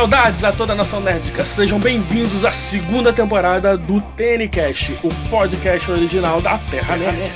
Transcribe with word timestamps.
Saudades 0.00 0.44
a 0.44 0.52
toda 0.52 0.72
a 0.72 0.76
nação 0.76 1.00
nerdica, 1.00 1.44
sejam 1.44 1.80
bem-vindos 1.80 2.44
à 2.44 2.52
segunda 2.52 3.12
temporada 3.12 3.76
do 3.76 4.00
TNCast, 4.00 4.96
o 5.02 5.08
podcast 5.28 5.90
original 5.90 6.40
da 6.40 6.58
Terra 6.70 6.96
Nerd. 6.96 7.32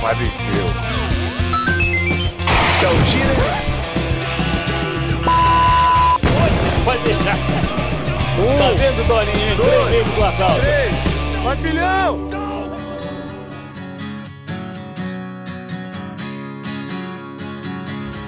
Padeceu. 0.00 0.52
Tchau, 2.78 2.92
gira. 3.06 3.34
Pode 6.84 7.02
deixar. 7.02 7.36
Um, 8.38 8.56
Tá 8.56 8.70
vendo, 8.76 9.08
Dolinho? 9.08 9.56
dois, 9.56 9.88
Três 9.88 10.36
calça. 10.38 10.60
três, 10.60 10.94
vai 11.42 11.56
filhão! 11.56 12.39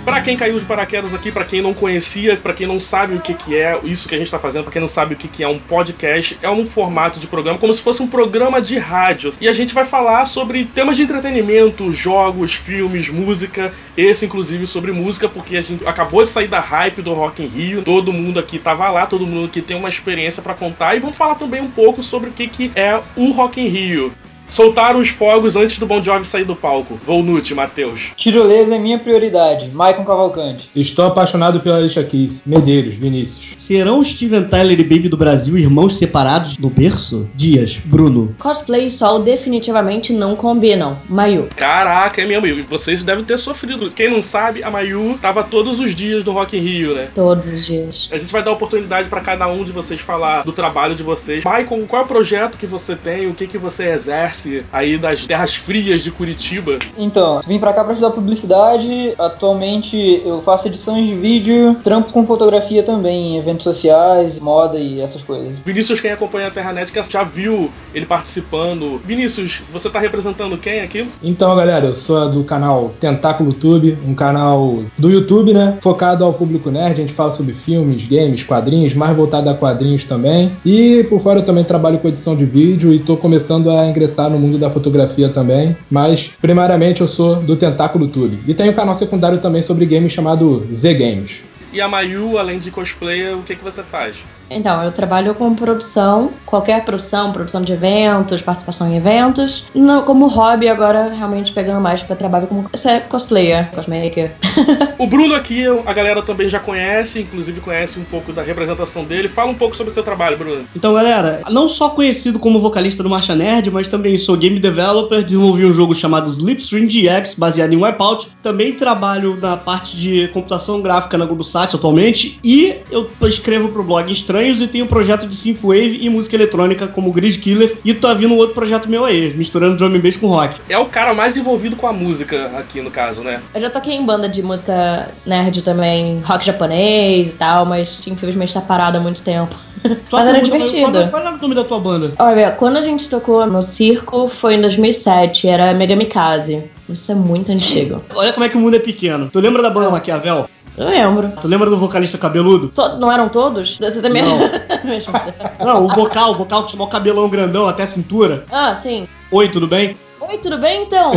Pra 0.05 0.21
quem 0.21 0.37
caiu 0.37 0.59
de 0.59 0.65
paraquedas 0.65 1.15
aqui, 1.15 1.31
pra 1.31 1.45
quem 1.45 1.63
não 1.63 1.73
conhecia, 1.73 2.37
pra 2.37 2.53
quem 2.53 2.67
não 2.67 2.81
sabe 2.81 3.15
o 3.15 3.21
que, 3.21 3.35
que 3.35 3.57
é 3.57 3.79
isso 3.85 4.09
que 4.09 4.15
a 4.17 4.19
gente 4.19 4.31
tá 4.31 4.39
fazendo, 4.39 4.65
pra 4.65 4.73
quem 4.73 4.81
não 4.81 4.89
sabe 4.89 5.15
o 5.15 5.17
que, 5.17 5.29
que 5.29 5.45
é 5.45 5.49
um 5.49 5.61
podcast, 5.61 6.37
é 6.43 6.51
um 6.51 6.67
formato 6.67 7.21
de 7.21 7.29
programa 7.29 7.57
como 7.57 7.73
se 7.73 7.81
fosse 7.81 8.03
um 8.03 8.09
programa 8.09 8.61
de 8.61 8.79
rádio. 8.79 9.33
E 9.41 9.49
a 9.49 9.53
gente 9.53 9.73
vai 9.73 9.87
falar 9.87 10.25
sobre 10.25 10.65
temas 10.65 10.97
de 10.97 11.05
entretenimento, 11.05 11.93
jogos, 11.93 12.53
filmes, 12.55 13.09
música, 13.09 13.73
esse 13.97 14.27
inclusive 14.27 14.67
sobre 14.67 14.91
música, 14.91 15.29
porque 15.29 15.57
a 15.57 15.63
gente 15.63 15.87
acabou 15.87 16.25
de 16.25 16.31
sair 16.31 16.49
da 16.49 16.59
hype 16.59 17.01
do 17.01 17.15
Rock 17.15 17.41
in 17.41 17.47
Rio, 17.47 17.83
todo 17.83 18.13
mundo 18.13 18.41
aqui 18.41 18.59
tava 18.59 18.91
lá, 18.91 19.07
todo 19.07 19.25
mundo 19.25 19.47
aqui 19.47 19.63
tem 19.63 19.77
uma 19.77 19.89
experiência 19.89 20.43
pra 20.43 20.55
contar, 20.55 20.97
e 20.97 21.01
vamos 21.01 21.17
falar 21.17 21.37
também 21.37 21.63
um 21.63 21.71
pouco 21.71 22.03
sobre 22.03 22.29
o 22.29 22.33
que, 22.33 22.49
que 22.49 22.73
é 22.75 23.01
o 23.17 23.31
Rock 23.31 23.61
in 23.61 23.69
Rio. 23.69 24.13
Soltaram 24.53 25.01
os 25.01 25.09
fogos 25.09 25.57
antes 25.57 25.79
do 25.79 25.87
Bon 25.87 26.03
Jovi 26.03 26.27
sair 26.27 26.45
do 26.45 26.55
palco. 26.55 27.01
Volnute, 27.07 27.55
Matheus. 27.55 28.13
Tirolesa 28.15 28.77
é 28.77 28.79
minha 28.79 28.99
prioridade. 28.99 29.71
Maicon 29.71 30.05
Cavalcante. 30.05 30.69
Estou 30.77 31.07
apaixonado 31.07 31.59
pela 31.61 31.79
Alicia 31.79 32.05
Keys. 32.05 32.43
Medeiros, 32.45 32.95
Vinícius. 32.95 33.55
Serão 33.63 34.03
Steven 34.03 34.43
Tyler 34.49 34.81
e 34.81 34.83
Baby 34.83 35.09
do 35.09 35.17
Brasil 35.17 35.57
irmãos 35.57 35.97
separados 35.97 36.59
no 36.59 36.69
berço? 36.69 37.29
Dias, 37.33 37.77
Bruno. 37.77 38.35
Cosplay 38.41 38.89
e 38.89 38.91
sol 38.91 39.23
definitivamente 39.23 40.13
não 40.13 40.35
combinam. 40.35 40.99
Mayu. 41.09 41.49
Caraca, 41.55 42.21
é 42.21 42.27
mesmo. 42.27 42.45
E 42.49 42.63
vocês 42.63 43.05
devem 43.05 43.25
ter 43.25 43.39
sofrido. 43.39 43.89
Quem 43.93 44.11
não 44.11 44.21
sabe, 44.21 44.65
a 44.65 44.71
Mayu 44.71 45.17
tava 45.23 45.45
todos 45.45 45.79
os 45.79 45.95
dias 45.95 46.25
no 46.25 46.33
Rock 46.33 46.57
in 46.57 46.61
Rio, 46.61 46.93
né? 46.93 47.11
Todos 47.15 47.53
os 47.53 47.65
dias. 47.65 48.09
A 48.11 48.19
gente 48.19 48.33
vai 48.33 48.43
dar 48.43 48.51
oportunidade 48.51 49.09
pra 49.09 49.21
cada 49.21 49.47
um 49.47 49.63
de 49.63 49.71
vocês 49.71 50.01
falar 50.01 50.43
do 50.43 50.51
trabalho 50.51 50.97
de 50.97 51.05
vocês. 51.05 51.45
Maicon, 51.45 51.83
qual 51.83 52.03
é 52.03 52.05
o 52.05 52.09
projeto 52.09 52.59
que 52.59 52.67
você 52.67 52.97
tem? 52.97 53.29
O 53.29 53.35
que, 53.35 53.47
que 53.47 53.59
você 53.59 53.91
exerce 53.91 54.65
aí 54.73 54.99
das 54.99 55.25
terras 55.25 55.55
frias 55.55 56.03
de 56.03 56.11
Curitiba? 56.11 56.81
Então, 56.99 57.41
vim 57.47 57.61
pra 57.61 57.73
cá 57.73 57.85
pra 57.85 57.93
estudar 57.93 58.11
publicidade. 58.11 59.15
Atualmente 59.17 60.21
eu 60.27 60.41
faço 60.41 60.67
edições 60.67 61.07
de 61.07 61.15
vídeo, 61.15 61.77
trampo 61.85 62.13
com 62.13 62.27
fotografia 62.27 62.83
também, 62.83 63.37
em 63.37 63.39
eventos 63.53 63.65
sociais, 63.65 64.41
moda 64.41 64.79
e 64.79 65.01
essas 65.01 65.23
coisas. 65.23 65.59
Vinícius, 65.65 66.01
quem 66.01 66.11
acompanha 66.11 66.49
a 66.49 66.51
Terranética 66.51 67.05
já 67.09 67.23
viu 67.23 67.71
ele 67.95 68.07
participando. 68.07 69.01
Vinícius, 69.05 69.63
você 69.73 69.91
tá 69.91 70.01
representando 70.01 70.57
quem 70.57 70.81
aqui? 70.81 71.07
Então, 71.23 71.55
galera, 71.55 71.87
eu 71.87 71.95
sou 71.95 72.29
do 72.31 72.43
canal 72.45 72.93
Tentáculo 72.99 73.53
Tube, 73.53 73.99
um 74.07 74.15
canal 74.15 74.83
do 74.99 75.11
YouTube, 75.11 75.53
né? 75.53 75.79
Focado 75.81 76.25
ao 76.25 76.33
público 76.33 76.71
nerd. 76.71 76.93
A 76.93 76.95
gente 76.95 77.13
fala 77.13 77.31
sobre 77.31 77.53
filmes, 77.53 78.07
games, 78.07 78.43
quadrinhos, 78.43 78.95
mais 78.95 79.17
voltado 79.17 79.49
a 79.51 79.55
quadrinhos 79.55 80.05
também. 80.05 80.53
E 80.65 81.05
por 81.05 81.21
fora 81.21 81.41
eu 81.41 81.45
também 81.45 81.65
trabalho 81.65 81.99
com 81.99 82.09
edição 82.09 82.35
de 82.35 82.45
vídeo 82.45 82.93
e 82.93 82.99
tô 82.99 83.17
começando 83.17 83.71
a 83.71 83.87
ingressar 83.87 84.31
no 84.31 84.39
mundo 84.39 84.59
da 84.59 84.71
fotografia 84.71 85.29
também. 85.29 85.77
Mas, 85.91 86.31
primariamente, 86.41 87.03
eu 87.03 87.09
sou 87.09 87.37
do 87.37 87.57
Tentáculo 87.57 88.09
Tube. 88.09 88.41
E 88.47 88.55
tem 88.55 88.71
um 88.71 88.75
canal 88.75 88.95
secundário 88.95 89.39
também 89.39 89.63
sobre 89.63 89.85
games 89.85 90.13
chamado 90.13 90.67
Z 90.73 90.95
Games. 90.95 91.52
E 91.73 91.81
a 91.81 91.89
Mayu, 91.89 92.37
além 92.37 92.59
de 92.59 92.71
cosplayer, 92.71 93.35
o 93.37 93.43
que, 93.43 93.57
que 93.57 93.65
você 93.65 93.83
faz? 93.83 94.17
Então, 94.57 94.83
eu 94.83 94.93
trabalho 94.93 95.35
com 95.35 95.55
produção, 95.55 96.31
qualquer 96.47 96.85
produção, 96.85 97.33
produção 97.33 97.63
de 97.63 97.73
eventos, 97.73 98.43
participação 98.43 98.91
em 98.91 98.97
eventos. 98.97 99.65
No- 99.75 100.03
como 100.03 100.27
hobby, 100.27 100.69
agora 100.69 101.09
realmente 101.15 101.53
pegando 101.53 101.81
mais 101.81 102.03
para 102.03 102.17
trabalho 102.17 102.47
como 102.47 102.69
é 102.87 103.01
cosplayer, 103.01 103.71
cosmaker. 103.73 104.33
O 104.99 105.07
Bruno 105.07 105.35
aqui, 105.35 105.65
a 105.85 105.93
galera 105.93 106.23
também 106.23 106.49
já 106.49 106.61
conhece, 106.61 107.21
inclusive 107.21 107.61
conhece 107.61 107.99
um 107.99 108.05
pouco 108.05 108.33
da 108.33 108.41
representação 108.41 109.05
dele. 109.05 109.29
Fala 109.29 109.51
um 109.51 109.55
pouco 109.55 109.75
sobre 109.77 109.91
o 109.91 109.95
seu 109.95 110.03
trabalho, 110.05 110.39
Bruno. 110.39 110.65
Então, 110.77 110.95
galera, 110.95 111.41
não 111.51 111.69
só 111.69 111.89
conhecido 111.91 112.39
como 112.39 112.61
vocalista 112.61 113.03
do 113.03 113.09
Marcha 113.11 113.35
Nerd, 113.35 113.69
mas 113.73 113.89
também 113.89 114.17
sou 114.17 114.37
game 114.37 114.61
developer, 114.61 115.21
desenvolvi 115.25 115.65
um 115.67 115.75
jogo 115.75 115.93
chamado 115.93 116.31
Slipstream 116.31 116.87
GX, 116.87 117.35
baseado 117.35 117.73
em 117.73 117.83
Wipeout. 117.83 118.29
Também 118.43 118.75
trabalho 118.75 119.37
na 119.41 119.57
parte 119.57 119.97
de 119.97 120.29
computação 120.29 120.81
gráfica 120.81 121.19
na 121.19 121.25
GloboSat 121.27 121.75
atualmente. 121.75 122.39
E 122.45 122.77
eu 122.91 123.11
escrevo 123.23 123.69
pro 123.71 123.83
blog 123.83 124.13
Estranhos 124.43 124.61
e 124.61 124.67
tenho 124.67 124.85
um 124.85 124.89
projeto 124.89 125.27
de 125.27 125.35
synthwave 125.35 125.99
e 126.01 126.09
música 126.11 126.37
eletrônica 126.37 126.87
como 126.89 127.13
Grid 127.13 127.39
Killer. 127.39 127.77
E 127.85 127.95
tá 127.95 128.13
vindo 128.15 128.35
um 128.35 128.37
outro 128.37 128.55
projeto 128.55 128.89
meu 128.89 129.05
aí, 129.05 129.33
misturando 129.35 129.77
drum 129.77 129.95
and 129.95 130.01
bass 130.01 130.17
com 130.17 130.29
rock. 130.29 130.61
É 130.69 130.79
o 130.79 130.87
cara 130.87 131.15
mais 131.15 131.37
envolvido 131.37 131.77
com 131.77 131.87
a 131.87 131.93
música 131.93 132.51
aqui, 132.59 132.81
no 132.81 132.91
caso, 132.91 133.23
né? 133.23 133.41
Eu 133.55 133.61
já 133.61 133.71
toquei 133.71 133.95
em 133.95 134.05
banda 134.05 134.29
de 134.29 134.43
música 134.43 135.09
nerd 135.25 135.63
também, 135.63 136.21
rock 136.21 136.45
japonês 136.45 137.33
e 137.33 137.37
tal, 137.37 137.65
mas 137.65 138.01
infelizmente 138.07 138.53
tá 138.53 138.61
parado 138.61 138.99
há 138.99 139.01
muito 139.01 139.23
tempo. 139.23 139.55
Tua 140.09 140.21
Mas 140.21 140.29
era 140.29 140.41
divertido. 140.41 140.93
Qual, 140.93 141.09
qual 141.09 141.23
era 141.23 141.35
o 141.35 141.39
nome 141.39 141.55
da 141.57 141.65
tua 141.65 141.81
banda? 141.81 142.13
Olha, 142.19 142.53
quando 142.53 142.77
a 142.77 142.81
gente 142.81 143.11
tocou 143.11 143.45
no 143.47 143.63
circo 143.63 144.29
foi 144.29 144.55
em 144.55 144.61
2007, 144.61 145.49
era 145.49 145.75
Megamikaze. 145.75 146.65
Isso 146.89 147.11
é 147.11 147.15
muito 147.15 147.51
antigo. 147.51 148.01
Olha 148.15 148.33
como 148.33 148.45
é 148.45 148.49
que 148.49 148.57
o 148.57 148.61
mundo 148.61 148.77
é 148.77 148.79
pequeno. 148.79 149.29
Tu 149.33 149.41
lembra 149.41 149.63
da 149.63 149.71
banda 149.71 149.91
Maquiavel? 149.91 150.49
Eu 150.77 150.89
lembro. 150.89 151.33
Tu 151.41 151.47
lembra 151.49 151.69
do 151.69 151.77
vocalista 151.77 152.17
cabeludo? 152.17 152.69
To- 152.69 152.97
não 152.97 153.13
eram 153.13 153.29
todos? 153.29 153.77
Você 153.79 154.01
também 154.01 154.23
Não. 154.23 154.39
Não, 155.65 155.85
o 155.85 155.89
vocal, 155.95 156.33
o 156.33 156.35
vocal 156.35 156.65
que 156.65 156.73
chamou 156.73 156.87
o 156.87 156.91
cabelão 156.91 157.29
grandão 157.29 157.67
até 157.67 157.83
a 157.83 157.87
cintura. 157.87 158.45
ah, 158.51 158.75
sim. 158.75 159.07
Oi, 159.31 159.49
tudo 159.49 159.67
bem? 159.67 159.97
Oi, 160.21 160.39
tudo 160.39 160.57
bem 160.59 160.83
então? 160.85 161.13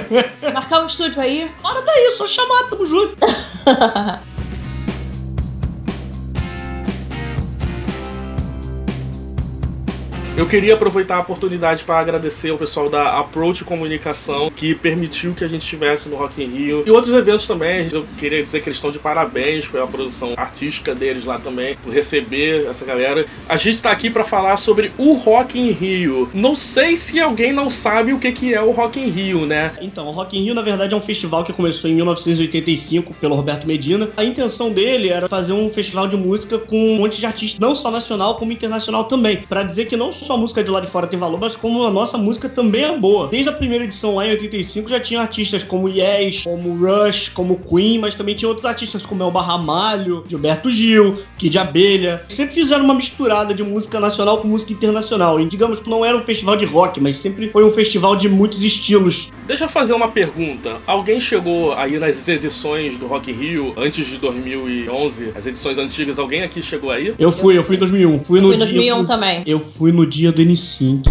Marcar 0.52 0.82
um 0.82 0.86
estúdio 0.86 1.22
aí? 1.22 1.50
Para 1.62 1.80
daí, 1.80 2.14
só 2.18 2.26
chamar, 2.26 2.64
tamo 2.70 2.84
junto. 2.86 3.16
Eu 10.38 10.46
queria 10.46 10.74
aproveitar 10.74 11.16
a 11.16 11.20
oportunidade 11.20 11.82
para 11.82 11.98
agradecer 11.98 12.50
ao 12.50 12.56
pessoal 12.56 12.88
da 12.88 13.18
Approach 13.18 13.64
Comunicação 13.64 14.52
que 14.54 14.72
permitiu 14.72 15.34
que 15.34 15.42
a 15.42 15.48
gente 15.48 15.62
estivesse 15.62 16.08
no 16.08 16.14
Rock 16.14 16.40
in 16.40 16.46
Rio 16.46 16.84
e 16.86 16.90
outros 16.92 17.12
eventos 17.12 17.44
também. 17.44 17.88
Eu 17.90 18.06
queria 18.16 18.40
dizer 18.40 18.60
que 18.60 18.68
eles 18.68 18.76
estão 18.76 18.92
de 18.92 19.00
parabéns 19.00 19.66
pela 19.66 19.88
produção 19.88 20.34
artística 20.36 20.94
deles 20.94 21.24
lá 21.24 21.40
também, 21.40 21.76
por 21.82 21.92
receber 21.92 22.68
essa 22.68 22.84
galera. 22.84 23.26
A 23.48 23.56
gente 23.56 23.74
está 23.74 23.90
aqui 23.90 24.10
para 24.10 24.22
falar 24.22 24.58
sobre 24.58 24.92
o 24.96 25.14
Rock 25.14 25.58
in 25.58 25.72
Rio. 25.72 26.30
Não 26.32 26.54
sei 26.54 26.94
se 26.94 27.18
alguém 27.18 27.52
não 27.52 27.68
sabe 27.68 28.12
o 28.12 28.20
que 28.20 28.30
que 28.30 28.54
é 28.54 28.62
o 28.62 28.70
Rock 28.70 29.00
in 29.00 29.08
Rio, 29.08 29.44
né? 29.44 29.72
Então, 29.80 30.06
o 30.06 30.12
Rock 30.12 30.38
in 30.38 30.44
Rio, 30.44 30.54
na 30.54 30.62
verdade, 30.62 30.94
é 30.94 30.96
um 30.96 31.00
festival 31.00 31.42
que 31.42 31.52
começou 31.52 31.90
em 31.90 31.94
1985 31.94 33.12
pelo 33.14 33.34
Roberto 33.34 33.66
Medina. 33.66 34.08
A 34.16 34.24
intenção 34.24 34.70
dele 34.70 35.08
era 35.08 35.28
fazer 35.28 35.52
um 35.52 35.68
festival 35.68 36.06
de 36.06 36.16
música 36.16 36.60
com 36.60 36.78
um 36.78 36.96
monte 36.96 37.18
de 37.18 37.26
artistas, 37.26 37.58
não 37.58 37.74
só 37.74 37.90
nacional, 37.90 38.36
como 38.36 38.52
internacional 38.52 39.02
também. 39.02 39.38
Pra 39.38 39.64
dizer 39.64 39.86
que 39.86 39.96
não 39.96 40.12
só 40.12 40.27
a 40.36 40.38
música 40.38 40.62
de 40.62 40.70
lá 40.70 40.80
de 40.80 40.86
fora 40.86 41.06
tem 41.06 41.18
valor, 41.18 41.38
mas 41.40 41.56
como 41.56 41.84
a 41.84 41.90
nossa 41.90 42.16
música 42.18 42.48
também 42.48 42.84
é 42.84 42.96
boa. 42.96 43.28
Desde 43.28 43.48
a 43.48 43.52
primeira 43.52 43.84
edição 43.84 44.14
lá 44.16 44.26
em 44.26 44.30
85 44.30 44.88
já 44.90 45.00
tinha 45.00 45.20
artistas 45.20 45.62
como 45.62 45.88
Yes, 45.88 46.42
como 46.44 46.74
Rush, 46.76 47.28
como 47.30 47.58
Queen, 47.58 47.98
mas 47.98 48.14
também 48.14 48.34
tinha 48.34 48.48
outros 48.48 48.64
artistas 48.66 49.04
como 49.04 49.22
Elba 49.22 49.40
Ramalho, 49.42 50.24
Gilberto 50.28 50.70
Gil, 50.70 51.18
Kid 51.38 51.58
Abelha. 51.58 52.22
Sempre 52.28 52.54
fizeram 52.54 52.84
uma 52.84 52.94
misturada 52.94 53.52
de 53.54 53.62
música 53.62 53.98
nacional 54.00 54.38
com 54.38 54.48
música 54.48 54.72
internacional. 54.72 55.40
E 55.40 55.46
digamos 55.46 55.80
que 55.80 55.88
não 55.88 56.04
era 56.04 56.16
um 56.16 56.22
festival 56.22 56.56
de 56.56 56.64
rock, 56.64 57.00
mas 57.00 57.16
sempre 57.16 57.50
foi 57.50 57.64
um 57.64 57.70
festival 57.70 58.16
de 58.16 58.28
muitos 58.28 58.62
estilos. 58.64 59.30
Deixa 59.46 59.64
eu 59.64 59.68
fazer 59.68 59.92
uma 59.94 60.08
pergunta. 60.08 60.78
Alguém 60.86 61.18
chegou 61.20 61.72
aí 61.72 61.98
nas 61.98 62.28
edições 62.28 62.96
do 62.98 63.06
Rock 63.06 63.32
Rio 63.32 63.72
antes 63.76 64.06
de 64.06 64.18
2011, 64.18 65.32
as 65.34 65.46
edições 65.46 65.78
antigas? 65.78 66.18
Alguém 66.18 66.42
aqui 66.42 66.62
chegou 66.62 66.90
aí? 66.90 67.14
Eu 67.18 67.32
fui, 67.32 67.56
eu 67.56 67.62
fui 67.64 67.76
em 67.76 67.78
2001. 67.78 68.24
Fui 68.24 68.40
no 68.40 68.48
Fui 68.48 68.56
em 68.56 68.58
dia 68.58 68.66
2001 68.66 69.02
do- 69.02 69.06
também. 69.08 69.42
Eu 69.46 69.60
fui 69.60 69.92
no 69.92 70.06
dia 70.06 70.17
do 70.26 70.42
N5. 70.42 71.02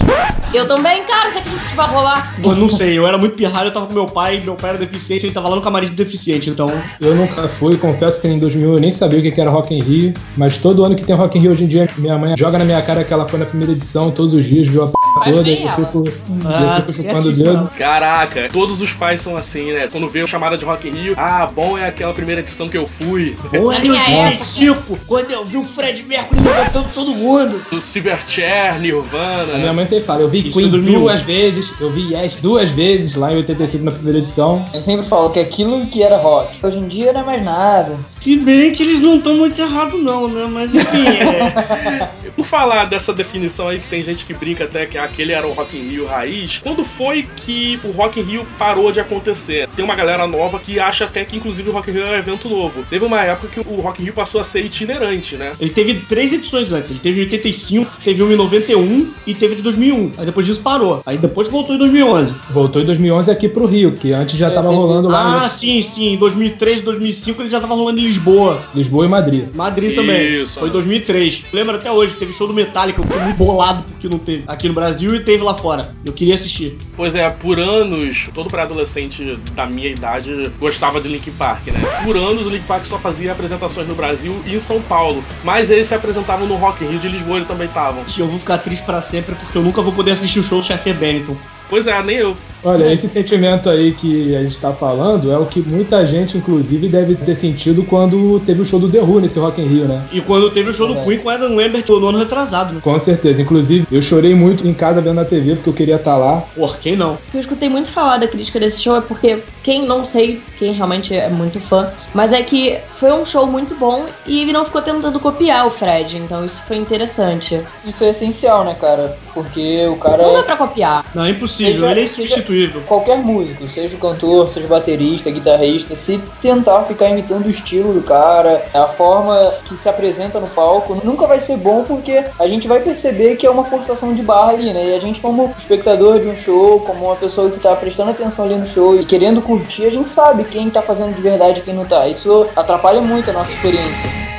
Eu 0.54 0.68
também, 0.68 1.04
cara, 1.04 1.32
sei 1.32 1.42
que 1.42 1.50
isso 1.50 1.76
vai 1.76 1.88
rolar. 1.88 2.36
Eu 2.44 2.56
não 2.56 2.70
sei, 2.70 2.98
eu 2.98 3.08
era 3.08 3.18
muito 3.18 3.36
pirralho, 3.36 3.68
eu 3.68 3.74
tava 3.74 3.88
com 3.88 3.94
meu 3.94 4.06
pai, 4.06 4.42
meu 4.44 4.56
pai 4.56 4.72
era 4.72 4.80
deficiente, 4.80 5.26
ele 5.26 5.34
tava 5.34 5.50
lá 5.50 5.56
no 5.56 5.62
camarim 5.62 5.88
do 5.88 5.96
deficiente, 5.96 6.50
então. 6.50 6.72
Eu 7.02 7.16
nunca 7.16 7.48
fui, 7.48 7.78
confesso 7.78 8.22
que 8.22 8.28
em 8.28 8.40
2000 8.40 8.74
eu 8.74 8.80
nem 8.80 8.92
sabia 8.92 9.20
o 9.20 9.22
que 9.22 9.40
era 9.40 9.50
Rock 9.50 9.74
in 9.74 9.82
Rio, 9.82 10.14
mas 10.36 10.58
todo 10.58 10.86
ano 10.86 10.96
que 10.96 11.04
tem 11.04 11.16
Rock 11.16 11.38
in 11.38 11.42
Rio 11.42 11.52
hoje 11.52 11.64
em 11.64 11.68
dia, 11.68 11.90
minha 11.98 12.18
mãe 12.18 12.36
joga 12.38 12.58
na 12.58 12.66
minha 12.66 12.82
cara 12.82 13.04
que 13.04 13.14
ela 13.14 13.28
foi 13.28 13.40
na 13.40 13.46
primeira 13.46 13.74
edição, 13.74 14.12
todos 14.12 14.34
os 14.34 14.46
dias, 14.46 14.68
viu 14.68 14.84
a 14.84 14.88
p... 14.88 14.94
Toda, 15.24 15.50
eu 15.50 15.72
fico, 15.72 16.04
Ah, 16.46 16.78
eu 16.78 16.94
fico 16.94 16.94
chupando 16.94 17.30
o 17.30 17.34
dedo. 17.34 17.72
Caraca, 17.78 18.50
todos 18.52 18.82
os 18.82 18.94
pais 18.94 19.22
são 19.22 19.36
assim, 19.36 19.72
né? 19.72 19.88
Quando 19.92 20.08
vê 20.08 20.22
o 20.22 20.28
chamada 20.28 20.58
de 20.58 20.64
Rock 20.64 20.88
in 20.88 20.92
Rio, 20.92 21.14
ah, 21.18 21.48
bom 21.48 21.78
é 21.78 21.88
aquela 21.88 22.14
primeira 22.14 22.42
edição 22.42 22.70
que 22.70 22.78
eu 22.78 22.86
fui. 22.86 23.36
Na 23.52 23.76
em 23.80 23.82
minha 23.82 24.02
85, 24.02 25.00
quando 25.08 25.32
eu 25.32 25.46
vi 25.46 25.58
o 25.58 25.64
Fred 25.64 26.04
Mercury 26.04 26.40
levantando 26.42 26.90
todo 26.94 27.16
mundo. 27.16 27.62
Do 27.70 27.82
Silverchair, 27.82 28.80
Nirvana. 29.02 29.54
A 29.54 29.58
minha 29.58 29.74
mãe 29.74 29.86
sempre 29.86 30.06
fala, 30.06 30.22
eu 30.22 30.30
vi 30.30 30.44
Queen 30.44 30.68
em 30.68 30.72
2011. 30.72 31.00
duas 31.00 31.22
vezes, 31.22 31.74
eu 31.80 31.92
vi 31.92 32.14
Yes 32.14 32.36
duas 32.42 32.70
vezes 32.72 33.16
lá 33.16 33.32
em 33.32 33.38
85 33.38 33.84
na 33.84 33.92
primeira 33.92 34.20
edição. 34.20 34.66
Eu 34.74 34.82
sempre 34.82 35.06
falo 35.06 35.32
que 35.32 35.40
aquilo 35.40 35.86
que 35.88 36.04
era 36.04 36.18
rock, 36.18 36.66
hoje 36.66 36.80
em 36.80 36.88
dia 36.88 37.14
não 37.14 37.22
é 37.22 37.24
mais 37.24 37.44
nada. 37.44 37.98
Se 38.12 38.36
bem 38.36 38.72
que 38.72 38.84
eles 38.84 39.02
não 39.02 39.18
estão 39.18 39.36
muito 39.36 39.60
errados 39.62 40.02
não, 40.04 40.28
né? 40.28 40.48
Mas 40.50 40.74
enfim, 40.74 41.06
é... 41.08 42.10
Por 42.36 42.46
falar 42.46 42.86
dessa 42.86 43.14
definição 43.14 43.70
aí, 43.70 43.80
que 43.80 43.90
tem 43.90 44.04
gente 44.04 44.26
que 44.26 44.34
brinca 44.34 44.66
até 44.66 44.86
que 44.86 44.98
aquele 44.98 45.34
era 45.34 45.48
o 45.48 45.54
Rock 45.54 45.78
in 45.78 45.90
Rio 45.90 46.06
raiz, 46.06 46.60
quando 46.64 46.84
foi 46.84 47.28
que 47.38 47.80
o 47.84 47.92
Rock 47.92 48.20
in 48.20 48.24
Rio 48.24 48.48
parou 48.58 48.92
de 48.92 49.00
acontecer? 49.00 49.68
Tem 49.76 49.84
uma 49.84 49.96
galera 49.96 50.28
nova 50.28 50.60
que 50.60 50.80
acha 50.80 51.06
até 51.06 51.26
que 51.26 51.36
inclusive 51.36 51.70
o 51.70 51.74
Rock 51.74 51.90
in 51.90 51.94
Rio 51.94 52.04
é 52.04 52.12
um 52.12 52.16
evento 52.16 52.50
novo. 52.50 52.84
Teve 52.90 53.06
uma 53.06 53.22
época 53.24 53.48
que 53.48 53.60
o 53.60 53.82
Rock 53.82 54.02
in 54.02 54.06
Rio 54.06 54.14
passou 54.14 54.42
a 54.42 54.44
ser 54.44 54.64
itinerante, 54.64 55.36
né? 55.36 55.54
Ele 55.60 55.72
teve 55.72 55.96
três 56.02 56.34
edições 56.34 56.72
antes. 56.72 56.92
Ele 56.92 57.00
teve 57.00 57.22
em 57.22 57.24
85, 57.24 57.92
teve 58.04 58.24
um 58.24 58.32
em 58.32 58.36
91 58.36 58.87
e 59.26 59.34
teve 59.34 59.56
de 59.56 59.62
2001. 59.62 60.12
Aí 60.18 60.26
depois 60.26 60.46
disso 60.46 60.62
parou. 60.62 61.02
Aí 61.06 61.18
depois 61.18 61.48
voltou 61.48 61.76
em 61.76 61.78
2011. 61.80 62.36
Voltou 62.52 62.82
em 62.82 62.86
2011 62.86 63.32
aqui 63.32 63.48
pro 63.50 63.66
Rio, 63.66 63.92
que 63.92 64.14
antes 64.14 64.38
já 64.38 64.48
É, 64.48 64.50
tava 64.52 64.68
teve- 64.70 64.80
rolando 64.80 65.08
lá 65.10 65.44
Ah, 65.44 65.50
sim, 65.50 65.82
sim. 65.82 66.14
Em 66.14 66.18
2003, 66.18 66.82
2005 66.82 67.42
ele 67.42 67.50
já 67.50 67.60
tava 67.60 67.76
rolando 67.76 68.00
em 68.00 68.04
Lisboa. 68.04 68.60
Lisboa 68.74 69.06
e 69.06 69.10
Madrid. 69.10 69.46
Madrid 69.54 69.96
também. 69.96 70.42
Isso. 70.44 70.60
Foi 70.60 70.70
em 70.70 70.72
2003. 70.72 71.44
Lembro 71.54 71.76
até 71.76 71.92
hoje, 71.92 72.16
teve 72.16 72.34
show 72.34 72.48
do 72.48 72.54
Metallica. 72.54 73.02
Eu 73.02 73.06
fiquei 73.06 73.22
muito 73.22 73.38
bolado 73.38 73.84
porque 73.84 74.08
não 74.08 74.20
teve 74.20 74.44
aqui 74.48 74.68
no 74.68 74.74
Brasil 74.74 75.16
e 75.16 75.20
teve 75.20 75.44
lá 75.44 75.54
fora. 75.54 75.94
Eu 76.06 76.14
queria 76.14 76.36
assistir. 76.36 76.76
Pois 76.96 77.14
é, 77.16 77.30
por 77.30 77.60
anos, 77.60 78.30
todo 78.34 78.48
pré-adolescente 78.50 79.38
da 79.56 79.66
minha 79.66 79.90
idade 79.90 80.50
gostava 80.60 81.00
de 81.02 81.08
Linkin 81.08 81.32
Park, 81.32 81.68
né? 81.68 81.82
Por 82.04 82.16
anos 82.18 82.46
o 82.46 82.50
Linkin 82.50 82.66
Park 82.68 82.86
só 82.86 82.98
fazia 82.98 83.32
apresentações 83.32 83.88
no 83.88 83.96
Brasil 83.96 84.36
e 84.46 84.56
em 84.56 84.62
São 84.62 84.82
Paulo. 84.82 85.24
Mas 85.44 85.70
eles 85.70 85.88
se 85.88 85.96
apresentavam 85.96 86.48
no 86.48 86.56
Rock 86.56 86.84
in 86.84 86.88
Rio 86.90 87.00
de 87.00 87.10
Lisboa, 87.10 87.38
eles 87.38 87.48
também 87.48 87.68
estavam. 87.68 88.04
Eu 88.18 88.28
vou 88.28 88.40
ficar 88.40 88.58
triste 88.60 88.77
pra 88.82 89.02
sempre 89.02 89.36
porque 89.36 89.58
eu 89.58 89.64
nunca 89.64 89.82
vou 89.82 89.94
poder 89.94 90.12
assistir 90.12 90.40
o 90.40 90.44
show 90.44 90.62
do 90.62 90.66
Chester 90.66 90.94
Bennington. 90.94 91.38
Pois 91.70 91.88
é, 91.88 92.02
nem 92.02 92.18
eu. 92.18 92.38
Olha, 92.64 92.92
esse 92.92 93.08
sentimento 93.08 93.70
aí 93.70 93.92
que 93.94 94.36
a 94.36 94.42
gente 94.44 94.58
tá 94.58 94.72
falando 94.74 95.32
é 95.32 95.38
o 95.38 95.46
que 95.46 95.62
muita 95.62 96.06
gente, 96.08 96.38
inclusive, 96.38 96.88
deve 96.90 97.16
ter 97.16 97.36
sentido 97.36 97.84
quando 97.84 98.40
teve 98.46 98.62
o 98.62 98.66
show 98.66 98.80
do 98.80 98.90
The 98.90 99.00
Who 99.00 99.20
nesse 99.22 99.40
Rock 99.40 99.62
in 99.62 99.68
Rio, 99.68 99.86
né? 99.86 100.04
E 100.12 100.22
quando 100.22 100.50
teve 100.52 100.70
o 100.70 100.74
show 100.74 100.88
do 100.88 100.98
É. 101.00 101.04
Queen 101.04 101.20
com 101.20 101.30
Adam 101.30 101.56
Lambert 101.56 101.86
no 101.88 102.08
ano 102.08 102.18
retrasado, 102.18 102.74
né? 102.74 102.82
Com 102.84 102.98
certeza. 103.00 103.42
Inclusive, 103.42 103.86
eu 103.92 104.02
chorei 104.02 104.34
muito 104.34 104.68
em 104.68 104.74
casa 104.74 105.02
vendo 105.02 105.16
na 105.16 105.26
TV 105.26 105.56
porque 105.56 105.70
eu 105.70 105.74
queria 105.74 105.96
estar 105.98 106.18
lá. 106.18 106.44
Pô, 106.56 106.68
quem 106.70 106.96
não? 106.96 107.14
O 107.14 107.18
que 107.32 107.38
eu 107.38 107.42
escutei 107.42 107.70
muito 107.70 107.90
falar 107.92 108.18
da 108.18 108.28
crítica 108.28 108.60
desse 108.60 108.82
show 108.82 108.96
é 108.98 109.02
porque 109.02 109.40
quem 109.64 109.86
não 109.86 110.04
sei, 110.04 110.42
quem 110.58 110.72
realmente 110.74 111.14
é 111.14 111.30
muito 111.30 111.60
fã, 111.60 111.90
mas 112.14 112.32
é 112.34 112.42
que 112.42 112.78
foi 112.94 113.12
um 113.12 113.24
show 113.26 113.46
muito 113.46 113.76
bom 113.76 114.06
e 114.26 114.42
ele 114.42 114.54
não 114.54 114.66
ficou 114.66 114.82
tentando 114.82 115.20
copiar 115.20 115.68
o 115.68 115.70
Fred, 115.70 116.18
então 116.18 116.46
isso 116.46 116.62
foi 116.68 116.78
interessante. 116.78 117.62
Isso 117.86 118.04
é 118.04 118.10
essencial, 118.10 118.64
né, 118.64 118.76
cara? 118.80 119.18
Porque 119.34 119.86
o 119.88 119.96
cara. 119.98 120.24
Não 120.24 120.34
dá 120.34 120.44
pra 120.44 120.56
copiar. 120.58 121.06
Não, 121.14 121.24
é 121.26 121.30
impossível. 121.32 121.74
Seja- 121.74 121.92
ele 121.92 122.02
é 122.02 122.06
seja- 122.06 122.36
insubstituível. 122.48 122.82
Qualquer 122.88 123.18
músico, 123.18 123.68
seja 123.68 123.96
o 123.96 124.00
cantor, 124.00 124.50
seja 124.50 124.66
o 124.66 124.70
baterista, 124.70 125.30
guitarrista, 125.30 125.96
se 125.96 126.22
tentar 126.42 126.86
ficar 126.86 127.10
imitando 127.10 127.46
o 127.46 127.50
estilo 127.50 127.94
do 127.94 128.02
cara, 128.02 128.66
a 128.74 128.88
forma 128.88 129.54
que 129.66 129.76
se 129.76 129.90
apresenta 129.90 130.40
no 130.40 130.48
palco, 130.48 131.00
nunca 131.04 131.28
vai 131.28 131.40
ser 131.40 131.58
bom 131.58 131.84
porque 131.84 132.26
a 132.40 132.48
gente 132.48 132.68
vai 132.68 132.80
perceber 132.80 133.36
que 133.36 133.46
é 133.46 133.50
uma 133.50 133.66
forçação 133.66 134.14
de 134.14 134.24
barra 134.24 134.54
ali, 134.54 134.74
né? 134.74 134.90
E 134.90 134.96
a 134.96 135.00
gente, 135.00 135.22
como 135.22 135.54
espectador 135.58 136.20
de 136.20 136.30
um 136.30 136.36
show, 136.36 136.80
como 136.82 137.06
uma 137.06 137.16
pessoa 137.16 137.52
que 137.52 137.60
tá 137.60 137.76
prestando 137.76 138.12
atenção 138.12 138.46
ali 138.46 138.56
no 138.56 138.66
show 138.66 139.00
e 139.00 139.06
querendo 139.06 139.42
curtir, 139.42 139.86
a 139.86 139.92
gente 139.92 140.10
sabe 140.10 140.44
quem 140.46 140.70
tá 140.70 140.82
fazendo 140.82 141.16
de 141.16 141.22
verdade 141.22 141.60
e 141.60 141.64
quem 141.64 141.74
não 141.74 141.86
tá. 141.86 142.08
Isso 142.08 142.48
atrapalha 142.56 143.02
muito 143.02 143.30
a 143.30 143.34
nossa 143.34 143.52
experiência. 143.52 144.37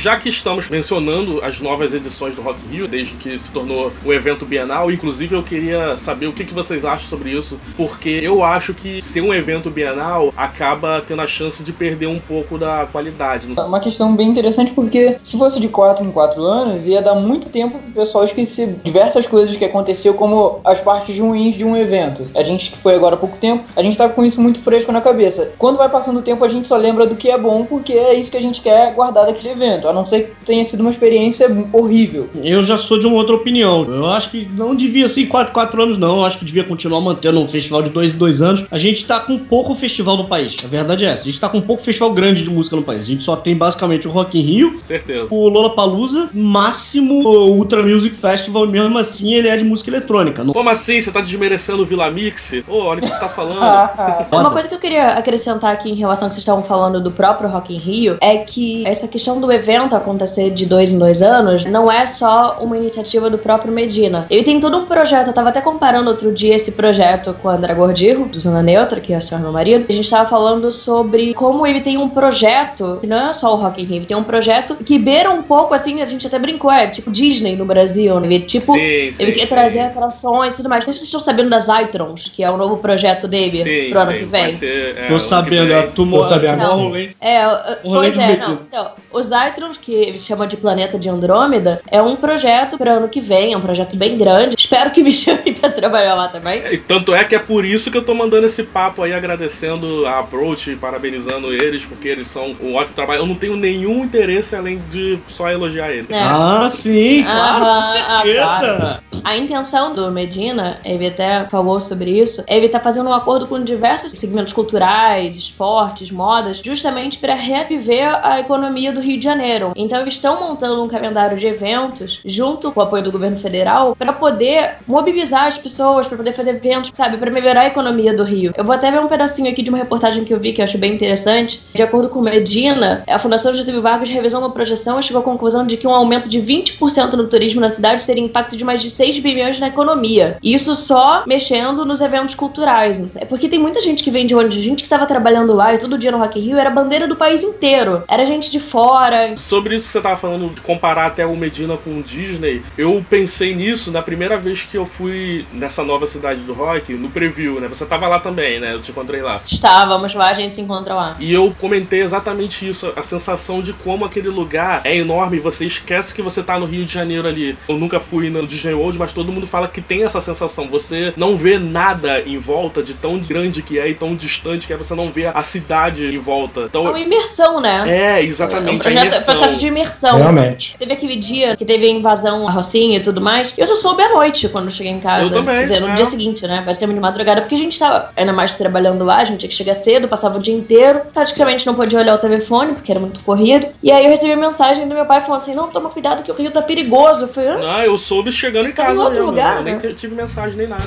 Já 0.00 0.16
que 0.16 0.30
estamos 0.30 0.66
mencionando 0.70 1.44
as 1.44 1.60
novas 1.60 1.92
edições 1.92 2.34
do 2.34 2.40
Rock 2.40 2.58
in 2.64 2.74
Rio, 2.74 2.88
desde 2.88 3.12
que 3.16 3.38
se 3.38 3.50
tornou 3.50 3.92
um 4.02 4.10
evento 4.10 4.46
bienal, 4.46 4.90
inclusive 4.90 5.36
eu 5.36 5.42
queria 5.42 5.94
saber 5.98 6.26
o 6.26 6.32
que, 6.32 6.50
vocês 6.54 6.86
acham 6.86 7.06
sobre 7.06 7.32
isso, 7.32 7.60
porque 7.76 8.08
eu 8.08 8.42
acho 8.42 8.72
que 8.72 9.02
ser 9.02 9.20
um 9.20 9.32
evento 9.32 9.70
bienal 9.70 10.32
acaba 10.34 11.04
tendo 11.06 11.20
a 11.20 11.26
chance 11.26 11.62
de 11.62 11.70
perder 11.70 12.06
um 12.06 12.18
pouco 12.18 12.56
da 12.56 12.88
qualidade. 12.90 13.46
É 13.54 13.60
uma 13.60 13.78
questão 13.78 14.16
bem 14.16 14.30
interessante 14.30 14.72
porque 14.72 15.18
se 15.22 15.36
fosse 15.36 15.60
de 15.60 15.68
4 15.68 16.02
em 16.02 16.10
4 16.10 16.42
anos, 16.42 16.88
ia 16.88 17.02
dar 17.02 17.14
muito 17.14 17.50
tempo 17.50 17.78
pro 17.78 17.92
pessoal 17.92 18.24
esquecer 18.24 18.76
diversas 18.82 19.28
coisas 19.28 19.54
que 19.54 19.66
aconteceu, 19.66 20.14
como 20.14 20.60
as 20.64 20.80
partes 20.80 21.18
ruins 21.18 21.56
de 21.56 21.64
um 21.64 21.76
evento. 21.76 22.26
A 22.34 22.42
gente 22.42 22.70
que 22.70 22.78
foi 22.78 22.94
agora 22.94 23.16
há 23.16 23.18
pouco 23.18 23.36
tempo, 23.36 23.64
a 23.76 23.82
gente 23.82 23.98
tá 23.98 24.08
com 24.08 24.24
isso 24.24 24.40
muito 24.40 24.60
fresco 24.60 24.90
na 24.92 25.02
cabeça. 25.02 25.52
Quando 25.58 25.76
vai 25.76 25.90
passando 25.90 26.20
o 26.20 26.22
tempo, 26.22 26.42
a 26.42 26.48
gente 26.48 26.66
só 26.66 26.76
lembra 26.76 27.06
do 27.06 27.16
que 27.16 27.30
é 27.30 27.36
bom, 27.36 27.66
porque 27.66 27.92
é 27.92 28.14
isso 28.14 28.30
que 28.30 28.38
a 28.38 28.42
gente 28.42 28.62
quer 28.62 28.94
guardar 28.94 29.26
daquele 29.26 29.50
evento. 29.50 29.89
A 29.90 29.92
não 29.92 30.04
ser 30.04 30.22
que 30.22 30.44
tenha 30.44 30.64
sido 30.64 30.80
uma 30.80 30.90
experiência 30.90 31.48
horrível. 31.72 32.28
Eu 32.42 32.62
já 32.62 32.76
sou 32.76 32.98
de 32.98 33.06
uma 33.06 33.16
outra 33.16 33.34
opinião. 33.34 33.84
Eu 33.88 34.06
acho 34.06 34.30
que 34.30 34.48
não 34.54 34.74
devia 34.74 35.08
ser 35.08 35.22
em 35.22 35.26
4, 35.26 35.52
4 35.52 35.82
anos, 35.82 35.98
não. 35.98 36.18
Eu 36.18 36.24
acho 36.24 36.38
que 36.38 36.44
devia 36.44 36.64
continuar 36.64 37.00
mantendo 37.00 37.40
um 37.40 37.48
festival 37.48 37.82
de 37.82 37.90
2 37.90 38.14
em 38.14 38.18
2 38.18 38.42
anos. 38.42 38.64
A 38.70 38.78
gente 38.78 39.04
tá 39.04 39.20
com 39.20 39.38
pouco 39.38 39.74
festival 39.74 40.16
no 40.16 40.24
país. 40.24 40.56
A 40.64 40.68
verdade 40.68 41.04
é 41.04 41.08
essa. 41.08 41.22
A 41.22 41.26
gente 41.26 41.40
tá 41.40 41.48
com 41.48 41.60
pouco 41.60 41.82
festival 41.82 42.12
grande 42.12 42.44
de 42.44 42.50
música 42.50 42.76
no 42.76 42.82
país. 42.82 43.04
A 43.04 43.08
gente 43.08 43.24
só 43.24 43.36
tem 43.36 43.54
basicamente 43.54 44.06
o 44.06 44.10
Rock 44.10 44.38
in 44.38 44.42
Rio, 44.42 44.78
Certeza. 44.82 45.28
o 45.30 45.48
Lollapalooza, 45.48 46.30
máximo 46.32 47.22
o 47.26 47.50
Ultra 47.56 47.82
Music 47.82 48.14
Festival. 48.14 48.66
Mesmo 48.66 48.98
assim, 48.98 49.34
ele 49.34 49.48
é 49.48 49.56
de 49.56 49.64
música 49.64 49.90
eletrônica. 49.90 50.44
Não... 50.44 50.52
Como 50.52 50.68
assim? 50.68 51.00
Você 51.00 51.10
tá 51.10 51.20
desmerecendo 51.20 51.82
o 51.82 51.86
Vila 51.86 52.10
Mix? 52.10 52.52
Ô, 52.68 52.78
olha 52.78 52.98
o 52.98 53.02
que 53.02 53.08
você 53.08 53.18
tá 53.18 53.28
falando. 53.28 53.62
Ah, 53.62 54.26
Uma 54.32 54.50
coisa 54.50 54.68
que 54.68 54.74
eu 54.74 54.78
queria 54.78 55.12
acrescentar 55.12 55.72
aqui 55.72 55.90
em 55.90 55.94
relação 55.94 56.24
ao 56.24 56.28
que 56.28 56.34
vocês 56.34 56.42
estavam 56.42 56.62
falando 56.62 57.00
do 57.00 57.10
próprio 57.10 57.48
Rock 57.48 57.74
in 57.74 57.78
Rio 57.78 58.18
é 58.20 58.38
que 58.38 58.86
essa 58.86 59.08
questão 59.08 59.40
do 59.40 59.50
evento 59.50 59.79
acontecer 59.88 60.50
de 60.50 60.66
dois 60.66 60.92
em 60.92 60.98
dois 60.98 61.22
anos 61.22 61.64
não 61.64 61.90
é 61.90 62.06
só 62.06 62.58
uma 62.60 62.76
iniciativa 62.76 63.30
do 63.30 63.38
próprio 63.38 63.72
Medina. 63.72 64.26
Ele 64.30 64.42
tem 64.42 64.60
todo 64.60 64.76
um 64.76 64.86
projeto, 64.86 65.28
eu 65.28 65.32
tava 65.32 65.50
até 65.50 65.60
comparando 65.60 66.10
outro 66.10 66.32
dia 66.32 66.54
esse 66.54 66.72
projeto 66.72 67.34
com 67.42 67.48
a 67.48 67.54
André 67.54 67.74
Gordirro, 67.74 68.26
do 68.26 68.38
Zona 68.38 68.62
Neutra, 68.62 69.00
que 69.00 69.12
é 69.12 69.18
o 69.18 69.22
senhor 69.22 69.40
meu 69.40 69.52
marido. 69.52 69.86
A 69.88 69.92
gente 69.92 70.08
tava 70.08 70.28
falando 70.28 70.70
sobre 70.70 71.34
como 71.34 71.66
ele 71.66 71.80
tem 71.80 71.98
um 71.98 72.08
projeto, 72.08 72.98
que 73.00 73.06
não 73.06 73.30
é 73.30 73.32
só 73.32 73.54
o 73.54 73.56
Rock 73.56 73.82
in 73.82 73.84
Rio, 73.84 73.96
ele 73.96 74.06
tem 74.06 74.16
um 74.16 74.24
projeto 74.24 74.76
que 74.76 74.98
beira 74.98 75.30
um 75.30 75.42
pouco, 75.42 75.74
assim, 75.74 76.02
a 76.02 76.06
gente 76.06 76.26
até 76.26 76.38
brincou, 76.38 76.70
é 76.70 76.86
tipo 76.88 77.10
Disney 77.10 77.56
no 77.56 77.64
Brasil, 77.64 78.18
né? 78.20 78.26
Ele, 78.26 78.40
tipo, 78.40 78.72
sim, 78.74 79.12
sim, 79.12 79.22
ele 79.22 79.32
quer 79.32 79.42
sim. 79.42 79.46
trazer 79.46 79.80
atrações 79.80 80.54
e 80.54 80.56
tudo 80.58 80.68
mais. 80.68 80.86
Não 80.86 80.92
sei 80.92 80.94
se 80.94 80.98
vocês 81.00 81.08
estão 81.08 81.20
sabendo 81.20 81.50
das 81.50 81.68
Itrons, 81.68 82.28
que 82.28 82.42
é 82.42 82.50
o 82.50 82.56
novo 82.56 82.78
projeto 82.78 83.28
dele 83.28 83.62
Sim, 83.62 83.90
pro 83.90 84.00
ano 84.00 84.12
sim, 84.12 84.18
que 84.18 84.24
vem. 84.24 84.56
ser, 84.56 84.96
é, 84.96 85.08
Tô 85.08 85.14
que 85.14 85.20
sabendo, 85.20 85.68
vem. 85.68 85.76
a 85.76 85.86
Tumor, 85.88 86.22
Tô 86.22 86.28
sabendo. 86.28 86.58
Tomorrowland. 86.60 87.16
É, 87.20 87.46
uh, 87.46 87.60
pois 87.82 88.18
é, 88.18 88.36
não. 88.36 88.52
Então, 88.54 88.90
os 89.12 89.26
Itrons, 89.26 89.69
que 89.76 89.92
eles 89.92 90.24
chamam 90.24 90.46
de 90.46 90.56
Planeta 90.56 90.98
de 90.98 91.08
Andrômeda, 91.08 91.80
é 91.90 92.00
um 92.00 92.16
projeto 92.16 92.78
para 92.78 92.92
ano 92.92 93.08
que 93.08 93.20
vem, 93.20 93.52
é 93.52 93.56
um 93.56 93.60
projeto 93.60 93.96
bem 93.96 94.16
grande. 94.16 94.54
Espero 94.58 94.90
que 94.90 95.02
me 95.02 95.12
chamem 95.14 95.54
pra 95.54 95.70
trabalhar 95.70 96.14
lá 96.14 96.28
também. 96.28 96.62
E 96.70 96.78
tanto 96.78 97.14
é 97.14 97.24
que 97.24 97.34
é 97.34 97.38
por 97.38 97.64
isso 97.64 97.90
que 97.90 97.98
eu 97.98 98.04
tô 98.04 98.14
mandando 98.14 98.46
esse 98.46 98.62
papo 98.62 99.02
aí, 99.02 99.12
agradecendo 99.12 100.06
a 100.06 100.20
Approach, 100.20 100.74
parabenizando 100.76 101.52
eles, 101.52 101.84
porque 101.84 102.08
eles 102.08 102.26
são 102.26 102.56
um 102.60 102.74
ótimo 102.74 102.94
trabalho. 102.94 103.20
Eu 103.20 103.26
não 103.26 103.34
tenho 103.34 103.56
nenhum 103.56 104.04
interesse 104.04 104.54
além 104.54 104.78
de 104.90 105.18
só 105.28 105.50
elogiar 105.50 105.90
eles. 105.90 106.10
É. 106.10 106.22
Ah, 106.22 106.68
sim, 106.70 107.22
claro, 107.24 107.64
Aham, 107.64 107.92
com 107.92 108.12
ah, 108.12 108.22
certeza. 108.22 109.00
A 109.24 109.36
intenção 109.36 109.92
do 109.92 110.10
Medina, 110.10 110.80
ele 110.84 111.06
até 111.06 111.46
falou 111.50 111.78
sobre 111.80 112.10
isso, 112.10 112.42
ele 112.48 112.68
tá 112.68 112.80
fazendo 112.80 113.10
um 113.10 113.14
acordo 113.14 113.46
com 113.46 113.62
diversos 113.62 114.12
segmentos 114.12 114.52
culturais, 114.52 115.36
esportes, 115.36 116.10
modas, 116.10 116.58
justamente 116.64 117.18
para 117.18 117.34
reviver 117.34 118.08
a 118.24 118.40
economia 118.40 118.92
do 118.92 119.00
Rio 119.00 119.18
de 119.18 119.24
Janeiro. 119.24 119.59
Então 119.76 120.00
eles 120.00 120.14
estão 120.14 120.40
montando 120.40 120.82
um 120.82 120.88
calendário 120.88 121.38
de 121.38 121.46
eventos 121.46 122.20
junto 122.24 122.72
com 122.72 122.80
o 122.80 122.82
apoio 122.82 123.02
do 123.02 123.12
governo 123.12 123.36
federal 123.36 123.94
para 123.96 124.12
poder 124.12 124.76
mobilizar 124.86 125.46
as 125.46 125.58
pessoas, 125.58 126.06
para 126.08 126.16
poder 126.16 126.32
fazer 126.32 126.50
eventos, 126.50 126.90
sabe, 126.94 127.16
para 127.16 127.30
melhorar 127.30 127.62
a 127.62 127.66
economia 127.66 128.14
do 128.14 128.24
Rio. 128.24 128.52
Eu 128.56 128.64
vou 128.64 128.74
até 128.74 128.90
ver 128.90 129.00
um 129.00 129.08
pedacinho 129.08 129.50
aqui 129.50 129.62
de 129.62 129.70
uma 129.70 129.78
reportagem 129.78 130.24
que 130.24 130.32
eu 130.32 130.40
vi 130.40 130.52
que 130.52 130.60
eu 130.60 130.64
acho 130.64 130.78
bem 130.78 130.94
interessante. 130.94 131.62
De 131.74 131.82
acordo 131.82 132.08
com 132.08 132.20
Medina, 132.20 133.04
a 133.08 133.18
Fundação 133.18 133.52
Getúlio 133.52 133.82
Vargas 133.82 134.08
revisou 134.08 134.40
uma 134.40 134.50
projeção 134.50 134.98
e 134.98 135.02
chegou 135.02 135.20
à 135.20 135.24
conclusão 135.24 135.66
de 135.66 135.76
que 135.76 135.86
um 135.86 135.94
aumento 135.94 136.28
de 136.28 136.40
20% 136.40 137.14
no 137.14 137.28
turismo 137.28 137.60
na 137.60 137.70
cidade 137.70 138.06
teria 138.06 138.24
impacto 138.24 138.56
de 138.56 138.64
mais 138.64 138.82
de 138.82 138.90
6 138.90 139.18
bilhões 139.18 139.58
na 139.58 139.68
economia. 139.68 140.36
Isso 140.42 140.74
só 140.74 141.24
mexendo 141.26 141.84
nos 141.84 142.00
eventos 142.00 142.34
culturais. 142.34 143.02
É 143.16 143.24
porque 143.24 143.48
tem 143.48 143.58
muita 143.58 143.80
gente 143.80 144.02
que 144.02 144.10
vem 144.10 144.26
de 144.26 144.34
onde 144.34 144.60
gente 144.60 144.82
que 144.82 144.88
tava 144.88 145.06
trabalhando 145.06 145.54
lá 145.54 145.74
e 145.74 145.78
todo 145.78 145.98
dia 145.98 146.12
no 146.12 146.18
Rock 146.18 146.38
in 146.38 146.42
Rio 146.42 146.58
era 146.58 146.70
bandeira 146.70 147.06
do 147.06 147.16
país 147.16 147.42
inteiro. 147.42 148.02
Era 148.08 148.24
gente 148.24 148.50
de 148.50 148.60
fora. 148.60 149.34
Sobre 149.50 149.74
isso 149.74 149.86
que 149.86 149.92
você 149.94 150.00
tava 150.00 150.16
falando, 150.16 150.54
de 150.54 150.60
comparar 150.60 151.06
até 151.06 151.26
o 151.26 151.36
Medina 151.36 151.76
com 151.76 151.98
o 151.98 152.02
Disney, 152.04 152.62
eu 152.78 153.04
pensei 153.10 153.52
nisso 153.52 153.90
na 153.90 154.00
primeira 154.00 154.38
vez 154.38 154.62
que 154.62 154.78
eu 154.78 154.86
fui 154.86 155.44
nessa 155.52 155.82
nova 155.82 156.06
cidade 156.06 156.42
do 156.42 156.54
rock, 156.54 156.94
no 156.94 157.10
preview, 157.10 157.58
né? 157.60 157.66
Você 157.66 157.84
tava 157.84 158.06
lá 158.06 158.20
também, 158.20 158.60
né? 158.60 158.74
Eu 158.74 158.80
te 158.80 158.92
encontrei 158.92 159.20
lá. 159.20 159.40
Estávamos 159.44 160.14
lá, 160.14 160.28
a 160.28 160.34
gente 160.34 160.54
se 160.54 160.60
encontra 160.60 160.94
lá. 160.94 161.16
E 161.18 161.32
eu 161.32 161.52
comentei 161.58 162.00
exatamente 162.00 162.68
isso, 162.68 162.92
a 162.94 163.02
sensação 163.02 163.60
de 163.60 163.72
como 163.72 164.04
aquele 164.04 164.28
lugar 164.28 164.82
é 164.84 164.96
enorme, 164.96 165.40
você 165.40 165.66
esquece 165.66 166.14
que 166.14 166.22
você 166.22 166.44
tá 166.44 166.56
no 166.56 166.66
Rio 166.66 166.84
de 166.84 166.94
Janeiro 166.94 167.26
ali. 167.26 167.58
Eu 167.68 167.76
nunca 167.76 167.98
fui 167.98 168.30
no 168.30 168.46
Disney 168.46 168.74
World, 168.74 169.00
mas 169.00 169.12
todo 169.12 169.32
mundo 169.32 169.48
fala 169.48 169.66
que 169.66 169.80
tem 169.80 170.04
essa 170.04 170.20
sensação. 170.20 170.68
Você 170.68 171.12
não 171.16 171.36
vê 171.36 171.58
nada 171.58 172.20
em 172.20 172.38
volta 172.38 172.84
de 172.84 172.94
tão 172.94 173.18
grande 173.18 173.62
que 173.62 173.80
é 173.80 173.88
e 173.88 173.94
tão 173.96 174.14
distante 174.14 174.68
que 174.68 174.72
é, 174.72 174.76
você 174.76 174.94
não 174.94 175.10
vê 175.10 175.26
a 175.26 175.42
cidade 175.42 176.06
em 176.06 176.18
volta. 176.18 176.66
Então, 176.66 176.86
É 176.86 176.90
uma 176.90 177.00
imersão, 177.00 177.60
né? 177.60 177.82
é, 177.88 178.24
exatamente. 178.24 178.68
É 178.68 178.72
um 178.72 178.76
a 178.76 178.78
projeto, 178.78 179.06
imersão. 179.06 179.39
Processo 179.40 179.60
de 179.60 179.66
imersão. 179.66 180.18
Realmente. 180.18 180.76
Teve 180.78 180.92
aquele 180.92 181.16
dia 181.16 181.56
que 181.56 181.64
teve 181.64 181.86
a 181.86 181.90
invasão 181.90 182.46
à 182.46 182.50
Rocinha 182.50 182.98
e 182.98 183.00
tudo 183.00 183.20
mais. 183.20 183.54
E 183.56 183.60
eu 183.60 183.66
só 183.66 183.76
soube 183.76 184.02
à 184.02 184.14
noite 184.14 184.48
quando 184.48 184.66
eu 184.66 184.70
cheguei 184.70 184.92
em 184.92 185.00
casa. 185.00 185.24
Eu 185.24 185.30
também, 185.30 185.58
Quer 185.58 185.64
dizer, 185.64 185.80
no 185.80 185.88
é. 185.88 185.94
dia 185.94 186.04
seguinte, 186.04 186.46
né? 186.46 186.62
Basicamente 186.64 186.96
de 186.96 187.00
madrugada, 187.00 187.40
porque 187.42 187.54
a 187.54 187.58
gente 187.58 187.78
tava 187.78 188.10
ainda 188.16 188.32
mais 188.32 188.54
trabalhando 188.54 189.04
lá, 189.04 189.16
a 189.16 189.24
gente 189.24 189.40
tinha 189.40 189.48
que 189.48 189.54
chegar 189.54 189.74
cedo, 189.74 190.08
passava 190.08 190.38
o 190.38 190.40
dia 190.40 190.54
inteiro. 190.54 191.02
Praticamente 191.12 191.66
não 191.66 191.74
podia 191.74 191.98
olhar 191.98 192.14
o 192.14 192.18
telefone, 192.18 192.74
porque 192.74 192.90
era 192.90 193.00
muito 193.00 193.20
corrido. 193.20 193.66
E 193.82 193.90
aí 193.90 194.04
eu 194.04 194.10
recebi 194.10 194.34
mensagem 194.36 194.86
do 194.88 194.94
meu 194.94 195.06
pai 195.06 195.20
falando 195.20 195.40
assim: 195.42 195.54
não, 195.54 195.68
toma 195.68 195.90
cuidado 195.90 196.22
que 196.22 196.30
o 196.30 196.34
Rio 196.34 196.50
tá 196.50 196.62
perigoso. 196.62 197.24
Eu 197.24 197.28
falei? 197.28 197.50
Ah, 197.50 197.84
eu 197.84 197.96
soube 197.96 198.32
chegando 198.32 198.66
em 198.66 198.70
em 198.70 198.74
casa. 198.74 199.00
outro 199.00 199.20
mesmo, 199.20 199.26
lugar, 199.26 199.56
eu 199.58 199.62
nem 199.64 199.74
né? 199.74 199.94
tive 199.96 200.14
mensagem 200.14 200.56
nem 200.56 200.68
nada. 200.68 200.84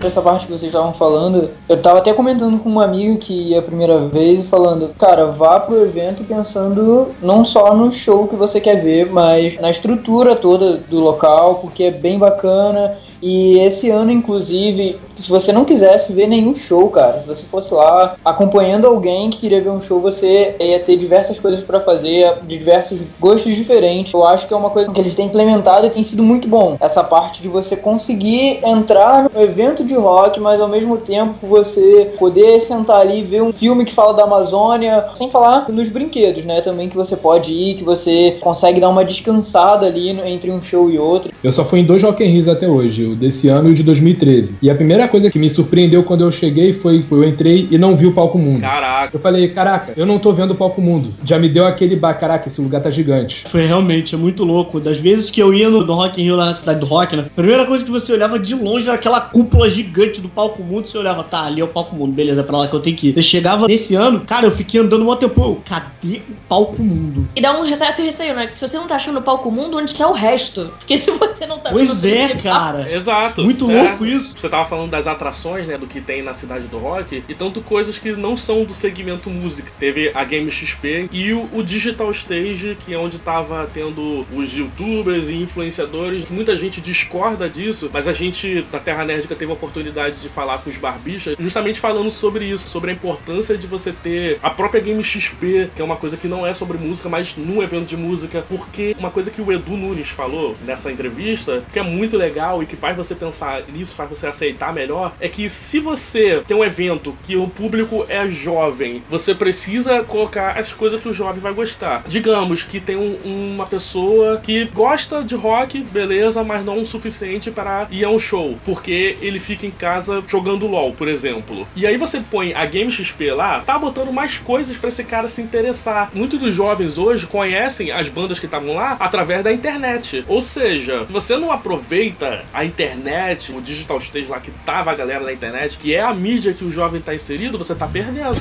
Essa 0.00 0.22
parte 0.22 0.46
que 0.46 0.52
vocês 0.52 0.72
estavam 0.72 0.92
falando, 0.92 1.50
eu 1.68 1.82
tava 1.82 1.98
até 1.98 2.12
comentando 2.12 2.58
com 2.58 2.68
uma 2.68 2.84
amiga 2.84 3.16
que 3.18 3.50
ia 3.50 3.58
a 3.58 3.62
primeira 3.62 3.98
vez 3.98 4.42
e 4.42 4.46
falando, 4.46 4.94
cara, 4.96 5.26
vá 5.26 5.58
pro 5.58 5.82
evento 5.82 6.22
pensando 6.24 7.08
não 7.20 7.44
só 7.44 7.74
no 7.74 7.90
show 7.90 8.28
que 8.28 8.36
você 8.36 8.60
quer 8.60 8.76
ver, 8.76 9.10
mas 9.10 9.58
na 9.60 9.70
estrutura 9.70 10.36
toda 10.36 10.76
do 10.76 11.00
local, 11.00 11.56
porque 11.56 11.84
é 11.84 11.90
bem 11.90 12.18
bacana. 12.18 12.96
E 13.22 13.58
esse 13.58 13.90
ano, 13.90 14.10
inclusive, 14.10 14.96
se 15.16 15.30
você 15.30 15.52
não 15.52 15.64
quisesse 15.64 16.12
ver 16.12 16.26
nenhum 16.26 16.54
show, 16.54 16.88
cara, 16.88 17.20
se 17.20 17.26
você 17.26 17.46
fosse 17.46 17.74
lá 17.74 18.16
acompanhando 18.24 18.86
alguém 18.86 19.30
que 19.30 19.38
queria 19.38 19.60
ver 19.60 19.70
um 19.70 19.80
show, 19.80 20.00
você 20.00 20.54
ia 20.60 20.80
ter 20.80 20.96
diversas 20.96 21.38
coisas 21.38 21.60
pra 21.60 21.80
fazer, 21.80 22.34
de 22.46 22.56
diversos 22.56 23.04
gostos 23.20 23.54
diferentes. 23.54 24.12
Eu 24.12 24.24
acho 24.24 24.46
que 24.46 24.54
é 24.54 24.56
uma 24.56 24.70
coisa 24.70 24.90
que 24.90 25.00
eles 25.00 25.14
têm 25.14 25.26
implementado 25.26 25.86
e 25.86 25.90
tem 25.90 26.02
sido 26.02 26.22
muito 26.22 26.48
bom. 26.48 26.76
Essa 26.80 27.02
parte 27.02 27.42
de 27.42 27.48
você 27.48 27.76
conseguir 27.76 28.60
entrar 28.64 29.28
no 29.32 29.40
evento 29.40 29.84
de 29.84 29.94
rock, 29.94 30.40
mas 30.40 30.60
ao 30.60 30.68
mesmo 30.68 30.96
tempo 30.96 31.34
você 31.46 32.12
poder 32.18 32.60
sentar 32.60 33.00
ali 33.00 33.20
e 33.20 33.22
ver 33.22 33.42
um 33.42 33.52
filme 33.52 33.84
que 33.84 33.92
fala 33.92 34.14
da 34.14 34.24
Amazônia, 34.24 35.06
sem 35.14 35.30
falar 35.30 35.68
nos 35.68 35.88
brinquedos, 35.88 36.44
né? 36.44 36.60
Também 36.60 36.88
que 36.88 36.96
você 36.96 37.16
pode 37.16 37.52
ir, 37.52 37.74
que 37.74 37.84
você 37.84 38.38
consegue 38.40 38.80
dar 38.80 38.88
uma 38.88 39.04
descansada 39.04 39.86
ali 39.86 40.10
entre 40.10 40.50
um 40.50 40.60
show 40.60 40.90
e 40.90 40.98
outro. 40.98 41.32
Eu 41.42 41.52
só 41.52 41.64
fui 41.64 41.80
em 41.80 41.84
dois 41.84 42.02
Rock 42.02 42.22
in 42.22 42.28
Rios 42.28 42.48
até 42.48 42.68
hoje, 42.68 43.07
o 43.08 43.14
desse 43.14 43.48
ano 43.48 43.68
e 43.68 43.72
o 43.72 43.74
de 43.74 43.82
2013. 43.82 44.56
E 44.62 44.70
a 44.70 44.74
primeira 44.74 45.08
coisa 45.08 45.30
que 45.30 45.38
me 45.38 45.50
surpreendeu 45.50 46.02
quando 46.02 46.22
eu 46.22 46.30
cheguei 46.30 46.72
foi 46.72 47.04
eu 47.10 47.24
entrei 47.24 47.68
e 47.70 47.78
não 47.78 47.96
vi 47.96 48.06
o 48.06 48.12
palco 48.12 48.38
mundo. 48.38 48.60
Caraca. 48.60 49.16
Eu 49.16 49.20
falei, 49.20 49.48
caraca, 49.48 49.92
eu 49.96 50.06
não 50.06 50.18
tô 50.18 50.32
vendo 50.32 50.52
o 50.52 50.54
palco 50.54 50.80
mundo. 50.80 51.12
Já 51.24 51.38
me 51.38 51.48
deu 51.48 51.66
aquele 51.66 51.96
ba, 51.96 52.14
caraca, 52.14 52.48
esse 52.48 52.60
lugar 52.60 52.82
tá 52.82 52.90
gigante. 52.90 53.44
Foi 53.48 53.66
realmente, 53.66 54.14
é 54.14 54.18
muito 54.18 54.44
louco. 54.44 54.80
Das 54.80 54.98
vezes 54.98 55.30
que 55.30 55.40
eu 55.40 55.52
ia 55.52 55.68
no, 55.68 55.84
no 55.84 55.94
Rock 55.94 56.20
in 56.20 56.24
Rio, 56.24 56.36
lá 56.36 56.46
na 56.46 56.54
cidade 56.54 56.80
do 56.80 56.86
rock, 56.86 57.16
né? 57.16 57.24
A 57.26 57.30
primeira 57.34 57.66
coisa 57.66 57.84
que 57.84 57.90
você 57.90 58.12
olhava 58.12 58.38
de 58.38 58.54
longe 58.54 58.86
era 58.86 58.94
aquela 58.94 59.20
cúpula 59.20 59.68
gigante 59.68 60.20
do 60.20 60.28
palco 60.28 60.62
mundo. 60.62 60.88
Você 60.88 60.98
olhava, 60.98 61.22
tá, 61.24 61.44
ali 61.44 61.60
é 61.60 61.64
o 61.64 61.68
palco 61.68 61.94
mundo, 61.94 62.12
beleza, 62.12 62.40
é 62.40 62.44
pra 62.44 62.58
lá 62.58 62.68
que 62.68 62.74
eu 62.74 62.80
tenho 62.80 62.96
que 62.96 63.08
ir. 63.08 63.14
Você 63.14 63.22
chegava 63.22 63.66
nesse 63.66 63.94
ano, 63.94 64.20
cara, 64.20 64.46
eu 64.46 64.52
fiquei 64.52 64.80
andando 64.80 65.08
um 65.08 65.16
tempo. 65.16 65.40
Eu, 65.40 65.62
cadê 65.64 66.22
o 66.28 66.34
palco 66.48 66.82
mundo? 66.82 67.28
E 67.34 67.40
dá 67.40 67.58
um 67.58 67.64
certo 67.64 68.02
receio, 68.02 68.34
né? 68.34 68.46
Que 68.46 68.54
se 68.54 68.66
você 68.66 68.76
não 68.76 68.86
tá 68.86 68.96
achando 68.96 69.18
o 69.18 69.22
palco 69.22 69.50
mundo, 69.50 69.78
onde 69.78 69.94
tá 69.94 70.08
o 70.08 70.12
resto? 70.12 70.70
Porque 70.78 70.98
se 70.98 71.10
você 71.12 71.46
não 71.46 71.58
tá 71.58 71.70
Pois 71.70 72.04
é, 72.04 72.34
cara. 72.34 72.88
Exato. 72.98 73.42
Muito 73.44 73.70
É. 73.70 73.82
louco 73.82 74.04
isso. 74.04 74.36
Você 74.38 74.48
tava 74.48 74.68
falando 74.68 74.90
das 74.90 75.06
atrações, 75.06 75.66
né, 75.66 75.78
do 75.78 75.86
que 75.86 76.00
tem 76.00 76.22
na 76.22 76.34
cidade 76.34 76.66
do 76.66 76.78
rock, 76.78 77.22
e 77.28 77.34
tanto 77.34 77.60
coisas 77.60 77.98
que 77.98 78.12
não 78.12 78.36
são 78.36 78.64
do 78.64 78.74
segmento 78.74 79.30
música. 79.30 79.70
Teve 79.78 80.10
a 80.14 80.24
Game 80.24 80.50
XP 80.50 81.08
e 81.12 81.32
o, 81.32 81.48
o 81.52 81.62
Digital 81.62 82.10
Stage, 82.10 82.76
que 82.84 82.92
é 82.92 82.98
onde 82.98 83.18
tava 83.18 83.68
tendo 83.72 84.26
os 84.34 84.52
youtubers 84.52 85.28
e 85.28 85.34
influenciadores. 85.34 86.28
Muita 86.28 86.56
gente 86.56 86.80
discorda 86.80 87.48
disso, 87.48 87.88
mas 87.92 88.08
a 88.08 88.12
gente 88.12 88.62
da 88.72 88.78
Terra 88.78 89.04
Nerdica 89.04 89.34
teve 89.34 89.50
a 89.50 89.54
oportunidade 89.54 90.16
de 90.20 90.28
falar 90.28 90.58
com 90.58 90.70
os 90.70 90.76
barbichas, 90.76 91.36
justamente 91.38 91.80
falando 91.80 92.10
sobre 92.10 92.44
isso, 92.46 92.68
sobre 92.68 92.90
a 92.90 92.94
importância 92.94 93.56
de 93.56 93.66
você 93.66 93.92
ter 93.92 94.38
a 94.42 94.50
própria 94.50 94.80
Game 94.80 95.02
XP, 95.02 95.70
que 95.74 95.80
é 95.82 95.84
uma 95.84 95.96
coisa 95.96 96.16
que 96.16 96.26
não 96.28 96.46
é 96.46 96.54
sobre 96.54 96.78
música, 96.78 97.08
mas 97.08 97.34
num 97.36 97.62
evento 97.62 97.86
de 97.86 97.96
música, 97.96 98.44
porque 98.48 98.96
uma 98.98 99.10
coisa 99.10 99.30
que 99.30 99.40
o 99.40 99.52
Edu 99.52 99.76
Nunes 99.76 100.08
falou 100.08 100.56
nessa 100.64 100.90
entrevista, 100.90 101.62
que 101.72 101.78
é 101.78 101.82
muito 101.82 102.16
legal 102.16 102.62
e 102.62 102.66
que 102.66 102.76
faz 102.76 102.87
você 102.96 103.14
pensar 103.14 103.62
nisso, 103.72 103.94
faz 103.94 104.08
você 104.10 104.26
aceitar 104.26 104.72
melhor, 104.72 105.12
é 105.20 105.28
que 105.28 105.48
se 105.48 105.78
você 105.80 106.42
tem 106.46 106.56
um 106.56 106.64
evento 106.64 107.16
que 107.24 107.36
o 107.36 107.46
público 107.48 108.04
é 108.08 108.26
jovem, 108.28 109.02
você 109.08 109.34
precisa 109.34 110.02
colocar 110.02 110.58
as 110.58 110.72
coisas 110.72 111.00
que 111.00 111.08
o 111.08 111.14
jovem 111.14 111.40
vai 111.40 111.52
gostar. 111.52 112.02
Digamos 112.06 112.62
que 112.62 112.80
tem 112.80 112.96
um- 112.96 113.18
uma 113.54 113.66
pessoa 113.66 114.38
que 114.38 114.64
gosta 114.66 115.22
de 115.22 115.34
rock, 115.34 115.80
beleza, 115.80 116.42
mas 116.42 116.64
não 116.64 116.82
o 116.82 116.86
suficiente 116.86 117.50
para 117.50 117.86
ir 117.90 118.04
a 118.04 118.10
um 118.10 118.18
show, 118.18 118.58
porque 118.64 119.16
ele 119.20 119.40
fica 119.40 119.66
em 119.66 119.70
casa 119.70 120.22
jogando 120.26 120.66
LOL, 120.66 120.92
por 120.92 121.08
exemplo. 121.08 121.66
E 121.76 121.86
aí 121.86 121.96
você 121.96 122.20
põe 122.20 122.54
a 122.54 122.64
Game 122.66 122.90
XP 122.90 123.30
lá, 123.32 123.60
tá 123.60 123.78
botando 123.78 124.12
mais 124.12 124.38
coisas 124.38 124.76
para 124.76 124.88
esse 124.88 125.04
cara 125.04 125.28
se 125.28 125.40
interessar. 125.40 126.10
Muitos 126.14 126.38
dos 126.38 126.54
jovens 126.54 126.98
hoje 126.98 127.26
conhecem 127.26 127.90
as 127.90 128.08
bandas 128.08 128.38
que 128.38 128.46
estavam 128.46 128.74
lá 128.74 128.96
através 129.00 129.42
da 129.44 129.52
internet. 129.52 130.24
Ou 130.26 130.40
seja, 130.42 131.06
se 131.06 131.12
você 131.12 131.36
não 131.36 131.50
aproveita 131.52 132.44
a 132.52 132.64
internet, 132.78 133.50
o 133.52 133.60
digital 133.60 133.98
stage 133.98 134.28
lá 134.28 134.38
que 134.38 134.52
tava 134.64 134.92
a 134.92 134.94
galera 134.94 135.24
na 135.24 135.32
internet, 135.32 135.76
que 135.78 135.92
é 135.94 136.00
a 136.00 136.14
mídia 136.14 136.54
que 136.54 136.64
o 136.64 136.70
jovem 136.70 137.00
tá 137.00 137.12
inserido, 137.12 137.58
você 137.58 137.74
tá 137.74 137.88
perdendo. 137.88 138.38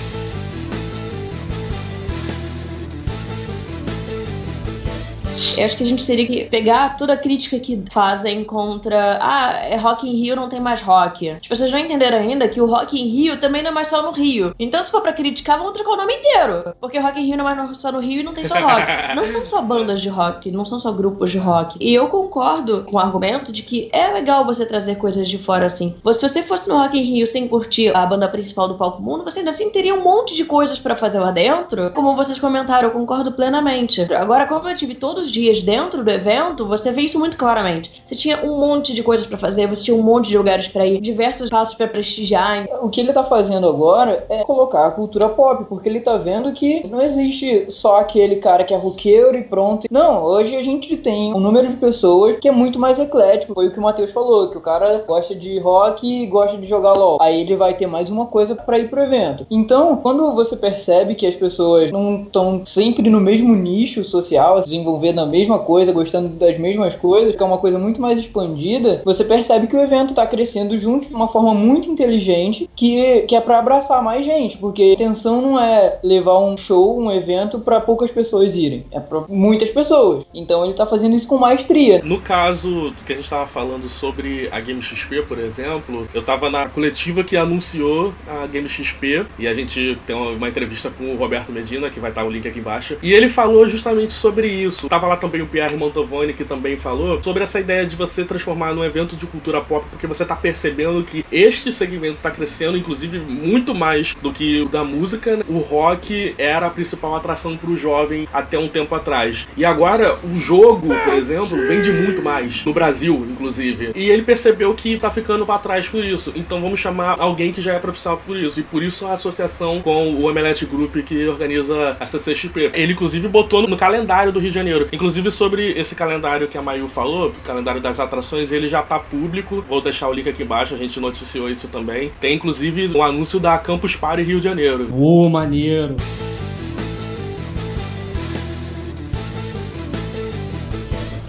Eu 5.57 5.65
acho 5.65 5.75
que 5.75 5.83
a 5.83 5.85
gente 5.85 6.05
teria 6.05 6.27
que 6.27 6.45
pegar 6.45 6.97
toda 6.97 7.13
a 7.13 7.17
crítica 7.17 7.59
que 7.59 7.83
fazem 7.91 8.43
contra. 8.43 9.19
Ah, 9.21 9.53
é 9.63 9.75
Rock 9.75 10.07
in 10.07 10.15
Rio, 10.15 10.35
não 10.35 10.49
tem 10.49 10.59
mais 10.59 10.81
rock. 10.81 11.29
As 11.29 11.47
pessoas 11.47 11.71
não 11.71 11.79
entenderam 11.79 12.19
ainda 12.19 12.47
que 12.47 12.61
o 12.61 12.65
Rock 12.65 12.99
in 12.99 13.07
Rio 13.07 13.37
também 13.37 13.63
não 13.63 13.71
é 13.71 13.73
mais 13.73 13.87
só 13.87 14.01
no 14.01 14.11
Rio. 14.11 14.53
Então, 14.59 14.83
se 14.83 14.91
for 14.91 15.01
pra 15.01 15.13
criticar, 15.13 15.57
vão 15.57 15.73
trocar 15.73 15.91
o 15.91 15.97
nome 15.97 16.13
inteiro. 16.13 16.75
Porque 16.79 16.99
Rock 16.99 17.19
in 17.19 17.25
Rio 17.25 17.37
não 17.37 17.49
é 17.49 17.55
mais 17.55 17.77
só 17.77 17.91
no 17.91 17.99
Rio 17.99 18.21
e 18.21 18.23
não 18.23 18.33
tem 18.33 18.45
só 18.45 18.55
rock. 18.55 18.87
Não 19.15 19.27
são 19.27 19.45
só 19.45 19.61
bandas 19.61 20.01
de 20.01 20.09
rock, 20.09 20.51
não 20.51 20.63
são 20.63 20.79
só 20.79 20.91
grupos 20.91 21.31
de 21.31 21.37
rock. 21.37 21.77
E 21.79 21.93
eu 21.93 22.07
concordo 22.07 22.85
com 22.89 22.97
o 22.97 22.99
argumento 22.99 23.51
de 23.51 23.63
que 23.63 23.89
é 23.91 24.07
legal 24.07 24.45
você 24.45 24.65
trazer 24.65 24.95
coisas 24.95 25.27
de 25.27 25.37
fora 25.37 25.65
assim. 25.65 25.95
Se 26.11 26.21
você 26.21 26.43
fosse 26.43 26.69
no 26.69 26.77
Rock 26.77 26.97
in 26.97 27.01
Rio 27.01 27.27
sem 27.27 27.47
curtir 27.47 27.95
a 27.95 28.05
banda 28.05 28.27
principal 28.27 28.67
do 28.67 28.75
Palco 28.75 29.01
Mundo, 29.01 29.23
você 29.23 29.39
ainda 29.39 29.51
assim 29.51 29.69
teria 29.69 29.95
um 29.95 30.03
monte 30.03 30.35
de 30.35 30.45
coisas 30.45 30.79
pra 30.79 30.95
fazer 30.95 31.19
lá 31.19 31.31
dentro. 31.31 31.91
Como 31.91 32.15
vocês 32.15 32.39
comentaram, 32.39 32.89
eu 32.89 32.93
concordo 32.93 33.31
plenamente. 33.31 34.01
Agora, 34.13 34.45
como 34.45 34.69
eu 34.69 34.77
tive 34.77 34.95
todos 34.95 35.23
os 35.23 35.31
dias 35.31 35.46
dentro 35.63 36.03
do 36.03 36.11
evento, 36.11 36.65
você 36.65 36.91
vê 36.91 37.01
isso 37.01 37.19
muito 37.19 37.37
claramente. 37.37 38.01
Você 38.03 38.15
tinha 38.15 38.43
um 38.43 38.59
monte 38.59 38.93
de 38.93 39.03
coisas 39.03 39.25
pra 39.25 39.37
fazer, 39.37 39.67
você 39.67 39.83
tinha 39.83 39.97
um 39.97 40.01
monte 40.01 40.29
de 40.29 40.37
lugares 40.37 40.67
pra 40.67 40.85
ir, 40.85 40.99
diversos 40.99 41.45
espaços 41.45 41.75
pra 41.75 41.87
prestigiar. 41.87 42.65
O 42.81 42.89
que 42.89 43.01
ele 43.01 43.13
tá 43.13 43.23
fazendo 43.23 43.67
agora 43.67 44.25
é 44.29 44.43
colocar 44.43 44.87
a 44.87 44.91
cultura 44.91 45.29
pop, 45.29 45.65
porque 45.65 45.89
ele 45.89 45.99
tá 45.99 46.17
vendo 46.17 46.51
que 46.53 46.85
não 46.87 47.01
existe 47.01 47.69
só 47.69 47.99
aquele 47.99 48.37
cara 48.37 48.63
que 48.63 48.73
é 48.73 48.77
roqueiro 48.77 49.37
e 49.37 49.43
pronto. 49.43 49.87
Não, 49.91 50.23
hoje 50.23 50.55
a 50.55 50.61
gente 50.61 50.95
tem 50.97 51.33
um 51.33 51.39
número 51.39 51.67
de 51.67 51.75
pessoas 51.77 52.37
que 52.37 52.47
é 52.47 52.51
muito 52.51 52.79
mais 52.79 52.99
eclético. 52.99 53.53
Foi 53.53 53.67
o 53.67 53.71
que 53.71 53.79
o 53.79 53.81
Matheus 53.81 54.11
falou, 54.11 54.49
que 54.49 54.57
o 54.57 54.61
cara 54.61 55.03
gosta 55.07 55.35
de 55.35 55.59
rock 55.59 56.07
e 56.07 56.25
gosta 56.25 56.57
de 56.57 56.67
jogar 56.67 56.93
LOL. 56.93 57.17
Aí 57.21 57.41
ele 57.41 57.55
vai 57.55 57.73
ter 57.73 57.87
mais 57.87 58.09
uma 58.09 58.25
coisa 58.27 58.55
pra 58.55 58.79
ir 58.79 58.89
pro 58.89 59.01
evento. 59.01 59.45
Então, 59.49 59.97
quando 59.97 60.33
você 60.33 60.55
percebe 60.55 61.15
que 61.15 61.25
as 61.25 61.35
pessoas 61.35 61.91
não 61.91 62.23
estão 62.23 62.61
sempre 62.65 63.09
no 63.09 63.19
mesmo 63.19 63.55
nicho 63.55 64.03
social, 64.03 64.61
se 64.61 64.69
desenvolver 64.69 65.13
na 65.13 65.25
mesma 65.27 65.59
coisa, 65.59 65.91
gostando 65.91 66.29
das 66.29 66.57
mesmas 66.57 66.95
coisas, 66.95 67.35
que 67.35 67.43
é 67.43 67.45
uma 67.45 67.57
coisa 67.57 67.77
muito 67.77 68.01
mais 68.01 68.19
expandida, 68.19 69.01
você 69.05 69.23
percebe 69.23 69.67
que 69.67 69.75
o 69.75 69.81
evento 69.81 70.13
tá 70.13 70.25
crescendo 70.25 70.75
junto 70.75 71.07
de 71.07 71.15
uma 71.15 71.27
forma 71.27 71.53
muito 71.53 71.89
inteligente, 71.89 72.69
que, 72.75 73.21
que 73.21 73.35
é 73.35 73.41
pra 73.41 73.59
abraçar 73.59 74.01
mais 74.03 74.25
gente, 74.25 74.57
porque 74.57 74.81
a 74.81 74.93
intenção 74.93 75.41
não 75.41 75.59
é 75.59 75.99
levar 76.03 76.39
um 76.39 76.55
show, 76.57 76.99
um 76.99 77.11
evento 77.11 77.59
pra 77.59 77.79
poucas 77.79 78.11
pessoas 78.11 78.55
irem, 78.55 78.85
é 78.91 78.99
pra 78.99 79.23
muitas 79.29 79.69
pessoas. 79.69 80.25
Então 80.33 80.63
ele 80.63 80.73
tá 80.73 80.85
fazendo 80.85 81.15
isso 81.15 81.27
com 81.27 81.37
maestria. 81.37 82.01
No 82.03 82.21
caso 82.21 82.93
que 83.05 83.13
a 83.13 83.15
gente 83.15 83.25
estava 83.25 83.47
falando 83.47 83.89
sobre 83.89 84.49
a 84.51 84.59
Game 84.59 84.81
XP, 84.81 85.23
por 85.23 85.39
exemplo, 85.39 86.07
eu 86.13 86.23
tava 86.23 86.49
na 86.49 86.67
coletiva 86.69 87.23
que 87.23 87.35
anunciou 87.35 88.13
a 88.27 88.47
Game 88.47 88.67
XP 88.69 89.25
e 89.37 89.47
a 89.47 89.53
gente 89.53 89.97
tem 90.05 90.15
uma, 90.15 90.47
entrevista 90.47 90.89
com 90.89 91.13
o 91.13 91.17
Roberto 91.17 91.51
Medina, 91.51 91.89
que 91.89 91.99
vai 91.99 92.09
estar 92.09 92.23
o 92.23 92.29
link 92.29 92.47
aqui 92.47 92.59
embaixo, 92.59 92.97
e 93.01 93.13
ele 93.13 93.29
falou 93.29 93.67
justamente 93.67 94.13
sobre 94.13 94.47
isso. 94.47 94.87
Tava 94.87 95.07
lá 95.07 95.16
também 95.17 95.41
o 95.41 95.47
Pierre 95.47 95.75
Mantovani, 95.75 96.33
que 96.33 96.45
também 96.45 96.77
falou, 96.77 97.21
sobre 97.21 97.43
essa 97.43 97.59
ideia 97.59 97.85
de 97.85 97.95
você 97.95 98.23
transformar 98.23 98.73
num 98.73 98.83
evento 98.83 99.15
de 99.15 99.25
cultura 99.25 99.61
pop, 99.61 99.85
porque 99.89 100.07
você 100.07 100.25
tá 100.25 100.35
percebendo 100.35 101.03
que 101.03 101.25
este 101.31 101.71
segmento 101.71 102.19
tá 102.21 102.31
crescendo, 102.31 102.77
inclusive 102.77 103.19
muito 103.19 103.73
mais 103.73 104.15
do 104.21 104.31
que 104.31 104.61
o 104.61 104.69
da 104.69 104.83
música. 104.83 105.37
Né? 105.37 105.43
O 105.47 105.59
rock 105.59 106.35
era 106.37 106.67
a 106.67 106.69
principal 106.69 107.15
atração 107.15 107.57
pro 107.57 107.75
jovem 107.75 108.27
até 108.33 108.57
um 108.57 108.67
tempo 108.67 108.93
atrás. 108.95 109.47
E 109.57 109.65
agora 109.65 110.17
o 110.23 110.37
jogo, 110.37 110.87
por 111.03 111.13
exemplo, 111.13 111.57
vende 111.67 111.91
muito 111.91 112.21
mais. 112.21 112.63
No 112.65 112.73
Brasil, 112.73 113.27
inclusive. 113.29 113.91
E 113.95 114.09
ele 114.09 114.23
percebeu 114.23 114.73
que 114.73 114.97
tá 114.97 115.09
ficando 115.09 115.45
para 115.45 115.59
trás 115.59 115.87
por 115.87 116.03
isso. 116.03 116.31
Então 116.35 116.61
vamos 116.61 116.79
chamar 116.79 117.19
alguém 117.19 117.51
que 117.51 117.61
já 117.61 117.73
é 117.73 117.79
profissional 117.79 118.21
por 118.25 118.37
isso. 118.37 118.59
E 118.59 118.63
por 118.63 118.83
isso 118.83 119.05
a 119.05 119.13
associação 119.13 119.81
com 119.81 120.13
o 120.13 120.29
Omelette 120.29 120.65
Group 120.65 120.95
que 120.97 121.27
organiza 121.27 121.97
a 121.99 122.05
CCXP. 122.05 122.71
Ele, 122.73 122.93
inclusive, 122.93 123.27
botou 123.27 123.67
no 123.67 123.77
calendário 123.77 124.31
do 124.31 124.39
Rio 124.39 124.49
de 124.49 124.55
Janeiro. 124.55 124.87
Inclusive, 124.91 125.06
sobre 125.31 125.71
esse 125.71 125.95
calendário 125.95 126.47
que 126.47 126.57
a 126.57 126.61
Mayu 126.61 126.87
falou, 126.89 127.29
o 127.29 127.45
calendário 127.45 127.81
das 127.81 127.99
atrações, 127.99 128.51
ele 128.51 128.67
já 128.67 128.81
tá 128.81 128.99
público. 128.99 129.63
Vou 129.67 129.81
deixar 129.81 130.07
o 130.07 130.13
link 130.13 130.29
aqui 130.29 130.43
embaixo, 130.43 130.73
a 130.73 130.77
gente 130.77 130.99
noticiou 130.99 131.49
isso 131.49 131.67
também. 131.67 132.11
Tem, 132.19 132.35
inclusive, 132.35 132.87
um 132.95 133.03
anúncio 133.03 133.39
da 133.39 133.57
Campus 133.57 133.95
Party 133.95 134.23
Rio 134.23 134.39
de 134.39 134.45
Janeiro. 134.45 134.87
Ô, 134.91 135.25
oh, 135.25 135.29
maneiro! 135.29 135.95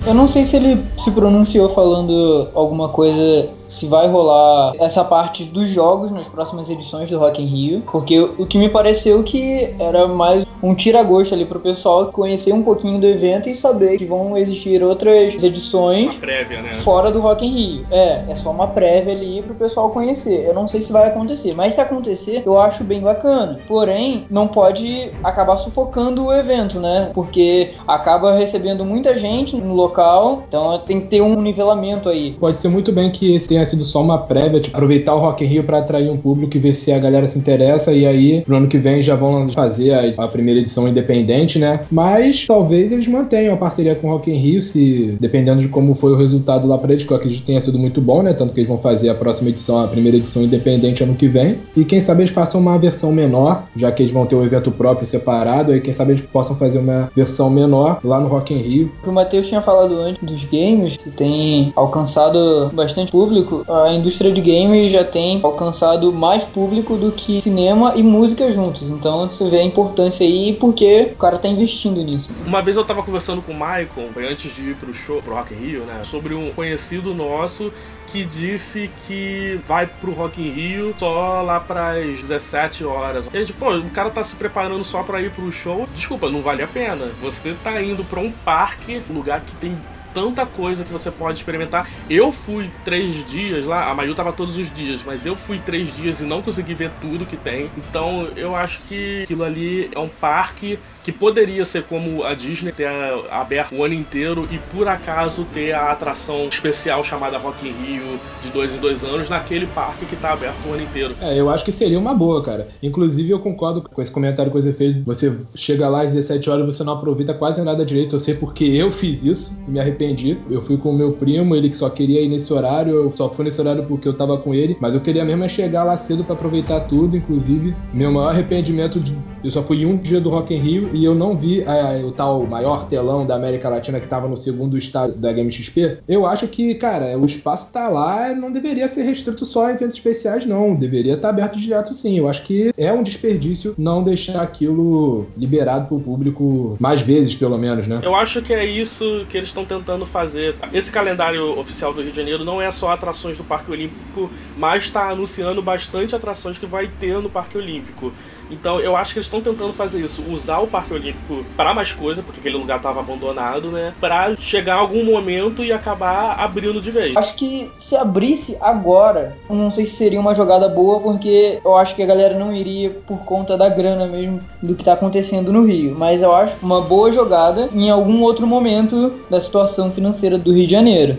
Eu 0.06 0.14
não 0.14 0.26
sei 0.26 0.44
se 0.44 0.56
ele 0.56 0.82
se 0.96 1.10
pronunciou 1.10 1.68
falando 1.68 2.48
alguma 2.54 2.88
coisa 2.88 3.50
se 3.68 3.86
vai 3.86 4.08
rolar 4.08 4.72
essa 4.80 5.04
parte 5.04 5.44
dos 5.44 5.68
jogos 5.68 6.10
nas 6.10 6.26
próximas 6.26 6.70
edições 6.70 7.10
do 7.10 7.18
Rock 7.18 7.42
in 7.42 7.46
Rio, 7.46 7.82
porque 7.92 8.18
o 8.18 8.46
que 8.46 8.58
me 8.58 8.68
pareceu 8.68 9.22
que 9.22 9.74
era 9.78 10.08
mais 10.08 10.46
um 10.62 10.74
tira-gosto 10.74 11.34
ali 11.34 11.44
pro 11.44 11.60
pessoal 11.60 12.06
conhecer 12.06 12.52
um 12.52 12.62
pouquinho 12.62 12.98
do 12.98 13.06
evento 13.06 13.48
e 13.48 13.54
saber 13.54 13.98
que 13.98 14.04
vão 14.04 14.36
existir 14.36 14.82
outras 14.82 15.42
edições 15.42 16.16
prévia, 16.18 16.62
né? 16.62 16.72
fora 16.72 17.10
do 17.10 17.20
Rock 17.20 17.46
in 17.46 17.50
Rio. 17.50 17.86
É, 17.90 18.24
é 18.28 18.34
só 18.34 18.50
uma 18.50 18.68
prévia 18.68 19.12
ali 19.12 19.42
pro 19.42 19.54
pessoal 19.54 19.90
conhecer. 19.90 20.46
Eu 20.46 20.54
não 20.54 20.66
sei 20.66 20.80
se 20.80 20.92
vai 20.92 21.06
acontecer, 21.06 21.54
mas 21.54 21.74
se 21.74 21.80
acontecer, 21.80 22.42
eu 22.44 22.58
acho 22.58 22.82
bem 22.82 23.00
bacana. 23.00 23.60
Porém, 23.68 24.26
não 24.30 24.48
pode 24.48 25.10
acabar 25.22 25.56
sufocando 25.56 26.26
o 26.26 26.32
evento, 26.32 26.80
né? 26.80 27.10
Porque 27.14 27.72
acaba 27.86 28.32
recebendo 28.32 28.84
muita 28.84 29.16
gente 29.16 29.56
no 29.56 29.74
local, 29.74 30.44
então 30.48 30.78
tem 30.80 31.00
que 31.00 31.08
ter 31.08 31.20
um 31.20 31.40
nivelamento 31.40 32.08
aí. 32.08 32.32
Pode 32.32 32.56
ser 32.56 32.68
muito 32.68 32.92
bem 32.92 33.10
que 33.10 33.36
esse 33.36 33.48
tenha 33.58 33.66
sido 33.66 33.84
só 33.84 34.00
uma 34.00 34.18
prévia, 34.18 34.60
tipo, 34.60 34.76
aproveitar 34.76 35.14
o 35.14 35.18
Rock 35.18 35.44
in 35.44 35.48
Rio 35.48 35.64
para 35.64 35.78
atrair 35.78 36.10
um 36.10 36.16
público 36.16 36.56
e 36.56 36.60
ver 36.60 36.74
se 36.74 36.92
a 36.92 36.98
galera 36.98 37.26
se 37.26 37.38
interessa 37.38 37.92
e 37.92 38.06
aí 38.06 38.44
no 38.46 38.56
ano 38.56 38.68
que 38.68 38.78
vem 38.78 39.02
já 39.02 39.16
vão 39.16 39.48
fazer 39.50 39.92
a, 39.92 40.24
a 40.24 40.28
primeira 40.28 40.60
edição 40.60 40.88
independente, 40.88 41.58
né? 41.58 41.80
Mas 41.90 42.46
talvez 42.46 42.92
eles 42.92 43.08
mantenham 43.08 43.54
a 43.54 43.56
parceria 43.56 43.94
com 43.96 44.08
o 44.08 44.10
Rock 44.10 44.30
in 44.30 44.34
Rio, 44.34 44.62
se 44.62 45.16
dependendo 45.20 45.60
de 45.60 45.68
como 45.68 45.94
foi 45.94 46.12
o 46.12 46.16
resultado 46.16 46.68
lá 46.68 46.78
para 46.78 46.92
eles, 46.92 47.04
que 47.04 47.12
eu 47.12 47.16
acredito 47.16 47.40
que 47.40 47.46
tenha 47.46 47.60
sido 47.60 47.78
muito 47.78 48.00
bom, 48.00 48.22
né? 48.22 48.32
Tanto 48.32 48.54
que 48.54 48.60
eles 48.60 48.68
vão 48.68 48.78
fazer 48.78 49.08
a 49.08 49.14
próxima 49.14 49.50
edição, 49.50 49.80
a 49.80 49.88
primeira 49.88 50.16
edição 50.16 50.42
independente 50.42 51.02
ano 51.02 51.14
que 51.14 51.26
vem. 51.26 51.58
E 51.76 51.84
quem 51.84 52.00
sabe 52.00 52.22
eles 52.22 52.32
façam 52.32 52.60
uma 52.60 52.78
versão 52.78 53.10
menor, 53.10 53.64
já 53.74 53.90
que 53.90 54.02
eles 54.02 54.12
vão 54.12 54.24
ter 54.26 54.36
o 54.36 54.40
um 54.40 54.44
evento 54.44 54.70
próprio 54.70 55.06
separado, 55.06 55.72
aí 55.72 55.80
quem 55.80 55.92
sabe 55.92 56.12
eles 56.12 56.22
possam 56.32 56.54
fazer 56.54 56.78
uma 56.78 57.10
versão 57.16 57.50
menor 57.50 57.98
lá 58.04 58.20
no 58.20 58.28
Rock 58.28 58.54
in 58.54 58.58
Rio. 58.58 58.90
O 59.04 59.10
Matheus 59.10 59.48
tinha 59.48 59.60
falado 59.60 59.94
antes 59.96 60.22
dos 60.22 60.44
games, 60.44 60.96
que 60.96 61.10
tem 61.10 61.72
alcançado 61.74 62.70
bastante 62.72 63.10
público 63.10 63.47
público, 63.48 63.72
a 63.72 63.92
indústria 63.92 64.30
de 64.30 64.40
games 64.40 64.90
já 64.90 65.04
tem 65.04 65.40
alcançado 65.42 66.12
mais 66.12 66.44
público 66.44 66.96
do 66.96 67.10
que 67.12 67.40
cinema 67.40 67.94
e 67.96 68.02
música 68.02 68.50
juntos. 68.50 68.90
Então 68.90 69.28
você 69.28 69.48
vê 69.48 69.58
a 69.58 69.64
importância 69.64 70.26
aí 70.26 70.54
porque 70.54 71.12
o 71.14 71.18
cara 71.18 71.38
tá 71.38 71.48
investindo 71.48 72.02
nisso. 72.02 72.34
Uma 72.44 72.60
vez 72.60 72.76
eu 72.76 72.84
tava 72.84 73.02
conversando 73.02 73.42
com 73.42 73.52
o 73.52 73.54
Michael, 73.54 74.30
antes 74.30 74.54
de 74.54 74.70
ir 74.70 74.76
pro 74.76 74.92
show, 74.94 75.22
pro 75.22 75.34
Rock 75.34 75.54
in 75.54 75.58
Rio, 75.58 75.80
né? 75.80 76.02
Sobre 76.04 76.34
um 76.34 76.50
conhecido 76.52 77.14
nosso 77.14 77.72
que 78.08 78.24
disse 78.24 78.90
que 79.06 79.60
vai 79.66 79.86
pro 79.86 80.12
Rock 80.12 80.40
in 80.40 80.50
Rio 80.50 80.94
só 80.98 81.42
lá 81.42 81.60
pras 81.60 82.04
17 82.04 82.84
horas. 82.84 83.26
E 83.32 83.36
a 83.36 83.40
gente, 83.40 83.52
pô, 83.52 83.70
o 83.76 83.90
cara 83.90 84.10
tá 84.10 84.24
se 84.24 84.34
preparando 84.34 84.84
só 84.84 85.02
pra 85.02 85.20
ir 85.20 85.30
pro 85.30 85.50
show. 85.52 85.86
Desculpa, 85.94 86.30
não 86.30 86.42
vale 86.42 86.62
a 86.62 86.66
pena. 86.66 87.10
Você 87.20 87.54
tá 87.62 87.80
indo 87.82 88.04
pra 88.04 88.20
um 88.20 88.30
parque, 88.30 89.02
um 89.10 89.14
lugar 89.14 89.42
que 89.42 89.54
tem 89.56 89.76
tanta 90.12 90.46
coisa 90.46 90.84
que 90.84 90.92
você 90.92 91.10
pode 91.10 91.38
experimentar. 91.38 91.90
Eu 92.08 92.32
fui 92.32 92.70
três 92.82 93.24
dias 93.24 93.64
lá, 93.64 93.90
a 93.90 93.94
Mayu 93.94 94.14
tava 94.14 94.32
todos 94.32 94.56
os 94.56 94.70
dias, 94.72 95.02
mas 95.02 95.24
eu 95.24 95.36
fui 95.36 95.60
três 95.60 95.92
dias 95.92 96.20
e 96.20 96.24
não 96.24 96.42
consegui 96.42 96.74
ver 96.74 96.98
tudo 96.98 97.26
que 97.26 97.36
tem. 97.36 97.72
Então 97.76 98.28
eu 98.36 98.54
acho 98.54 98.82
que 98.82 99.22
aquilo 99.24 99.44
ali 99.44 99.90
é 99.94 99.98
um 99.98 100.08
parque 100.08 100.82
que 101.08 101.12
poderia 101.12 101.64
ser 101.64 101.84
como 101.84 102.22
a 102.22 102.34
Disney 102.34 102.70
ter 102.70 102.86
aberto 103.30 103.74
o 103.74 103.82
ano 103.82 103.94
inteiro 103.94 104.46
e 104.52 104.58
por 104.58 104.86
acaso 104.86 105.46
ter 105.54 105.72
a 105.72 105.90
atração 105.90 106.48
especial 106.48 107.02
chamada 107.02 107.38
Rock 107.38 107.66
in 107.66 107.72
Rio 107.72 108.20
de 108.42 108.50
dois 108.50 108.70
em 108.74 108.76
dois 108.76 109.02
anos 109.02 109.26
naquele 109.30 109.66
parque 109.68 110.04
que 110.04 110.14
tá 110.16 110.34
aberto 110.34 110.58
o 110.68 110.74
ano 110.74 110.82
inteiro. 110.82 111.14
É, 111.22 111.34
eu 111.40 111.48
acho 111.48 111.64
que 111.64 111.72
seria 111.72 111.98
uma 111.98 112.14
boa, 112.14 112.42
cara. 112.42 112.68
Inclusive 112.82 113.30
eu 113.30 113.38
concordo 113.38 113.80
com 113.80 114.02
esse 114.02 114.12
comentário 114.12 114.52
que 114.52 114.60
você 114.60 114.70
fez. 114.74 115.02
Você 115.06 115.32
chega 115.54 115.88
lá 115.88 116.02
às 116.02 116.12
17 116.12 116.50
horas 116.50 116.62
e 116.64 116.66
você 116.66 116.84
não 116.84 116.92
aproveita 116.92 117.32
quase 117.32 117.62
nada 117.62 117.86
direito. 117.86 118.16
Eu 118.16 118.20
sei 118.20 118.34
porque 118.34 118.64
eu 118.64 118.92
fiz 118.92 119.24
isso 119.24 119.58
e 119.66 119.70
me 119.70 119.80
arrependi. 119.80 120.36
Eu 120.50 120.60
fui 120.60 120.76
com 120.76 120.90
o 120.90 120.94
meu 120.94 121.12
primo, 121.12 121.56
ele 121.56 121.70
que 121.70 121.76
só 121.76 121.88
queria 121.88 122.20
ir 122.20 122.28
nesse 122.28 122.52
horário. 122.52 122.94
Eu 122.94 123.12
só 123.12 123.30
fui 123.30 123.46
nesse 123.46 123.58
horário 123.58 123.86
porque 123.86 124.06
eu 124.06 124.12
tava 124.12 124.36
com 124.36 124.52
ele, 124.52 124.76
mas 124.78 124.94
eu 124.94 125.00
queria 125.00 125.24
mesmo 125.24 125.42
é 125.42 125.48
chegar 125.48 125.84
lá 125.84 125.96
cedo 125.96 126.22
para 126.22 126.34
aproveitar 126.34 126.80
tudo, 126.80 127.16
inclusive. 127.16 127.74
Meu 127.94 128.12
maior 128.12 128.28
arrependimento 128.28 129.00
de 129.00 129.16
eu 129.42 129.50
só 129.52 129.62
fui 129.62 129.86
um 129.86 129.96
dia 129.96 130.20
do 130.20 130.30
Rock 130.30 130.52
in 130.52 130.58
Rio 130.58 130.90
e 130.98 131.04
eu 131.04 131.14
não 131.14 131.36
vi 131.36 131.62
é, 131.62 132.04
o 132.04 132.10
tal 132.10 132.44
maior 132.44 132.88
telão 132.88 133.24
da 133.24 133.36
América 133.36 133.68
Latina 133.68 134.00
que 134.00 134.06
estava 134.06 134.26
no 134.26 134.36
segundo 134.36 134.76
estado 134.76 135.12
da 135.12 135.32
Game 135.32 135.50
XP. 135.52 135.98
Eu 136.08 136.26
acho 136.26 136.48
que, 136.48 136.74
cara, 136.74 137.16
o 137.16 137.24
espaço 137.24 137.72
tá 137.72 137.88
lá, 137.88 138.34
não 138.34 138.50
deveria 138.50 138.88
ser 138.88 139.02
restrito 139.02 139.44
só 139.46 139.66
a 139.66 139.70
eventos 139.72 139.94
especiais, 139.94 140.44
não. 140.44 140.74
Deveria 140.74 141.14
estar 141.14 141.28
tá 141.28 141.34
aberto 141.34 141.56
direto, 141.56 141.94
sim. 141.94 142.18
Eu 142.18 142.28
acho 142.28 142.42
que 142.42 142.72
é 142.76 142.92
um 142.92 143.04
desperdício 143.04 143.74
não 143.78 144.02
deixar 144.02 144.42
aquilo 144.42 145.26
liberado 145.36 145.86
para 145.86 145.96
o 145.96 146.00
público 146.00 146.76
mais 146.80 147.00
vezes, 147.00 147.34
pelo 147.36 147.56
menos, 147.56 147.86
né? 147.86 148.00
Eu 148.02 148.16
acho 148.16 148.42
que 148.42 148.52
é 148.52 148.64
isso 148.64 149.24
que 149.30 149.36
eles 149.36 149.50
estão 149.50 149.64
tentando 149.64 150.04
fazer. 150.04 150.56
Esse 150.72 150.90
calendário 150.90 151.58
oficial 151.60 151.94
do 151.94 152.02
Rio 152.02 152.10
de 152.10 152.16
Janeiro 152.16 152.44
não 152.44 152.60
é 152.60 152.72
só 152.72 152.90
atrações 152.90 153.38
do 153.38 153.44
Parque 153.44 153.70
Olímpico, 153.70 154.28
mas 154.56 154.82
está 154.82 155.10
anunciando 155.10 155.62
bastante 155.62 156.16
atrações 156.16 156.58
que 156.58 156.66
vai 156.66 156.90
ter 156.98 157.18
no 157.22 157.30
Parque 157.30 157.56
Olímpico. 157.56 158.12
Então 158.50 158.80
eu 158.80 158.96
acho 158.96 159.12
que 159.12 159.18
eles 159.18 159.26
estão 159.26 159.40
tentando 159.40 159.72
fazer 159.72 160.00
isso, 160.00 160.22
usar 160.28 160.58
o 160.58 160.66
Parque 160.66 160.92
Olímpico 160.92 161.44
para 161.56 161.74
mais 161.74 161.92
coisa, 161.92 162.22
porque 162.22 162.40
aquele 162.40 162.56
lugar 162.56 162.78
estava 162.78 163.00
abandonado, 163.00 163.70
né? 163.70 163.94
Para 164.00 164.36
chegar 164.36 164.76
a 164.76 164.78
algum 164.78 165.04
momento 165.04 165.64
e 165.64 165.72
acabar 165.72 166.38
abrindo 166.38 166.80
de 166.80 166.90
vez. 166.90 167.16
Acho 167.16 167.34
que 167.34 167.70
se 167.74 167.96
abrisse 167.96 168.56
agora, 168.60 169.36
não 169.48 169.70
sei 169.70 169.84
se 169.84 169.96
seria 169.96 170.20
uma 170.20 170.34
jogada 170.34 170.68
boa, 170.68 171.00
porque 171.00 171.60
eu 171.64 171.76
acho 171.76 171.94
que 171.94 172.02
a 172.02 172.06
galera 172.06 172.38
não 172.38 172.54
iria 172.54 172.90
por 172.90 173.18
conta 173.24 173.56
da 173.56 173.68
grana 173.68 174.06
mesmo 174.06 174.40
do 174.62 174.74
que 174.74 174.82
está 174.82 174.94
acontecendo 174.94 175.52
no 175.52 175.64
Rio. 175.64 175.94
Mas 175.98 176.22
eu 176.22 176.34
acho 176.34 176.56
uma 176.62 176.80
boa 176.80 177.10
jogada 177.12 177.68
em 177.72 177.90
algum 177.90 178.22
outro 178.22 178.46
momento 178.46 179.20
da 179.28 179.40
situação 179.40 179.92
financeira 179.92 180.38
do 180.38 180.52
Rio 180.52 180.66
de 180.66 180.72
Janeiro. 180.72 181.18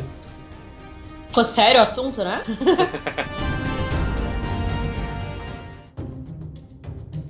Ficou 1.27 1.43
sério 1.43 1.79
o 1.79 1.83
assunto, 1.83 2.23
né? 2.23 2.41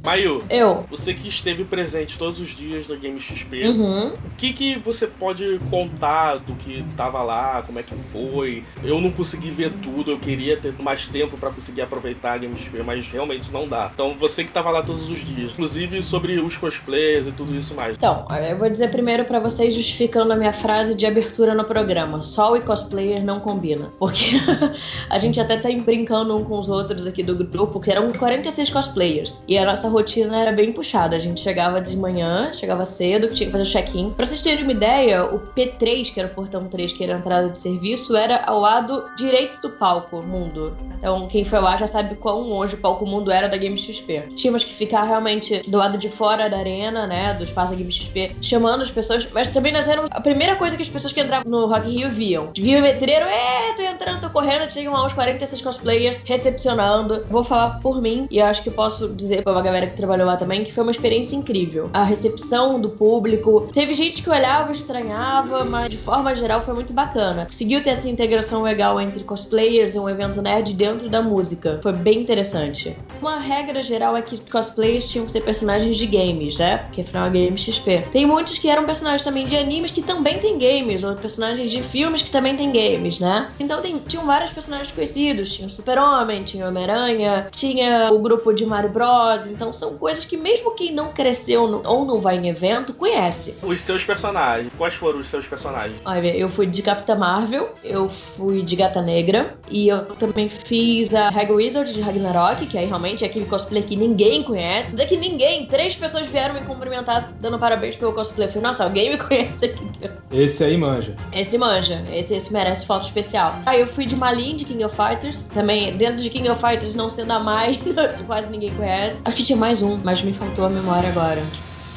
Mayu, 0.03 0.41
eu. 0.49 0.85
Você 0.89 1.13
que 1.13 1.27
esteve 1.27 1.63
presente 1.65 2.17
todos 2.17 2.39
os 2.39 2.55
dias 2.55 2.87
da 2.87 2.95
Game 2.95 3.19
XP, 3.19 3.67
uhum. 3.67 4.07
o 4.09 4.35
que, 4.37 4.53
que 4.53 4.79
você 4.79 5.07
pode 5.07 5.59
contar 5.69 6.37
do 6.37 6.55
que 6.55 6.83
tava 6.95 7.21
lá, 7.21 7.61
como 7.65 7.79
é 7.79 7.83
que 7.83 7.93
foi? 8.11 8.63
Eu 8.83 9.01
não 9.01 9.11
consegui 9.11 9.51
ver 9.51 9.71
tudo, 9.81 10.11
eu 10.11 10.19
queria 10.19 10.57
ter 10.57 10.73
mais 10.81 11.05
tempo 11.07 11.37
para 11.37 11.51
conseguir 11.51 11.81
aproveitar 11.81 12.33
a 12.33 12.37
Game 12.37 12.55
XP, 12.55 12.81
mas 12.83 13.07
realmente 13.07 13.51
não 13.51 13.67
dá. 13.67 13.91
Então 13.93 14.15
você 14.17 14.43
que 14.43 14.53
tava 14.53 14.71
lá 14.71 14.81
todos 14.81 15.09
os 15.09 15.19
dias, 15.19 15.51
inclusive 15.51 16.01
sobre 16.01 16.39
os 16.39 16.55
cosplays 16.55 17.27
e 17.27 17.31
tudo 17.31 17.55
isso 17.55 17.75
mais. 17.75 17.95
Então, 17.95 18.25
eu 18.49 18.57
vou 18.57 18.69
dizer 18.69 18.89
primeiro 18.91 19.25
para 19.25 19.39
vocês 19.39 19.73
justificando 19.73 20.31
a 20.31 20.35
minha 20.35 20.53
frase 20.53 20.95
de 20.95 21.05
abertura 21.05 21.53
no 21.53 21.65
programa. 21.65 22.21
Sol 22.21 22.55
e 22.55 22.61
cosplayer 22.61 23.23
não 23.25 23.39
combina. 23.39 23.91
Porque 23.99 24.25
a 25.09 25.19
gente 25.19 25.39
até 25.39 25.57
tá 25.57 25.69
brincando 25.83 26.35
um 26.35 26.43
com 26.43 26.57
os 26.57 26.69
outros 26.69 27.05
aqui 27.05 27.21
do 27.23 27.35
grupo, 27.35 27.79
que 27.79 27.91
eram 27.91 28.11
46 28.11 28.69
cosplayers. 28.71 29.43
E 29.47 29.57
a 29.57 29.65
nossa 29.65 29.88
rotina 29.89 30.39
era 30.39 30.51
bem 30.51 30.71
puxada. 30.71 31.15
A 31.15 31.19
gente 31.19 31.41
chegava 31.41 31.81
de 31.81 31.95
manhã, 31.97 32.51
chegava 32.53 32.85
cedo, 32.85 33.33
tinha 33.33 33.47
que 33.47 33.51
fazer 33.51 33.63
o 33.63 33.71
check-in. 33.71 34.11
Pra 34.11 34.25
vocês 34.25 34.41
terem 34.41 34.63
uma 34.63 34.71
ideia, 34.71 35.25
o 35.25 35.39
P3, 35.39 36.13
que 36.13 36.19
era 36.19 36.29
o 36.29 36.33
portão 36.33 36.67
3, 36.67 36.93
que 36.93 37.03
era 37.03 37.15
a 37.15 37.19
entrada 37.19 37.49
de 37.49 37.57
serviço, 37.57 38.15
era 38.15 38.43
ao 38.45 38.59
lado 38.59 39.05
direito 39.17 39.61
do 39.61 39.69
palco 39.69 40.23
mundo. 40.25 40.75
Então, 40.97 41.27
quem 41.27 41.43
foi 41.43 41.59
lá 41.59 41.75
já 41.77 41.87
sabe 41.87 42.15
quão 42.15 42.41
longe 42.41 42.75
o 42.75 42.77
palco 42.77 43.05
mundo 43.05 43.31
era 43.31 43.47
da 43.47 43.57
Game 43.57 43.77
XP. 43.77 44.23
Tínhamos 44.35 44.63
que 44.63 44.73
ficar 44.73 45.03
realmente 45.03 45.63
do 45.69 45.77
lado 45.77 45.97
de 45.97 46.09
fora 46.09 46.49
da 46.49 46.57
arena, 46.57 47.07
né, 47.07 47.33
do 47.33 47.43
espaço 47.43 47.71
da 47.71 47.77
Game 47.77 47.91
XP, 47.91 48.35
chamando 48.41 48.81
as 48.81 48.91
pessoas, 48.91 49.27
mas 49.31 49.49
também 49.49 49.71
nós 49.71 49.87
éramos 49.87 50.09
a 50.11 50.21
primeira 50.21 50.55
coisa 50.55 50.75
que 50.75 50.81
as 50.81 50.89
pessoas 50.89 51.13
que 51.13 51.21
entravam 51.21 51.49
no 51.49 51.67
Rock 51.67 51.89
Rio 51.89 52.09
viam. 52.09 52.51
Viam 52.55 52.81
o 52.81 52.83
letreiro, 52.83 53.25
é, 53.25 53.73
tô 53.75 53.81
entrando 53.81 54.19
tô 54.19 54.29
correndo, 54.29 54.67
lá 54.91 55.05
uns 55.05 55.13
46 55.13 55.61
cosplayers 55.61 56.21
recepcionando. 56.25 57.23
Vou 57.29 57.43
falar 57.43 57.79
por 57.79 58.01
mim 58.01 58.27
e 58.29 58.41
acho 58.41 58.61
que 58.63 58.69
posso 58.69 59.09
dizer 59.09 59.43
pra 59.43 59.53
uma 59.53 59.61
galera 59.61 59.78
que 59.87 59.95
trabalhou 59.95 60.27
lá 60.27 60.37
também 60.37 60.63
que 60.63 60.73
foi 60.73 60.83
uma 60.83 60.91
experiência 60.91 61.35
incrível. 61.35 61.89
A 61.93 62.03
recepção 62.03 62.79
do 62.79 62.89
público. 62.89 63.69
Teve 63.73 63.93
gente 63.93 64.21
que 64.21 64.29
olhava, 64.29 64.71
estranhava, 64.71 65.65
mas 65.65 65.89
de 65.89 65.97
forma 65.97 66.35
geral 66.35 66.61
foi 66.61 66.73
muito 66.73 66.93
bacana. 66.93 67.45
Conseguiu 67.45 67.83
ter 67.83 67.91
essa 67.91 68.09
integração 68.09 68.61
legal 68.61 68.99
entre 68.99 69.23
cosplayers 69.23 69.95
e 69.95 69.99
um 69.99 70.09
evento 70.09 70.41
nerd 70.41 70.73
dentro 70.73 71.09
da 71.09 71.21
música. 71.21 71.79
Foi 71.81 71.93
bem 71.93 72.19
interessante. 72.21 72.95
Uma 73.21 73.39
regra 73.39 73.81
geral 73.81 74.15
é 74.15 74.21
que 74.21 74.39
cosplayers 74.51 75.09
tinham 75.09 75.25
que 75.25 75.31
ser 75.31 75.41
personagens 75.41 75.97
de 75.97 76.05
games, 76.05 76.57
né? 76.57 76.77
Porque 76.77 77.01
afinal 77.01 77.27
é 77.27 77.29
Game 77.29 77.57
XP. 77.57 78.07
Tem 78.11 78.25
muitos 78.25 78.57
que 78.57 78.69
eram 78.69 78.85
personagens 78.85 79.23
também 79.23 79.47
de 79.47 79.55
animes 79.55 79.91
que 79.91 80.01
também 80.01 80.39
tem 80.39 80.57
games, 80.57 81.03
ou 81.03 81.15
personagens 81.15 81.71
de 81.71 81.81
filmes 81.81 82.21
que 82.21 82.31
também 82.31 82.55
tem 82.55 82.71
games, 82.71 83.19
né? 83.19 83.49
Então 83.59 83.81
tem, 83.81 83.97
tinham 83.99 84.25
vários 84.25 84.51
personagens 84.51 84.91
conhecidos. 84.91 85.53
Tinha 85.53 85.67
o 85.67 85.71
Super-Homem, 85.71 86.43
tinha 86.43 86.65
o 86.65 86.69
Homem-Aranha, 86.69 87.47
tinha 87.51 88.11
o 88.11 88.19
grupo 88.19 88.53
de 88.53 88.65
Mario 88.65 88.89
Bros. 88.89 89.47
Então 89.47 89.68
são 89.73 89.97
coisas 89.97 90.25
que 90.25 90.37
mesmo 90.37 90.71
quem 90.71 90.93
não 90.93 91.11
cresceu 91.11 91.67
no, 91.67 91.81
ou 91.85 92.05
não 92.05 92.21
vai 92.21 92.37
em 92.37 92.49
evento, 92.49 92.93
conhece. 92.93 93.55
Os 93.61 93.81
seus 93.81 94.03
personagens. 94.03 94.71
Quais 94.77 94.93
foram 94.93 95.19
os 95.19 95.29
seus 95.29 95.47
personagens? 95.47 95.99
Olha, 96.05 96.35
eu 96.35 96.49
fui 96.49 96.65
de 96.65 96.81
Capitã 96.81 97.15
Marvel, 97.15 97.69
eu 97.83 98.09
fui 98.09 98.63
de 98.63 98.75
Gata 98.75 99.01
Negra, 99.01 99.57
e 99.69 99.87
eu 99.87 100.05
também 100.15 100.49
fiz 100.49 101.13
a 101.13 101.29
Hag 101.29 101.51
Wizard 101.51 101.93
de 101.93 102.01
Ragnarok, 102.01 102.65
que 102.65 102.77
aí 102.77 102.85
realmente 102.85 103.23
é 103.23 103.27
aquele 103.27 103.45
cosplay 103.45 103.83
que 103.83 103.95
ninguém 103.95 104.43
conhece. 104.43 104.91
Dizer 104.91 105.07
que 105.07 105.17
ninguém, 105.17 105.65
três 105.65 105.95
pessoas 105.95 106.27
vieram 106.27 106.55
me 106.55 106.61
cumprimentar 106.61 107.31
dando 107.39 107.57
parabéns 107.59 107.97
pelo 107.97 108.13
cosplay. 108.13 108.47
Eu 108.47 108.51
falei, 108.51 108.67
nossa, 108.67 108.83
alguém 108.83 109.11
me 109.11 109.17
conhece 109.19 109.65
aqui. 109.65 109.89
Esse 110.31 110.63
aí 110.63 110.77
manja. 110.77 111.15
Esse 111.33 111.57
manja, 111.57 112.03
esse, 112.11 112.33
esse 112.33 112.51
merece 112.51 112.85
foto 112.85 113.03
especial. 113.03 113.55
Aí 113.65 113.81
eu 113.81 113.87
fui 113.87 114.05
de 114.05 114.15
Malin 114.15 114.55
de 114.55 114.65
King 114.65 114.83
of 114.83 114.95
Fighters, 114.95 115.47
também 115.47 115.95
dentro 115.97 116.17
de 116.17 116.29
King 116.29 116.49
of 116.49 116.61
Fighters, 116.61 116.95
não 116.95 117.09
sendo 117.09 117.31
a 117.31 117.39
Mai, 117.39 117.79
quase 118.27 118.51
ninguém 118.51 118.73
conhece. 118.75 119.17
Acho 119.25 119.35
que 119.35 119.43
tinha 119.43 119.57
mais 119.59 119.81
um, 119.83 119.99
mas 120.03 120.23
me 120.23 120.33
faltou 120.33 120.65
a 120.65 120.69
memória 120.69 121.09
agora. 121.09 121.43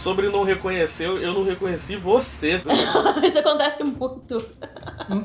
Sobre 0.03 0.29
não 0.29 0.43
reconhecer, 0.43 1.05
eu 1.05 1.33
não 1.33 1.45
reconheci 1.45 1.95
você. 1.95 2.61
Isso 3.23 3.39
acontece 3.39 3.85
muito. 3.85 4.45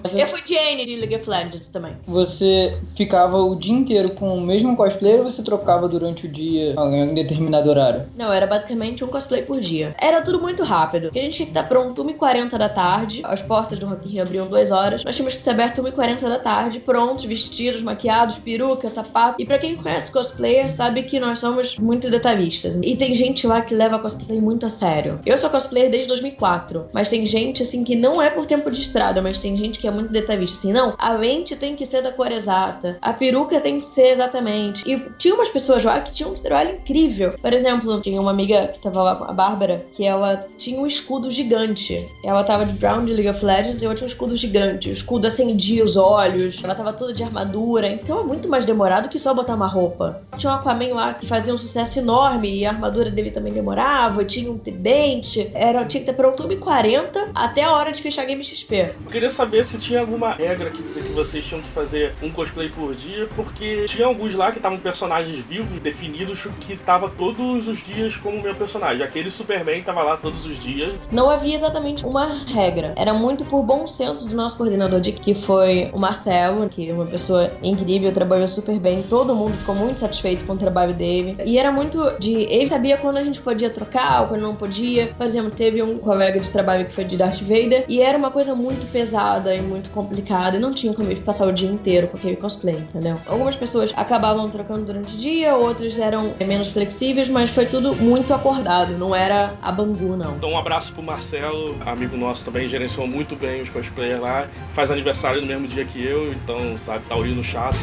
Mas 0.04 0.16
Eu 0.16 0.28
fui 0.28 0.44
de 0.44 0.56
Anne 0.56 0.86
de 0.86 0.96
League 0.98 1.16
of 1.16 1.28
Legends 1.28 1.68
também. 1.70 1.98
Você 2.06 2.78
ficava 2.96 3.38
o 3.38 3.56
dia 3.56 3.74
inteiro 3.74 4.12
com 4.12 4.38
o 4.38 4.40
mesmo 4.40 4.76
cosplay 4.76 5.18
ou 5.18 5.24
você 5.24 5.42
trocava 5.42 5.88
durante 5.88 6.28
o 6.28 6.30
dia 6.30 6.76
em 6.78 7.14
determinado 7.16 7.72
horário? 7.72 8.06
Não, 8.16 8.32
era 8.32 8.46
basicamente 8.46 9.04
um 9.04 9.08
cosplay 9.08 9.42
por 9.42 9.60
dia. 9.60 9.96
Era 10.00 10.22
tudo 10.22 10.40
muito 10.40 10.64
rápido. 10.64 11.06
Porque 11.06 11.18
a 11.18 11.24
gente 11.24 11.38
tinha 11.38 11.48
que 11.48 11.52
estar 11.58 11.64
pronto 11.64 12.06
1h40 12.06 12.56
da 12.56 12.70
tarde. 12.70 13.22
As 13.24 13.42
portas 13.42 13.80
do 13.80 13.88
Rock 13.88 14.08
in 14.08 14.12
Rio 14.12 14.22
abriam 14.22 14.46
2 14.46 14.72
horas. 14.72 15.04
Nós 15.04 15.16
tínhamos 15.16 15.34
que 15.34 15.40
estar 15.40 15.54
aberto 15.54 15.82
1h40 15.82 16.20
da 16.22 16.38
tarde, 16.38 16.80
prontos, 16.80 17.26
vestidos, 17.26 17.82
maquiados, 17.82 18.38
peruca, 18.38 18.88
sapato. 18.92 19.42
E 19.42 19.46
pra 19.46 19.58
quem 19.58 19.76
conhece 19.76 20.12
cosplayer, 20.12 20.70
sabe 20.72 21.02
que 21.02 21.20
nós 21.20 21.40
somos 21.40 21.80
muito 21.80 22.12
detalhistas. 22.12 22.78
E 22.84 22.96
tem 22.96 23.16
gente 23.16 23.48
lá 23.48 23.62
que 23.62 23.74
leva 23.74 23.98
cosplay 23.98 24.40
muito 24.40 24.67
a 24.68 24.70
sério. 24.70 25.20
Eu 25.26 25.38
sou 25.38 25.50
cosplayer 25.50 25.90
desde 25.90 26.08
2004, 26.10 26.90
mas 26.94 27.10
tem 27.10 27.26
gente 27.26 27.64
assim 27.64 27.84
que 27.84 27.96
não 27.96 28.22
é 28.22 28.30
por 28.30 28.46
tempo 28.46 28.70
de 28.72 28.82
estrada, 28.82 29.22
mas 29.22 29.40
tem 29.40 29.56
gente 29.56 29.80
que 29.80 29.88
é 29.88 29.92
muito 29.92 30.12
detalhista. 30.12 30.58
Assim, 30.58 30.74
não, 30.74 30.96
a 30.98 31.14
lente 31.14 31.56
tem 31.56 31.76
que 31.76 31.86
ser 31.86 32.02
da 32.02 32.12
cor 32.12 32.32
exata, 32.32 32.98
a 33.02 33.14
peruca 33.14 33.60
tem 33.60 33.78
que 33.78 33.86
ser 33.86 34.08
exatamente. 34.08 34.84
E 34.90 35.00
tinha 35.18 35.34
umas 35.34 35.50
pessoas 35.50 35.84
lá 35.84 36.00
que 36.02 36.12
tinham 36.12 36.32
um 36.32 36.36
trabalho 36.36 36.76
incrível. 36.76 37.34
Por 37.42 37.54
exemplo, 37.54 38.00
tinha 38.02 38.20
uma 38.22 38.32
amiga 38.32 38.68
que 38.68 38.80
tava 38.80 39.04
lá 39.04 39.16
com 39.16 39.24
a 39.24 39.34
Bárbara, 39.34 39.86
que 39.92 40.06
ela 40.06 40.46
tinha 40.58 40.80
um 40.80 40.86
escudo 40.86 41.30
gigante. 41.32 42.08
Ela 42.24 42.44
tava 42.44 42.66
de 42.66 42.74
Brown 42.74 43.06
de 43.06 43.14
League 43.14 43.30
of 43.30 43.44
Legends 43.44 43.82
e 43.82 43.86
ela 43.86 43.96
tinha 43.96 44.06
um 44.06 44.10
escudo 44.10 44.36
gigante. 44.36 44.90
O 44.90 44.92
escudo 44.92 45.28
acendia 45.28 45.84
os 45.84 45.96
olhos, 45.96 46.62
ela 46.64 46.76
tava 46.76 46.94
toda 46.94 47.14
de 47.14 47.24
armadura. 47.24 47.88
Então 47.88 48.20
é 48.20 48.24
muito 48.24 48.50
mais 48.50 48.66
demorado 48.66 49.10
que 49.10 49.20
só 49.20 49.34
botar 49.34 49.56
uma 49.56 49.68
roupa. 49.68 50.22
Tinha 50.38 50.52
um 50.52 50.56
Aquaman 50.56 50.94
lá 50.94 51.14
que 51.14 51.26
fazia 51.26 51.54
um 51.54 51.58
sucesso 51.58 52.00
enorme 52.00 52.54
e 52.54 52.66
a 52.66 52.70
armadura 52.70 53.10
dele 53.10 53.32
também 53.32 53.54
demorava. 53.54 54.24
Tinha 54.26 54.52
um 54.52 54.57
tridente. 54.58 55.52
Era, 55.54 55.86
tinha 55.86 56.02
que 56.02 56.08
ter 56.08 56.16
pronto 56.16 56.48
1h40 56.48 57.32
até 57.34 57.64
a 57.64 57.72
hora 57.72 57.92
de 57.92 58.02
fechar 58.02 58.26
Game 58.26 58.44
XP. 58.44 58.94
Eu 59.06 59.12
queria 59.12 59.30
saber 59.30 59.64
se 59.64 59.78
tinha 59.78 60.00
alguma 60.00 60.34
regra 60.34 60.70
que 60.70 60.82
dizia 60.82 61.04
que 61.04 61.10
vocês 61.10 61.46
tinham 61.46 61.62
que 61.62 61.70
fazer 61.70 62.14
um 62.22 62.32
cosplay 62.32 62.70
por 62.70 62.96
dia, 62.96 63.28
porque 63.36 63.86
tinha 63.86 64.08
alguns 64.08 64.34
lá 64.34 64.52
que 64.52 64.58
estavam 64.58 64.78
personagens 64.78 65.38
vivos, 65.46 65.80
definidos, 65.80 66.46
que 66.60 66.78
tava 66.78 67.10
todos 67.10 67.68
os 67.68 67.84
dias 67.84 68.16
como 68.18 68.42
meu 68.42 68.56
personagem. 68.56 69.04
Aquele 69.04 69.32
Superman 69.32 69.82
tava 69.84 70.04
lá 70.04 70.18
todos 70.18 70.46
os 70.46 70.60
dias. 70.60 70.94
Não 71.12 71.30
havia 71.30 71.56
exatamente 71.56 72.06
uma 72.06 72.26
regra. 72.48 72.94
Era 72.96 73.14
muito 73.14 73.46
por 73.46 73.64
bom 73.64 73.88
senso 73.88 74.28
do 74.28 74.36
nosso 74.36 74.58
coordenador 74.58 75.00
de 75.00 75.12
que 75.12 75.34
foi 75.34 75.90
o 75.94 76.00
Marcelo, 76.00 76.68
que 76.70 76.90
é 76.90 76.94
uma 76.94 77.06
pessoa 77.06 77.52
incrível, 77.64 78.12
trabalhou 78.12 78.48
super 78.48 78.80
bem. 78.80 79.04
Todo 79.04 79.36
mundo 79.36 79.54
ficou 79.58 79.76
muito 79.76 80.00
satisfeito 80.00 80.46
com 80.46 80.54
o 80.54 80.58
trabalho 80.58 80.94
dele. 80.94 81.38
E 81.46 81.58
era 81.58 81.72
muito 81.72 82.18
de. 82.20 82.34
Ele 82.34 82.70
sabia 82.70 82.98
quando 82.98 83.18
a 83.18 83.24
gente 83.24 83.42
podia 83.42 83.70
trocar 83.70 84.22
ou 84.22 84.28
quando 84.28 84.47
não 84.48 84.56
podia. 84.56 85.14
Por 85.18 85.26
exemplo, 85.26 85.52
teve 85.52 85.84
um 85.84 85.98
colega 86.00 86.40
de 86.40 86.50
trabalho 86.50 86.86
que 86.86 86.94
foi 86.94 87.04
de 87.04 87.18
Darth 87.18 87.42
Vader 87.42 87.86
e 87.88 88.02
era 88.02 88.18
uma 88.18 88.32
coisa 88.32 88.56
muito 88.56 88.90
pesada 88.92 89.54
e 89.54 89.62
muito 89.62 89.90
complicada. 89.92 90.58
E 90.58 90.60
não 90.60 90.74
tinha 90.74 90.94
como 90.94 91.16
passar 91.22 91.48
o 91.48 91.52
dia 91.52 91.70
inteiro 91.70 92.08
com 92.08 92.18
aquele 92.18 92.36
cosplay, 92.36 92.76
entendeu? 92.76 93.16
Algumas 93.26 93.56
pessoas 93.56 93.94
acabavam 93.96 94.50
trocando 94.50 94.86
durante 94.86 95.14
o 95.14 95.18
dia, 95.18 95.56
outras 95.56 96.00
eram 96.00 96.34
menos 96.46 96.70
flexíveis, 96.70 97.30
mas 97.30 97.50
foi 97.50 97.66
tudo 97.66 97.96
muito 97.96 98.34
acordado. 98.34 98.98
Não 98.98 99.14
era 99.14 99.54
a 99.62 99.72
bangu, 99.72 100.16
não. 100.16 100.36
Então 100.36 100.52
um 100.52 100.58
abraço 100.58 100.94
pro 100.94 101.04
Marcelo, 101.04 101.76
amigo 101.86 102.16
nosso 102.16 102.46
também, 102.46 102.68
gerenciou 102.68 103.08
muito 103.08 103.36
bem 103.36 103.62
os 103.62 103.70
cosplayers 103.70 104.22
lá. 104.22 104.48
Faz 104.74 104.90
aniversário 104.90 105.42
no 105.42 105.48
mesmo 105.48 105.68
dia 105.68 105.86
que 105.86 106.04
eu, 106.04 106.32
então, 106.32 106.78
sabe, 106.80 107.04
tá 107.08 107.16
no 107.16 107.44
chato. 107.44 107.78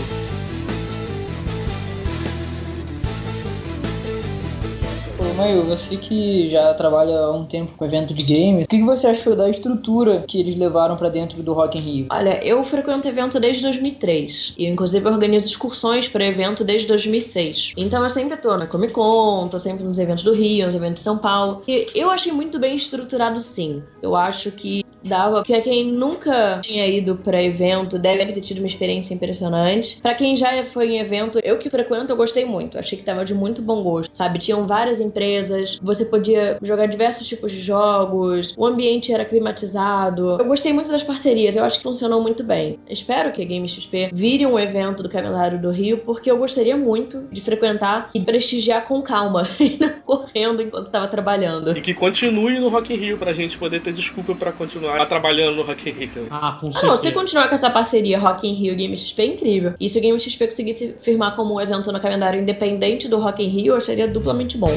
Mayu, 5.34 5.64
você 5.64 5.96
que 5.96 6.48
já 6.48 6.72
trabalha 6.74 7.18
há 7.18 7.32
um 7.32 7.44
tempo 7.44 7.72
com 7.76 7.84
evento 7.84 8.14
de 8.14 8.22
games, 8.22 8.66
o 8.66 8.68
que 8.68 8.78
que 8.78 8.84
você 8.84 9.08
achou 9.08 9.34
da 9.34 9.50
estrutura 9.50 10.24
que 10.28 10.38
eles 10.38 10.54
levaram 10.54 10.96
pra 10.96 11.08
dentro 11.08 11.42
do 11.42 11.52
Rock 11.52 11.76
in 11.76 11.80
Rio? 11.80 12.06
Olha, 12.10 12.44
eu 12.44 12.62
frequento 12.62 13.08
evento 13.08 13.40
desde 13.40 13.62
2003 13.62 14.54
e 14.56 14.66
inclusive 14.66 15.08
organizo 15.08 15.48
excursões 15.48 16.08
para 16.08 16.24
evento 16.24 16.62
desde 16.62 16.86
2006. 16.86 17.72
Então 17.76 18.02
eu 18.04 18.10
sempre 18.10 18.36
tô 18.36 18.56
na 18.56 18.66
Comic 18.68 18.92
Con, 18.92 19.48
tô 19.48 19.58
sempre 19.58 19.82
nos 19.82 19.98
eventos 19.98 20.22
do 20.22 20.32
Rio, 20.32 20.66
nos 20.66 20.74
eventos 20.74 21.00
de 21.00 21.04
São 21.04 21.18
Paulo. 21.18 21.62
E 21.66 21.88
eu 21.94 22.10
achei 22.10 22.32
muito 22.32 22.60
bem 22.60 22.76
estruturado 22.76 23.40
sim. 23.40 23.82
Eu 24.00 24.14
acho 24.14 24.52
que 24.52 24.83
dava, 25.08 25.36
porque 25.36 25.60
quem 25.60 25.86
nunca 25.86 26.60
tinha 26.62 26.86
ido 26.86 27.16
para 27.16 27.42
evento 27.42 27.98
deve 27.98 28.32
ter 28.32 28.40
tido 28.40 28.58
uma 28.58 28.66
experiência 28.66 29.14
impressionante. 29.14 30.00
Para 30.00 30.14
quem 30.14 30.36
já 30.36 30.64
foi 30.64 30.92
em 30.92 30.98
evento, 30.98 31.38
eu 31.42 31.58
que 31.58 31.70
frequento, 31.70 32.12
eu 32.12 32.16
gostei 32.16 32.44
muito. 32.44 32.78
Achei 32.78 32.98
que 32.98 33.04
tava 33.04 33.24
de 33.24 33.34
muito 33.34 33.62
bom 33.62 33.82
gosto, 33.82 34.16
sabe? 34.16 34.38
Tinham 34.38 34.66
várias 34.66 35.00
empresas, 35.00 35.78
você 35.82 36.04
podia 36.04 36.58
jogar 36.62 36.86
diversos 36.86 37.26
tipos 37.26 37.52
de 37.52 37.60
jogos, 37.60 38.54
o 38.56 38.66
ambiente 38.66 39.12
era 39.12 39.24
climatizado. 39.24 40.36
Eu 40.38 40.44
gostei 40.44 40.72
muito 40.72 40.90
das 40.90 41.02
parcerias, 41.02 41.56
eu 41.56 41.64
acho 41.64 41.78
que 41.78 41.82
funcionou 41.82 42.20
muito 42.20 42.42
bem. 42.44 42.78
Espero 42.88 43.32
que 43.32 43.42
a 43.42 43.44
Game 43.44 43.68
XP 43.68 44.10
vire 44.12 44.46
um 44.46 44.58
evento 44.58 45.02
do 45.02 45.08
calendário 45.08 45.60
do 45.60 45.70
Rio, 45.70 45.98
porque 45.98 46.30
eu 46.30 46.38
gostaria 46.38 46.76
muito 46.76 47.26
de 47.30 47.40
frequentar 47.40 48.10
e 48.14 48.20
prestigiar 48.20 48.84
com 48.84 49.02
calma, 49.02 49.42
não 49.80 49.90
correndo 50.04 50.62
enquanto 50.62 50.90
tava 50.90 51.08
trabalhando. 51.08 51.76
E 51.76 51.80
que 51.80 51.94
continue 51.94 52.58
no 52.58 52.68
Rock 52.68 52.92
in 52.92 52.96
Rio 52.96 53.18
pra 53.18 53.32
gente 53.32 53.58
poder 53.58 53.82
ter 53.82 53.92
desculpa 53.92 54.34
pra 54.34 54.52
continuar 54.52 54.93
trabalhando 55.06 55.56
no 55.56 55.62
Rock 55.62 55.88
in 55.88 55.92
Rio. 55.92 56.26
Ah, 56.30 56.56
com 56.60 56.68
Ah, 56.68 56.72
certeza. 56.72 56.86
não, 56.86 56.96
se 56.96 57.12
continuar 57.12 57.48
com 57.48 57.54
essa 57.54 57.70
parceria 57.70 58.18
Rock 58.18 58.48
in 58.48 58.52
Rio 58.54 58.72
e 58.72 58.76
Game 58.76 58.96
XP 58.96 59.22
é 59.22 59.26
incrível. 59.26 59.74
E 59.78 59.88
se 59.88 59.98
o 59.98 60.00
Game 60.00 60.18
XP 60.18 60.46
conseguisse 60.46 60.94
firmar 60.98 61.34
como 61.36 61.54
um 61.54 61.60
evento 61.60 61.90
no 61.92 62.00
calendário 62.00 62.40
independente 62.40 63.08
do 63.08 63.18
Rock 63.18 63.42
in 63.44 63.48
Rio, 63.48 63.72
eu 63.72 63.76
acharia 63.76 64.06
duplamente 64.08 64.56
bom. 64.58 64.70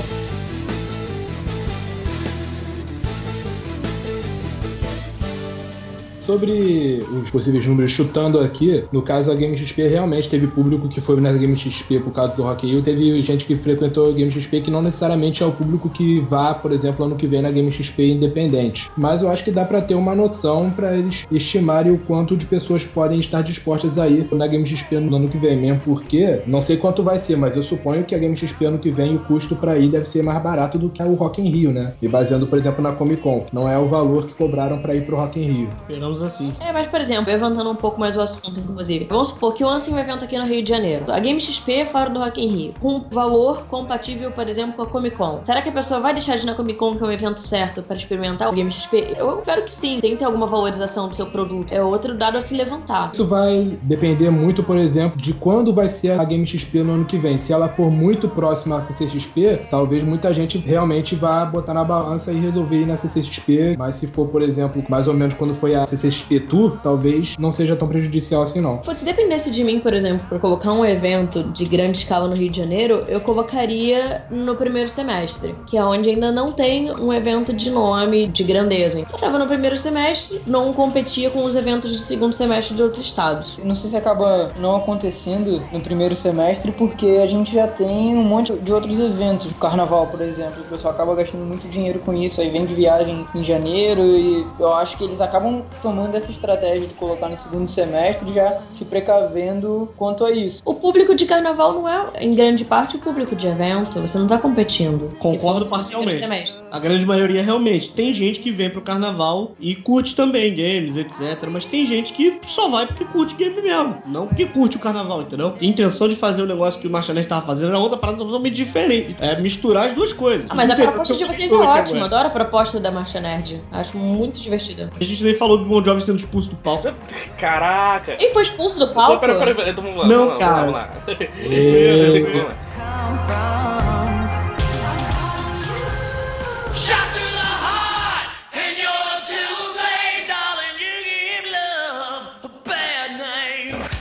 Sobre 6.28 7.06
os 7.22 7.32
possíveis 7.32 7.66
números 7.66 7.90
chutando 7.90 8.38
aqui, 8.42 8.84
no 8.92 9.02
caso 9.02 9.32
a 9.32 9.34
Game 9.34 9.56
XP 9.56 9.88
realmente 9.88 10.30
teve 10.30 10.46
público 10.46 10.90
que 10.90 11.00
foi 11.00 11.22
na 11.22 11.32
Game 11.32 11.56
XP 11.56 12.02
por 12.02 12.12
causa 12.12 12.36
do 12.36 12.44
Rock 12.44 12.68
Rio, 12.68 12.82
teve 12.82 13.24
gente 13.24 13.46
que 13.46 13.56
frequentou 13.56 14.10
a 14.10 14.12
Game 14.12 14.30
XP 14.30 14.60
que 14.60 14.70
não 14.70 14.82
necessariamente 14.82 15.42
é 15.42 15.46
o 15.46 15.54
público 15.54 15.90
que 15.90 16.20
vá, 16.20 16.54
por 16.54 16.74
exemplo, 16.74 17.06
ano 17.06 17.16
que 17.16 17.26
vem 17.26 17.42
na 17.42 17.50
Game 17.50 17.72
XP 17.72 18.12
independente. 18.12 18.92
Mas 18.98 19.22
eu 19.22 19.30
acho 19.30 19.42
que 19.42 19.52
dá 19.52 19.64
pra 19.64 19.80
ter 19.80 19.96
uma 19.96 20.14
noção 20.14 20.70
pra 20.70 20.98
eles 20.98 21.26
estimarem 21.32 21.94
o 21.94 21.98
quanto 21.98 22.36
de 22.36 22.46
pessoas 22.46 22.84
podem 22.84 23.22
estar 23.22 23.42
dispostas 23.42 23.98
a 23.98 24.10
ir 24.10 24.28
na 24.34 24.48
Game 24.48 24.68
XP 24.68 25.00
no 25.00 25.16
ano 25.16 25.30
que 25.30 25.38
vem, 25.38 25.56
mesmo 25.56 25.80
porque 25.80 26.42
não 26.46 26.62
sei 26.62 26.76
quanto 26.76 27.04
vai 27.04 27.20
ser, 27.20 27.38
mas 27.38 27.56
eu 27.56 27.64
suponho 27.64 28.04
que 28.04 28.14
a 28.14 28.18
Game 28.18 28.36
XP 28.36 28.66
ano 28.66 28.80
que 28.80 28.92
vem 28.92 29.16
o 29.16 29.20
custo 29.20 29.56
pra 29.56 29.78
ir 29.78 29.88
deve 29.88 30.04
ser 30.04 30.24
mais 30.24 30.44
barato 30.44 30.78
do 30.78 30.90
que 30.90 31.02
o 31.02 31.14
Rock 31.14 31.42
in 31.42 31.50
Rio, 31.50 31.72
né? 31.72 31.94
E 32.02 32.08
baseando, 32.10 32.48
por 32.48 32.60
exemplo, 32.60 32.84
na 32.84 32.92
Comic 32.92 33.22
Con, 33.22 33.46
não 33.54 33.70
é 33.70 33.80
o 33.80 33.88
valor 33.88 34.28
que 34.28 34.34
cobraram 34.34 34.80
pra 34.80 34.94
ir 34.94 35.06
pro 35.06 35.16
Rock 35.16 35.40
in 35.40 35.44
Rio. 35.44 35.70
Esperamos 35.84 36.17
digamos 36.18 36.22
assim. 36.22 36.54
É, 36.60 36.72
mas 36.74 36.88
por 36.88 37.00
exemplo, 37.00 37.32
levantando 37.32 37.70
um 37.70 37.76
pouco 37.76 38.00
mais 38.00 38.18
o 38.18 38.22
assunto, 38.22 38.60
inclusive. 38.60 39.06
Vamos 39.06 39.30
supor 39.30 39.54
que 39.54 39.64
lancem 39.64 39.94
um 39.94 40.00
evento 40.00 40.26
aqui 40.26 40.38
no 40.38 40.46
Rio 40.46 40.64
de 40.64 40.70
Janeiro. 40.70 41.06
A 41.12 41.20
Game 41.20 41.40
XP 41.40 41.74
é 41.74 41.86
fora 41.86 42.10
do 42.10 42.20
Rock 42.20 42.44
in 42.44 42.48
Rio. 42.48 42.74
Com 42.80 43.06
valor 43.12 43.66
compatível, 43.68 44.32
por 44.32 44.48
exemplo, 44.48 44.74
com 44.74 44.82
a 44.84 44.88
Comic 44.88 45.16
Con. 45.16 45.42
Será 45.44 45.62
que 45.62 45.70
a 45.70 45.72
pessoa 45.72 46.00
vai 46.00 46.14
deixar 46.14 46.36
de 46.36 46.44
ir 46.44 46.46
na 46.46 46.56
Comic 46.56 46.78
Con, 46.78 46.96
que 46.98 47.04
é 47.04 47.08
um 47.08 47.12
evento 47.12 47.40
certo, 47.40 47.82
para 47.84 47.96
experimentar 47.96 48.50
o 48.50 48.54
Game 48.54 48.72
XP? 48.72 49.16
Eu 49.18 49.40
espero 49.40 49.64
que 49.64 49.74
sim. 49.74 50.00
Tem 50.00 50.12
que 50.12 50.18
ter 50.18 50.26
alguma 50.26 50.48
valorização 50.48 51.08
do 51.08 51.16
seu 51.16 51.28
produto. 51.28 51.72
É 51.72 51.82
outro 51.82 52.16
dado 52.16 52.38
a 52.38 52.42
se 52.42 52.56
levantar. 52.56 53.12
Isso 53.14 53.26
vai 53.26 53.78
depender 53.84 54.30
muito, 54.30 54.64
por 54.64 54.78
exemplo, 54.78 55.20
de 55.20 55.34
quando 55.34 55.74
vai 55.74 55.88
ser 55.88 56.20
a 56.20 56.24
Game 56.24 56.46
XP 56.46 56.84
no 56.84 56.94
ano 56.94 57.06
que 57.06 57.18
vem. 57.18 57.38
Se 57.38 57.54
ela 57.54 57.70
for 57.70 57.92
muito 57.92 58.28
próxima 58.28 58.78
à 58.78 58.82
CCXP, 58.82 59.68
talvez 59.70 60.04
muita 60.04 60.34
gente 60.34 60.58
realmente 60.58 61.16
vá 61.16 61.46
botar 61.46 61.74
na 61.74 61.84
balança 61.84 62.32
e 62.32 62.40
resolver 62.40 62.82
ir 62.82 62.88
na 62.88 62.98
CCXP. 62.98 63.76
Mas 63.78 63.98
se 63.98 64.08
for, 64.08 64.28
por 64.28 64.42
exemplo, 64.42 64.84
mais 64.90 65.08
ou 65.08 65.14
menos 65.14 65.34
quando 65.34 65.54
foi 65.56 65.76
a 65.76 65.86
CCXP 65.86 66.07
Tour, 66.50 66.78
talvez 66.82 67.36
não 67.38 67.52
seja 67.52 67.76
tão 67.76 67.88
prejudicial 67.88 68.42
assim 68.42 68.62
não. 68.62 68.82
Se 68.94 69.06
dependesse 69.06 69.52
de 69.52 69.64
mim, 69.64 69.80
por 69.80 69.94
exemplo, 69.94 70.26
por 70.28 70.40
colocar 70.40 70.72
um 70.74 70.86
evento 70.86 71.44
de 71.44 71.66
grande 71.66 72.00
escala 72.00 72.28
no 72.28 72.36
Rio 72.36 72.50
de 72.50 72.58
Janeiro, 72.58 73.06
eu 73.08 73.22
colocaria 73.22 74.26
no 74.30 74.56
primeiro 74.56 74.90
semestre, 74.90 75.56
que 75.66 75.78
é 75.78 75.84
onde 75.84 76.10
ainda 76.10 76.32
não 76.32 76.52
tem 76.52 76.92
um 76.92 77.14
evento 77.14 77.54
de 77.54 77.70
nome, 77.70 78.28
de 78.28 78.44
grandeza. 78.44 79.00
Eu 79.00 79.20
tava 79.20 79.38
no 79.38 79.48
primeiro 79.48 79.78
semestre, 79.78 80.42
não 80.46 80.74
competia 80.74 81.30
com 81.30 81.44
os 81.44 81.56
eventos 81.56 81.92
de 81.92 82.00
segundo 82.00 82.34
semestre 82.34 82.76
de 82.76 82.84
outros 82.84 83.06
estados. 83.06 83.58
Não 83.64 83.76
sei 83.76 83.90
se 83.90 83.98
acaba 83.98 84.52
não 84.60 84.76
acontecendo 84.76 85.62
no 85.72 85.82
primeiro 85.82 86.16
semestre 86.16 86.72
porque 86.72 87.20
a 87.22 87.28
gente 87.28 87.54
já 87.54 87.68
tem 87.68 88.16
um 88.16 88.24
monte 88.24 88.54
de 88.54 88.74
outros 88.74 89.00
eventos. 89.00 89.52
Carnaval, 89.60 90.08
por 90.08 90.22
exemplo, 90.22 90.62
o 90.62 90.66
pessoal 90.66 90.94
acaba 90.94 91.16
gastando 91.16 91.46
muito 91.46 91.68
dinheiro 91.68 92.00
com 92.00 92.14
isso, 92.14 92.42
aí 92.42 92.50
vem 92.50 92.66
de 92.66 92.74
viagem 92.74 93.26
em 93.34 93.44
janeiro 93.44 94.02
e 94.02 94.46
eu 94.60 94.74
acho 94.74 94.98
que 94.98 95.04
eles 95.04 95.22
acabam 95.22 95.62
tomando 95.82 95.97
essa 96.16 96.32
estratégia 96.32 96.88
de 96.88 96.94
colocar 96.94 97.30
no 97.30 97.38
segundo 97.38 97.70
semestre 97.70 98.32
já 98.34 98.62
se 98.72 98.86
precavendo 98.86 99.90
quanto 99.98 100.26
a 100.26 100.32
isso. 100.32 100.62
O 100.66 100.74
público 100.74 101.16
de 101.16 101.26
carnaval 101.26 101.74
não 101.74 101.90
é, 101.90 102.06
em 102.20 102.34
grande 102.34 102.64
parte, 102.66 102.96
o 102.96 103.00
público 103.00 103.36
de 103.36 103.48
evento. 103.48 104.00
Você 104.02 104.18
não 104.18 104.28
tá 104.28 104.38
competindo. 104.38 105.10
Concordo 105.18 105.66
parcialmente. 105.66 106.24
A 106.72 106.80
grande 106.80 107.06
maioria 107.06 107.42
realmente. 107.42 107.92
Tem 107.92 108.14
gente 108.14 108.40
que 108.40 108.52
vem 108.52 108.70
pro 108.70 108.82
carnaval 108.82 109.56
e 109.60 109.76
curte 109.76 110.16
também 110.16 110.54
games, 110.56 110.98
etc. 110.98 111.48
Mas 111.50 111.66
tem 111.66 111.86
gente 111.86 112.14
que 112.14 112.40
só 112.48 112.70
vai 112.70 112.86
porque 112.86 113.06
curte 113.06 113.36
game 113.36 113.62
mesmo. 113.62 113.98
Não 114.06 114.28
porque 114.28 114.46
curte 114.46 114.78
o 114.78 114.80
carnaval, 114.80 115.22
entendeu? 115.22 115.56
A 115.60 115.66
intenção 115.66 116.08
de 116.08 116.16
fazer 116.16 116.42
o 116.42 116.46
negócio 116.46 116.80
que 116.80 116.88
o 116.88 116.92
Marcha 116.92 117.14
Nerd 117.14 117.28
tava 117.28 117.46
fazendo 117.46 117.70
era 117.70 117.80
outra 117.80 117.98
parada 117.98 118.20
totalmente 118.20 118.56
diferente. 118.56 119.16
É 119.20 119.40
misturar 119.40 119.88
as 119.88 119.94
duas 119.94 120.14
coisas. 120.14 120.48
Ah, 120.50 120.56
mas 120.56 120.70
a 120.70 120.76
proposta 120.76 121.16
de 121.16 121.26
vocês 121.26 121.52
é 121.52 121.56
aqui 121.56 121.66
ótima. 121.66 122.06
agora. 122.06 122.18
Adoro 122.18 122.28
a 122.28 122.32
proposta 122.32 122.80
da 122.80 122.92
Marcha 122.92 123.20
Nerd. 123.20 123.62
Acho 123.72 123.98
muito 123.98 124.40
divertida. 124.40 124.90
A 125.00 125.04
gente 125.04 125.24
nem 125.24 125.36
falou 125.36 125.58
do 125.58 125.66
Bon 125.66 125.82
Jovi 125.88 126.02
sendo 126.02 126.20
expulso 126.20 126.50
do 126.50 126.58
palco. 126.58 126.94
Caraca. 127.38 128.12
Ele 128.20 128.30
foi 128.34 128.42
expulso 128.42 128.78
do 128.78 128.94
palco? 128.94 129.20
Peraí, 129.22 129.40
peraí, 129.40 129.56
peraí. 129.56 129.72
Então 129.72 129.84
vamos 129.84 130.00
lá. 130.02 130.08
Não, 130.08 130.26
vamos 130.26 130.40
lá, 130.40 130.46
cara. 130.46 130.62
Vamos 130.68 130.74
lá. 130.74 132.56
Vamos 132.78 133.30
lá. 133.30 133.67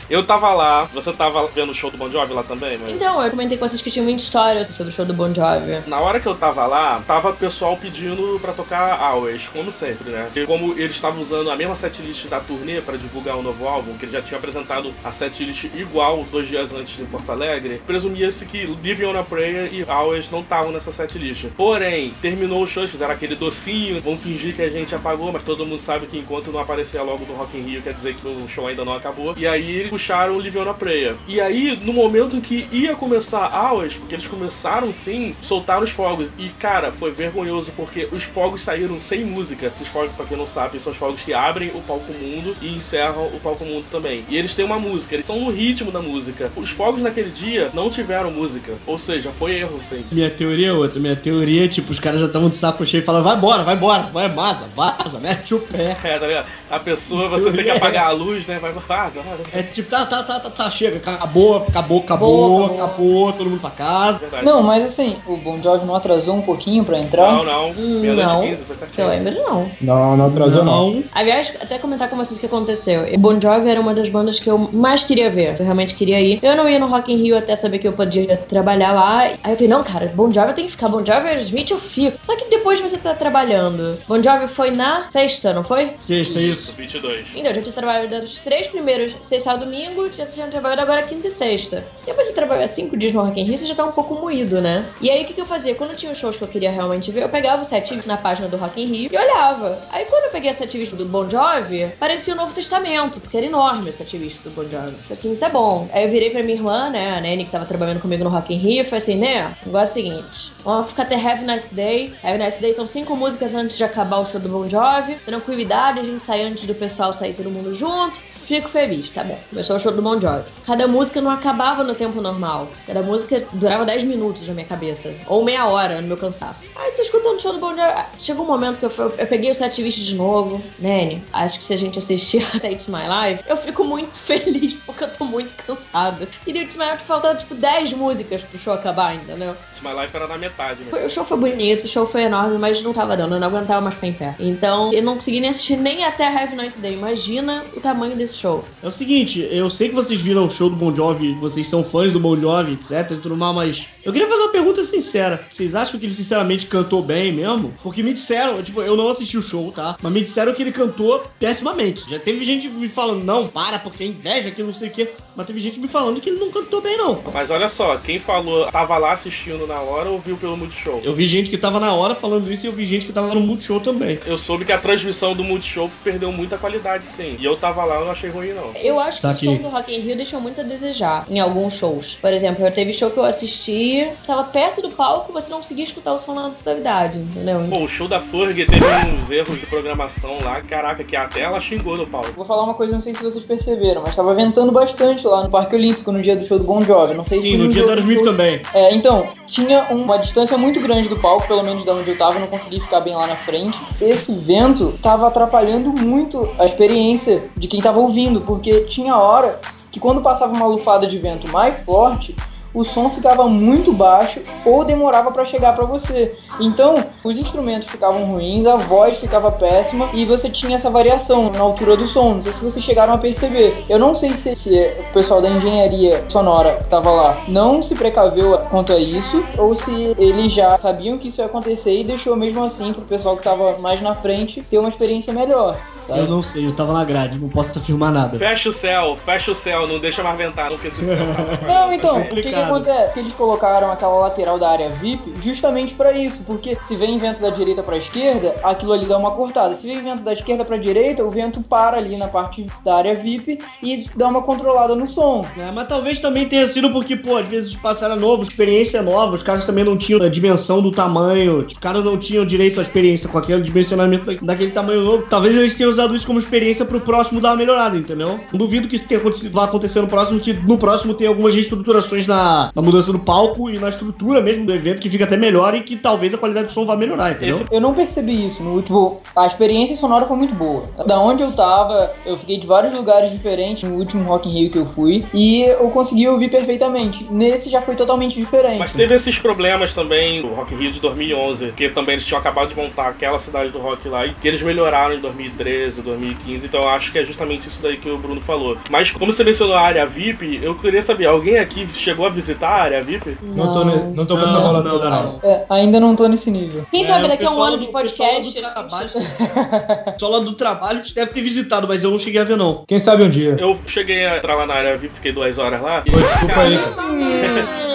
Eu 0.09 0.25
tava 0.25 0.53
lá, 0.53 0.85
você 0.85 1.13
tava 1.13 1.47
vendo 1.49 1.73
o 1.73 1.75
show 1.75 1.91
do 1.91 1.99
Bon 1.99 2.09
Jovi 2.09 2.33
lá 2.33 2.43
também, 2.43 2.79
mas... 2.79 2.93
Então, 2.93 3.23
eu 3.23 3.31
comentei 3.31 3.59
com 3.59 3.67
vocês 3.67 3.83
que 3.83 3.91
tinha 3.91 4.05
muita 4.05 4.23
história 4.23 4.65
sobre 4.65 4.93
o 4.93 4.95
show 4.95 5.05
do 5.05 5.13
Bon 5.13 5.35
Jovi. 5.35 5.83
Na 5.87 5.99
hora 5.99 6.21
que 6.21 6.27
eu 6.27 6.35
tava 6.37 6.67
lá, 6.67 7.03
tava 7.07 7.31
o 7.31 7.37
pessoal 7.37 7.77
pedindo 7.77 8.39
pra 8.41 8.53
tocar 8.53 9.01
Hours, 9.01 9.49
como 9.53 9.73
sempre, 9.73 10.11
né? 10.11 10.31
E 10.35 10.47
como 10.47 10.73
eles 10.75 10.93
estavam 10.93 11.21
usando 11.21 11.51
a 11.51 11.57
mesma 11.57 11.75
setlist 11.75 12.27
da 12.27 12.39
turnê 12.39 12.81
pra 12.81 12.97
divulgar 12.97 13.37
o 13.37 13.43
novo 13.43 13.67
álbum, 13.67 13.97
que 13.99 14.05
ele 14.05 14.13
já 14.13 14.23
tinha 14.23 14.39
apresentado 14.39 14.93
a 15.05 15.13
setlist 15.13 15.65
igual 15.75 16.25
dois 16.31 16.47
dias 16.49 16.73
antes 16.73 17.01
em 17.01 17.07
Porto 17.07 17.31
Alegre, 17.33 17.81
presumia-se 17.87 18.47
que 18.47 18.65
Living 18.65 19.07
on 19.07 19.19
a 19.19 19.25
Prayer 19.25 19.69
e 19.73 19.85
Hours 19.85 20.31
não 20.31 20.41
estavam 20.41 20.71
nessa 20.71 20.93
setlist. 20.93 21.47
Porém, 21.57 22.15
terminou 22.23 22.63
o 22.63 22.67
show, 22.67 22.83
eles 22.83 22.93
fizeram 22.93 23.13
aquele 23.13 23.35
docinho, 23.35 24.01
vão 24.01 24.17
fingir 24.17 24.55
que 24.55 24.63
a 24.63 24.71
gente 24.71 24.95
apagou, 24.95 25.33
mas 25.33 25.43
todo 25.43 25.67
mundo 25.67 25.79
sabe 25.79 26.07
que 26.07 26.19
enquanto 26.19 26.53
não 26.53 26.61
aparecer 26.61 27.01
logo 27.03 27.25
do 27.25 27.35
Rock 27.35 27.59
in 27.59 27.63
Rio, 27.63 27.83
quer 27.83 27.95
dizer 27.95 28.15
que 28.15 28.27
o 28.27 28.49
show 28.49 28.67
ainda 28.67 28.85
não 28.85 28.95
acabou. 28.95 29.35
E 29.37 29.47
aí 29.47 29.69
eles 29.71 29.97
puxaram 30.07 30.35
o 30.35 30.41
Living 30.41 30.61
on 30.61 30.71
a 30.71 30.75
Prayer. 30.75 31.17
E 31.27 31.41
aí, 31.41 31.77
no 31.83 31.93
momento 31.93 32.41
que 32.41 32.69
ia 32.71 32.95
começar 32.95 33.51
Hours, 33.53 33.95
porque 33.95 34.15
eles 34.15 34.27
começaram 34.29 34.93
sim, 34.95 35.35
soltaram 35.43 35.83
os 35.83 35.91
fogos. 35.91 36.29
E 36.39 36.49
cara, 36.51 36.93
foi 36.93 37.11
vergonhoso 37.11 37.73
porque 37.77 38.09
os 38.13 38.23
fogos 38.23 38.63
saíram 38.63 39.01
sem 39.01 39.25
música. 39.25 39.73
Os 39.81 39.89
fogos, 39.89 40.13
pra 40.13 40.25
quem 40.25 40.37
não 40.37 40.47
sabe, 40.47 40.79
são 40.79 40.93
os 40.93 40.99
fogos 40.99 41.21
que 41.23 41.35
abrem 41.35 41.71
o 41.75 41.81
palco 41.81 42.13
mundo 42.13 42.57
e 42.63 42.77
encerram 42.77 43.27
o 43.27 43.41
palco 43.41 43.65
mundo 43.65 43.85
também. 43.91 44.25
E 44.29 44.37
eles 44.37 44.55
têm 44.55 44.65
uma 44.65 44.79
música, 44.79 45.15
eles 45.15 45.27
são 45.27 45.41
no 45.41 45.51
ritmo 45.51 45.91
da 45.91 46.01
música. 46.01 46.53
Os 46.55 46.71
fogos 46.71 47.03
naquele 47.03 47.31
dia 47.31 47.71
não 47.75 47.91
tiveram 47.91 48.31
música. 48.31 48.75
Ou 48.87 48.99
seja, 48.99 49.33
foi 49.33 49.57
erro, 49.57 49.81
sim. 49.89 50.05
Minha 50.13 50.31
teoria 50.31 50.69
é 50.69 50.73
outra. 50.73 51.01
Minha 51.01 51.17
teoria 51.17 51.65
é 51.65 51.69
tipo, 51.69 51.91
os 51.91 51.99
caras 51.99 52.21
já 52.21 52.27
estavam 52.27 52.49
de 52.49 52.57
saco 52.57 52.87
cheio 52.87 53.03
e 53.03 53.05
falando, 53.05 53.25
vai 53.25 53.37
embora, 53.37 53.65
vai 53.65 53.75
embora, 53.75 54.03
vai, 54.05 54.29
vaza, 54.29 54.69
vaza, 54.75 55.19
mete 55.19 55.53
o 55.55 55.59
pé. 55.59 55.97
É, 56.05 56.19
tá 56.19 56.27
ligado? 56.27 56.47
A 56.71 56.79
pessoa, 56.79 57.29
você 57.29 57.51
tem 57.51 57.65
que 57.65 57.71
apagar 57.71 58.07
a 58.07 58.11
luz, 58.13 58.47
né? 58.47 58.59
Vai, 58.61 58.71
vaza, 58.71 59.21
vaza. 59.21 59.43
É 59.53 59.63
tipo, 59.63 59.86
tá, 59.87 60.07
tá, 60.07 60.23
tá, 60.23 60.41
tá, 60.41 60.51
tá, 60.51 60.71
chega, 60.71 60.97
acabou, 60.99 61.57
acabou, 61.57 61.99
acabou, 62.01 62.01
Acabou, 62.01 62.65
acabou, 62.65 62.85
acabou. 62.85 63.33
todo 63.33 63.51
mundo 63.51 63.61
pra 63.61 63.71
casa. 63.71 64.19
Verdade. 64.19 64.45
Não, 64.45 64.63
mas 64.63 64.85
assim, 64.85 65.17
o 65.27 65.37
Bon 65.37 65.61
Jovi 65.63 65.85
não 65.87 65.95
atrasou 65.95 66.35
um 66.35 66.43
pouquinho 66.43 66.85
pra 66.85 66.99
entrar? 66.99 67.33
Não, 67.33 67.45
não. 67.45 67.71
Hum, 67.71 68.15
não. 68.15 68.45
e 68.45 68.51
15, 68.51 68.65
foi 68.65 68.77
Que 68.77 68.83
eu 69.01 69.07
certinho. 69.07 69.09
lembro, 69.09 69.35
não. 69.43 69.71
Não, 69.81 70.17
não 70.17 70.27
atrasou 70.27 70.65
não. 70.65 71.03
Aliás, 71.15 71.53
até 71.61 71.79
comentar 71.79 72.09
com 72.11 72.17
vocês 72.17 72.37
o 72.37 72.41
que 72.41 72.47
aconteceu. 72.47 73.07
Bon 73.19 73.41
Jovi 73.41 73.69
era 73.69 73.81
uma 73.81 73.95
das 73.95 74.09
bandas 74.09 74.39
que 74.41 74.49
eu 74.49 74.59
mais 74.59 75.03
queria 75.05 75.31
ver. 75.31 75.57
Eu 75.59 75.65
realmente 75.65 75.95
queria 75.95 76.21
ir. 76.21 76.39
Eu 76.43 76.57
não 76.57 76.69
ia 76.69 76.79
no 76.79 76.87
Rock 76.89 77.13
in 77.13 77.17
Rio 77.17 77.37
até 77.37 77.55
saber 77.57 77.79
que 77.79 77.89
eu 77.89 77.93
podia 77.93 78.37
trabalhar 78.37 78.93
lá. 78.93 79.19
Aí 79.21 79.37
eu 79.47 79.55
falei, 79.57 79.69
não, 79.69 79.83
cara, 79.85 80.13
Bon 80.15 80.31
Jovi 80.31 80.53
tem 80.55 80.65
que 80.67 80.71
ficar. 80.73 80.89
Bon 80.89 81.05
Jovi 81.05 81.27
e 81.27 81.29
Aerosmith 81.31 81.71
eu 81.71 81.79
fico. 81.79 82.19
Só 82.23 82.37
que 82.37 82.49
depois 82.51 82.81
você 82.81 82.97
tá 82.99 83.15
trabalhando. 83.15 83.99
Bon 84.09 84.23
Jovi 84.23 84.49
foi 84.49 84.71
na 84.71 85.11
sexta, 85.11 85.53
não 85.53 85.63
foi? 85.65 85.95
Sexta, 85.97 86.39
isso. 86.41 86.73
22. 86.73 87.27
Então, 87.35 87.51
eu 87.51 87.55
já 87.55 87.63
tinha 87.63 87.73
trabalhado 87.75 88.17
os 88.25 88.39
três 88.39 88.67
primeiros, 88.67 89.15
sexta 89.21 89.55
e 89.55 89.59
domingo, 89.59 89.76
já 90.17 90.27
tinha 90.27 90.47
trabalhado 90.47 90.83
agora 90.83 91.03
quinta 91.03 91.29
e 91.29 91.31
sexta. 91.31 91.85
Depois 92.05 92.27
você 92.27 92.33
trabalha 92.33 92.67
cinco 92.67 92.97
dias 92.97 93.13
no 93.13 93.23
Rock 93.23 93.41
in 93.41 93.45
Rio, 93.45 93.57
você 93.57 93.67
já 93.67 93.75
tá 93.75 93.85
um 93.85 93.93
pouco 93.93 94.15
moído, 94.15 94.61
né? 94.61 94.89
E 95.01 95.11
aí, 95.11 95.23
o 95.23 95.27
que, 95.27 95.35
que 95.35 95.41
eu 95.41 95.47
fazia? 95.47 95.75
Quando 95.75 95.95
tinha 95.95 96.11
os 96.11 96.19
shows 96.19 96.37
que 96.37 96.43
eu 96.43 96.49
queria 96.49 96.71
realmente 96.71 97.11
ver, 97.11 97.23
eu 97.23 97.29
pegava 97.29 97.63
o 97.63 97.65
setlist 97.65 98.07
na 98.07 98.17
página 98.17 98.49
do 98.49 98.57
Rock 98.57 98.83
in 98.83 98.87
Rio 98.87 99.11
e 99.13 99.17
olhava. 99.17 99.79
Aí, 99.91 100.05
quando 100.07 100.25
eu 100.25 100.31
peguei 100.31 100.51
a 100.51 100.55
setlist 100.55 100.95
do 100.95 101.05
Bon 101.05 101.29
Jovi, 101.29 101.89
parecia 101.99 102.35
o 102.35 102.37
Novo 102.37 102.55
Testamento, 102.55 103.21
porque 103.21 103.37
era 103.37 103.47
enorme 103.47 103.91
o 103.91 103.93
setlist 103.93 104.41
do 104.43 104.51
Bon 104.51 104.63
Jovi. 104.63 104.97
Falei 105.01 105.13
assim, 105.13 105.37
tá 105.37 105.49
bom. 105.49 105.89
Aí 105.93 106.05
eu 106.05 106.11
virei 106.11 106.31
pra 106.31 106.43
minha 106.43 106.57
irmã, 106.57 106.91
né, 106.91 107.17
a 107.17 107.21
Nene, 107.21 107.45
que 107.45 107.51
tava 107.51 107.67
trabalhando 107.67 108.01
comigo 108.01 108.25
no 108.25 108.31
Rock 108.31 108.55
in 108.55 108.59
Rio, 108.59 108.83
e 108.83 108.85
falei 108.85 109.03
assim, 109.03 109.17
né, 109.17 109.57
negócio 109.65 109.89
é 109.89 109.91
o 109.91 110.05
seguinte, 110.05 110.53
vamos 110.65 110.91
ficar 110.91 111.03
até 111.03 111.17
Have 111.17 111.49
a 111.49 111.55
Nice 111.55 111.75
Day. 111.75 112.15
Have 112.23 112.41
a 112.41 112.45
Nice 112.45 112.61
Day 112.61 112.73
são 112.73 112.87
cinco 112.87 113.17
músicas 113.17 113.55
antes 113.55 113.77
de 113.77 113.85
acabar 113.85 114.19
o 114.19 114.27
show 114.27 114.41
do 114.41 114.49
Bon 114.49 114.69
Jovi. 114.69 115.17
Tranquilidade, 115.25 116.01
a 116.01 116.03
gente 116.03 116.23
sai 116.23 116.43
antes 116.43 116.67
do 116.67 116.75
pessoal 116.75 117.13
sair 117.13 117.35
todo 117.35 117.51
mundo 117.51 117.75
junto. 117.75 118.21
Fico 118.21 118.69
feliz, 118.69 119.11
tá 119.11 119.25
bom. 119.25 119.39
O 119.75 119.79
show 119.79 119.93
do 119.93 120.01
Bon 120.03 120.21
Jovi. 120.21 120.45
Cada 120.65 120.87
música 120.87 121.21
não 121.21 121.31
acabava 121.31 121.83
no 121.85 121.95
tempo 121.95 122.21
normal. 122.21 122.69
Cada 122.87 123.03
música 123.03 123.43
durava 123.53 123.85
10 123.85 124.05
minutos 124.05 124.47
na 124.47 124.55
minha 124.55 124.67
cabeça. 124.67 125.13
Ou 125.27 125.45
meia 125.45 125.67
hora 125.67 126.01
no 126.01 126.09
meu 126.09 126.17
cansaço. 126.17 126.65
Aí 126.77 126.93
tô 126.93 127.03
escutando 127.03 127.37
o 127.37 127.41
show 127.41 127.53
do 127.53 127.59
Bon 127.59 127.71
Jovi. 127.77 127.93
Chegou 128.19 128.45
um 128.45 128.49
momento 128.49 128.79
que 128.79 128.85
eu, 128.87 128.91
fui- 128.91 129.13
eu 129.19 129.27
peguei 129.27 129.51
o 129.51 129.55
setlist 129.55 129.99
de 129.99 130.15
novo. 130.15 130.63
Nene, 130.79 131.23
acho 131.33 131.59
que 131.59 131.65
se 131.65 131.73
a 131.75 131.77
gente 131.79 131.99
assistir 131.99 132.47
até 132.55 132.71
It's 132.73 132.87
My 132.89 133.03
Life, 133.07 133.45
eu 133.47 133.57
fico 133.57 133.85
muito 133.85 134.19
feliz 134.21 134.75
porque 134.87 135.05
eu 135.05 135.09
tô 135.13 135.25
muito 135.25 135.55
cansada. 135.65 136.29
E 136.47 136.53
no 136.53 136.59
It's 136.61 136.77
My 136.77 136.85
Life 136.93 137.05
faltava 137.05 137.35
tipo 137.37 137.55
10 137.55 137.93
músicas 137.93 138.43
pro 138.43 138.59
show 138.59 138.73
acabar, 138.73 139.15
entendeu? 139.15 139.57
My 139.83 139.91
Life 140.01 140.17
era 140.17 140.27
na 140.27 140.39
metade, 140.39 140.81
né? 140.85 140.91
Foi- 140.91 141.05
o 141.05 141.11
show 141.11 141.25
foi 141.25 141.37
bonito, 141.39 141.85
o 141.85 141.89
show 141.89 142.07
foi 142.07 142.23
enorme, 142.23 142.57
mas 142.59 142.83
não 142.83 142.93
tava 142.93 143.17
dando, 143.17 143.35
eu 143.35 143.41
não 143.41 143.49
aguentava 143.49 143.81
mais 143.81 143.95
ficar 143.95 144.07
em 144.07 144.13
pé. 144.13 144.35
Então, 144.39 144.93
eu 144.93 145.03
não 145.03 145.15
consegui 145.15 145.41
nem 145.41 145.51
assistir 145.51 145.77
nem 145.77 146.05
até 146.05 146.27
Have 146.27 146.59
a 146.59 146.63
Nice 146.63 146.79
Day. 146.79 146.95
Imagina 146.95 147.65
o 147.77 147.81
tamanho 147.81 148.17
desse 148.17 148.37
show. 148.39 148.65
É 148.83 148.89
o 148.89 148.93
seguinte, 148.93 149.47
eu 149.57 149.71
sei 149.71 149.89
que 149.89 149.95
vocês 149.95 150.21
viram 150.21 150.47
o 150.47 150.51
show 150.51 150.69
do 150.69 150.77
Bon 150.77 150.95
Jovi, 150.95 151.35
vocês 151.35 151.67
são 151.67 151.83
fãs 151.83 152.13
do 152.13 152.21
Bon 152.21 152.37
Jovi, 152.37 152.73
etc 152.73 153.11
e 153.13 153.17
tudo 153.17 153.37
mais, 153.37 153.55
mas 153.55 153.89
eu 154.07 154.13
queria 154.13 154.29
fazer 154.29 154.43
uma 154.43 154.53
pergunta 154.53 154.83
sincera. 154.85 155.45
Vocês 155.51 155.75
acham 155.75 155.99
que 155.99 156.07
ele 156.07 156.15
sinceramente 156.15 156.67
cantou 156.67 157.03
bem 157.03 157.33
mesmo? 157.33 157.75
Porque 157.83 158.05
me 158.05 158.15
disseram, 158.15 158.63
tipo, 158.63 158.81
eu 158.81 158.97
não 158.97 159.09
assisti 159.09 159.37
o 159.37 159.43
show, 159.43 159.73
tá? 159.73 159.97
Mas 160.01 160.13
me 160.13 160.21
disseram 160.21 160.55
que 160.55 160.63
ele 160.63 160.71
cantou 160.71 161.25
pessimamente. 161.41 162.09
Já 162.09 162.19
teve 162.21 162.45
gente 162.45 162.69
me 162.69 162.89
falando, 162.89 163.25
não, 163.25 163.49
para, 163.49 163.81
porque 163.81 164.05
é 164.05 164.07
inveja, 164.07 164.53
que 164.53 164.63
não 164.63 164.73
sei 164.73 164.89
o 164.89 164.93
quê. 164.93 165.11
Mas 165.35 165.47
teve 165.47 165.61
gente 165.61 165.79
me 165.79 165.89
falando 165.89 166.21
que 166.21 166.31
ele 166.31 166.39
não 166.39 166.51
cantou 166.51 166.81
bem, 166.81 166.97
não. 166.97 167.21
Mas 167.35 167.51
olha 167.51 167.69
só, 167.69 167.97
quem 167.97 168.19
falou, 168.19 168.71
tava 168.71 168.97
lá 168.97 169.13
assistindo 169.13 169.67
na 169.67 169.81
hora 169.81 170.09
ou 170.09 170.19
viu 170.19 170.37
pelo 170.37 170.57
Multishow? 170.57 171.01
Eu 171.05 171.13
vi 171.13 171.27
gente 171.27 171.51
que 171.51 171.59
tava 171.59 171.79
na 171.81 171.93
hora 171.93 172.15
falando 172.15 172.51
isso 172.51 172.65
e 172.65 172.69
eu 172.69 172.73
vi 172.73 172.87
gente 172.87 173.07
que 173.07 173.13
tava 173.13 173.35
no 173.35 173.41
Multishow 173.41 173.81
também. 173.81 174.19
Eu 174.25 174.39
soube 174.39 174.65
que 174.65 174.73
a 174.73 174.79
transmissão 174.79 175.35
do 175.35 175.45
Multishow 175.45 175.91
perdeu 176.03 176.31
muita 176.33 176.57
qualidade, 176.57 177.07
sim. 177.09 177.37
E 177.39 177.45
eu 177.45 177.57
tava 177.57 177.85
lá, 177.85 177.97
eu 177.97 178.05
não 178.07 178.13
achei 178.13 178.31
ruim, 178.31 178.53
não. 178.55 178.73
Eu 178.77 178.99
acho 178.99 179.19
que 179.19 179.23
Saquei. 179.23 179.49
o 179.49 179.53
show 179.53 179.63
do 179.63 179.69
Rock 179.69 179.95
in 179.95 180.01
Rio 180.01 180.17
deixou 180.17 180.41
muito 180.41 180.61
a 180.61 180.65
desejar 180.65 181.27
em 181.29 181.39
alguns 181.39 181.75
shows. 181.75 182.15
Por 182.15 182.33
exemplo, 182.33 182.65
eu 182.65 182.71
teve 182.71 182.93
show 182.95 183.11
que 183.11 183.19
eu 183.19 183.25
assisti 183.25 183.96
aí 184.03 184.13
tava 184.27 184.45
perto 184.45 184.83
do 184.83 184.91
palco, 184.91 185.33
você 185.33 185.51
não 185.51 185.59
conseguia 185.59 185.85
escutar 185.85 186.13
o 186.13 186.19
som 186.19 186.35
na 186.35 186.51
totalidade, 186.51 187.19
entendeu? 187.19 187.67
Pô, 187.69 187.79
o 187.85 187.89
show 187.89 188.09
da 188.09 188.21
Ferg 188.21 188.67
teve 188.67 188.85
uns 188.85 189.31
erros 189.31 189.59
de 189.59 189.67
programação 189.67 190.39
lá, 190.43 190.61
caraca, 190.63 191.03
que 191.05 191.17
até 191.17 191.41
ela 191.43 191.61
xingou 191.61 191.97
no 191.97 192.07
palco. 192.07 192.33
Vou 192.35 192.45
falar 192.45 192.65
uma 192.65 192.75
coisa, 192.75 192.95
não 192.95 193.01
sei 193.01 193.15
se 193.15 193.23
vocês 193.23 193.45
perceberam, 193.45 194.03
mas 194.05 194.17
tava 194.17 194.35
ventando 194.35 194.73
bastante 194.73 195.27
lá 195.27 195.45
no 195.45 195.51
Parque 195.51 195.75
Olímpico 195.77 196.13
no 196.13 196.21
dia 196.21 196.37
do 196.37 196.45
show 196.45 196.59
do 196.59 196.65
Bon 196.65 196.83
Jovi. 196.83 197.15
Não 197.15 197.25
sei 197.25 197.39
se 197.41 197.51
Sim, 197.51 197.57
no 197.59 197.69
dia 197.69 197.83
do 197.85 197.89
Aerosmith 197.91 198.19
show- 198.19 198.25
também. 198.27 198.61
É, 198.75 198.95
então, 198.95 199.29
tinha 199.47 199.85
uma 199.91 200.17
distância 200.19 200.57
muito 200.59 200.81
grande 200.81 201.09
do 201.09 201.17
palco, 201.19 201.47
pelo 201.47 201.63
menos 201.63 201.85
da 201.85 201.93
onde 201.95 202.11
eu 202.11 202.19
tava, 202.19 202.35
eu 202.37 202.41
não 202.41 202.49
consegui 202.49 202.81
ficar 202.81 203.01
bem 203.01 203.15
lá 203.15 203.27
na 203.27 203.37
frente. 203.37 203.79
Esse 204.01 204.35
vento 204.35 204.99
tava 205.03 205.27
atrapalhando 205.29 205.91
muito 205.91 206.49
a 206.59 206.65
experiência 206.65 207.45
de 207.57 207.69
quem 207.69 207.81
tava 207.81 207.99
ouvindo, 207.99 208.41
porque 208.43 208.81
tinha 208.83 209.17
hora 209.17 209.59
que 209.91 210.01
quando 210.01 210.21
passava 210.21 210.55
uma 210.55 210.67
lufada 210.67 211.07
de 211.07 211.17
vento 211.19 211.49
mais 211.49 211.83
forte, 211.83 212.35
o 212.77 212.85
som 212.85 213.09
ficava 213.09 213.49
muito 213.49 213.91
baixo 213.91 214.43
ou 214.63 214.85
demorava 214.85 215.33
pra 215.33 215.47
chegar 215.47 215.75
pra 215.75 215.87
você. 215.87 216.37
Então, 216.61 217.03
os 217.25 217.39
instrumentos 217.39 217.89
ficavam 217.89 218.25
ruins, 218.27 218.67
a 218.67 218.77
voz 218.77 219.19
ficava 219.19 219.51
péssima 219.51 220.11
e 220.13 220.27
você 220.27 220.51
tinha 220.51 220.75
essa 220.77 220.91
variação 220.91 221.51
na 221.51 221.61
altura 221.61 221.97
do 221.97 222.05
som. 222.05 222.35
Não 222.35 222.43
sei 222.43 222.53
se 222.53 222.63
vocês 222.63 222.85
chegaram 222.85 223.15
a 223.15 223.19
perceber. 223.19 223.83
Eu 223.89 223.99
não 223.99 224.15
sei 224.15 224.35
se, 224.35 224.55
se 224.55 224.95
o 224.99 225.13
pessoal 225.15 225.41
da 225.41 225.49
engenharia 225.49 226.23
sonora 226.29 226.75
que 226.75 226.83
estava 226.83 227.11
lá 227.11 227.39
não 227.49 227.81
se 227.81 227.95
precaveu 227.95 228.59
quanto 228.71 228.93
a 228.93 228.99
isso 228.99 229.43
ou 229.57 229.75
se 229.75 230.15
eles 230.19 230.53
já 230.53 230.77
sabiam 230.77 231.17
que 231.17 231.29
isso 231.29 231.41
ia 231.41 231.47
acontecer 231.47 231.99
e 231.99 232.05
deixou 232.05 232.37
mesmo 232.37 232.63
assim 232.63 232.93
pro 232.93 233.03
pessoal 233.03 233.39
que 233.39 233.43
tava 233.43 233.79
mais 233.79 234.03
na 234.03 234.15
frente 234.15 234.61
ter 234.61 234.79
uma 234.79 234.91
experiência 234.91 235.33
melhor. 235.33 235.79
Sabe? 236.07 236.21
Eu 236.21 236.27
não 236.27 236.43
sei, 236.43 236.65
eu 236.65 236.73
tava 236.73 236.93
na 236.93 237.05
grade, 237.05 237.37
não 237.37 237.49
posso 237.49 237.77
afirmar 237.77 238.13
nada. 238.13 238.39
Fecha 238.39 238.69
o 238.69 238.73
céu, 238.73 239.17
fecha 239.25 239.51
o 239.51 239.55
céu, 239.55 239.89
não 239.89 239.99
deixa 239.99 240.23
mais 240.23 240.37
ventar, 240.39 240.69
não 240.69 240.77
esqueça 240.77 241.03
o 241.03 241.05
céu. 241.05 241.17
Não, 241.67 241.93
então, 241.93 242.21
o 242.21 242.29
que, 242.29 242.43
que. 242.43 242.66
Acontece? 242.67 243.13
Que 243.13 243.21
eles 243.21 243.35
colocaram 243.35 243.91
aquela 243.91 244.15
lateral 244.21 244.59
da 244.59 244.69
área 244.69 244.91
VIP 244.91 245.35
justamente 245.41 245.95
pra 245.95 246.13
isso, 246.13 246.43
porque 246.45 246.77
se 246.83 246.97
vem 246.97 247.19
vento 247.19 247.41
da 247.41 247.51
direita 247.51 247.83
pra 247.83 247.97
esquerda, 247.97 248.55
aquilo 248.63 248.93
ali 248.93 249.07
dá 249.07 249.17
uma 249.19 249.31
cortada. 249.33 249.75
Se 249.75 249.87
vem 249.87 250.03
vento 250.03 250.23
da 250.23 250.33
esquerda 250.33 250.65
pra 250.65 250.77
direita, 250.77 251.25
o 251.25 251.31
vento 251.31 251.61
para 251.63 251.97
ali 251.97 252.17
na 252.17 252.29
parte 252.29 252.67
da 252.85 252.97
área 252.97 253.15
VIP 253.15 253.59
e 253.83 254.07
dá 254.15 254.29
uma 254.29 254.43
controlada 254.43 254.95
no 254.95 255.07
som. 255.07 255.45
É, 255.59 255.71
mas 255.73 255.89
talvez 255.89 256.19
também 256.21 256.47
tenha 256.49 256.67
sido 256.67 256.91
porque, 256.91 257.17
pô, 257.17 257.37
às 257.37 257.49
vezes 257.49 257.75
passaram 257.77 258.17
novo, 258.17 258.43
experiência 258.43 259.03
nova, 259.03 259.35
os 259.35 259.43
caras 259.43 259.65
também 259.65 259.85
não 259.85 259.97
tinham 259.97 260.23
a 260.23 260.29
dimensão 260.29 260.81
do 260.83 260.91
tamanho, 260.91 261.59
os 261.67 261.79
caras 261.79 262.05
não 262.05 262.17
tinham 262.17 262.45
direito 262.45 262.81
à 262.81 262.83
experiência 262.83 263.29
com 263.29 263.39
aquele 263.39 263.63
dimensionamento 263.63 264.25
da- 264.25 264.39
daquele 264.41 264.71
tamanho 264.71 265.03
novo. 265.03 265.25
Talvez 265.29 265.55
eles 265.57 265.75
tenham 265.77 265.91
usado 265.91 266.15
isso 266.15 266.27
como 266.27 266.39
experiência 266.39 266.85
pro 266.85 267.01
próximo 267.01 267.41
dar 267.41 267.51
uma 267.51 267.57
melhorada, 267.57 267.97
entendeu? 267.97 268.41
Não 268.53 268.59
duvido 268.59 268.89
que 268.89 268.97
isso 268.97 269.07
tenha 269.07 269.21
vá 269.51 269.65
acontecer 269.65 270.01
no 270.01 270.09
próximo, 270.09 270.39
que 270.41 270.53
no 270.53 270.79
próximo 270.79 271.15
tem 271.15 271.27
algumas 271.27 271.55
reestruturações 271.55 272.27
na, 272.27 272.46
na 272.75 272.83
mudança 272.83 273.13
do 273.13 273.19
palco 273.19 273.69
e 273.71 273.79
na 273.79 273.89
estrutura 273.89 274.41
mesmo 274.41 274.65
do 274.67 274.73
evento 274.73 275.01
que 275.01 275.11
fica 275.11 275.25
até 275.25 275.37
melhor 275.37 275.75
e 275.75 275.81
que 275.83 275.97
talvez 275.97 276.33
a 276.35 276.39
qualidade 276.39 276.69
do 276.69 276.73
som 276.73 276.85
vá 276.85 276.97
melhorar, 276.97 277.33
entendeu? 277.33 277.57
Esse- 277.57 277.67
Eu 277.71 277.81
não 277.81 277.95
percebi 277.95 278.45
isso 278.47 278.63
no 278.63 278.75
último. 278.75 279.21
A 279.35 279.47
experiência 279.47 279.97
sonora 279.97 280.25
foi 280.27 280.37
muito 280.37 280.55
boa. 280.55 280.85
Da 281.07 281.19
onde 281.21 281.43
eu 281.43 281.53
tava, 281.53 282.13
eu 282.25 282.37
fiquei 282.37 282.59
de 282.59 282.67
vários 282.67 282.93
lugares 282.93 283.31
diferentes 283.33 283.83
no 283.89 283.97
último 283.97 284.25
Rock 284.25 284.49
in 284.49 284.53
Rio 284.53 284.71
que 284.71 284.79
eu 284.79 284.87
fui 284.87 285.25
e 285.35 285.63
eu 285.63 285.89
consegui 285.91 286.27
ouvir 286.29 286.49
perfeitamente. 286.51 287.27
Nesse 287.31 287.69
já 287.71 287.81
foi 287.83 287.95
totalmente 287.97 288.39
diferente. 288.39 288.79
Mas 288.79 288.93
teve 288.93 289.15
esses 289.15 289.39
problemas 289.39 289.93
também 289.95 290.43
no 290.43 290.55
Rock 290.55 290.75
in 290.75 290.79
Rio 290.79 290.93
de 290.93 291.01
2011, 291.01 291.73
que 291.77 291.89
também 291.89 292.15
eles 292.15 292.25
tinham 292.27 292.39
acabado 292.41 292.69
de 292.69 292.75
montar 292.77 293.09
aquela 293.09 293.39
cidade 293.41 293.71
do 293.71 293.79
rock 293.79 294.09
lá 294.09 294.27
e 294.27 294.33
que 294.35 294.47
eles 294.49 294.63
melhoraram 294.63 295.15
em 295.15 295.21
2013, 295.21 296.01
2015, 296.03 296.67
então 296.67 296.81
eu 296.83 296.89
acho 296.89 297.13
que 297.13 297.19
é 297.19 297.25
justamente 297.25 297.69
isso 297.69 297.81
daí 297.83 297.97
que 297.97 298.09
o 298.11 298.19
Bruno 298.19 298.41
falou. 298.41 298.77
Mas 298.91 299.11
como 299.11 299.33
você 299.33 299.43
mencionou 299.45 299.75
a 299.77 299.81
área 299.81 300.07
VIP, 300.07 300.61
eu 300.63 300.75
queria 300.75 301.03
saber, 301.03 301.27
alguém 301.27 301.59
aqui 301.59 301.87
chegou 301.95 302.27
a 302.27 302.31
visitar 302.37 302.69
a 302.69 302.83
área 302.83 303.03
VIP? 303.03 303.37
Não 303.43 303.73
tô, 303.73 303.85
ne- 303.85 304.15
não 304.15 304.25
tô 304.27 304.37
com 304.37 304.43
essa 304.43 304.53
Não, 304.53 304.63
bola 304.63 304.83
não, 304.83 304.91
toda, 304.91 305.11
não. 305.11 305.23
não. 305.33 305.41
É, 305.43 305.65
ainda 305.71 305.99
não 305.99 306.15
tô 306.15 306.29
nesse 306.29 306.51
nível. 306.51 306.87
Quem 306.91 307.03
É, 307.03 307.07
sabe 307.07 307.25
o 307.25 307.29
daqui 307.29 307.45
a 307.45 307.51
um 307.51 307.61
ano 307.63 307.79
de 307.79 307.89
podcast. 307.89 308.55
do 308.55 308.61
trabalho- 308.73 309.11
O 309.11 310.13
pessoal 310.13 310.31
lá 310.33 310.39
do 310.41 310.53
trabalho 310.55 311.01
deve 311.15 311.33
ter 311.33 311.43
visitado, 311.43 311.89
mas 311.89 312.05
eu 312.05 312.11
não 312.11 312.19
cheguei 312.19 312.41
a 312.41 312.45
ver, 312.45 312.57
não. 312.57 312.85
Quem 312.87 313.01
sabe 313.01 313.25
um 313.25 313.29
dia. 313.31 313.57
Eu 313.59 313.79
cheguei 313.87 314.25
a 314.27 314.37
entrar 314.37 314.55
lá 314.55 314.67
na 314.67 314.75
área 314.75 314.97
VIP, 314.97 315.15
fiquei 315.17 315.33
duas 315.33 315.59
horas 315.59 315.81
lá. 315.83 316.03
e- 316.07 316.11
Pô, 316.11 316.19
desculpa 316.19 316.61
aí, 316.61 316.79
cara. 316.79 316.91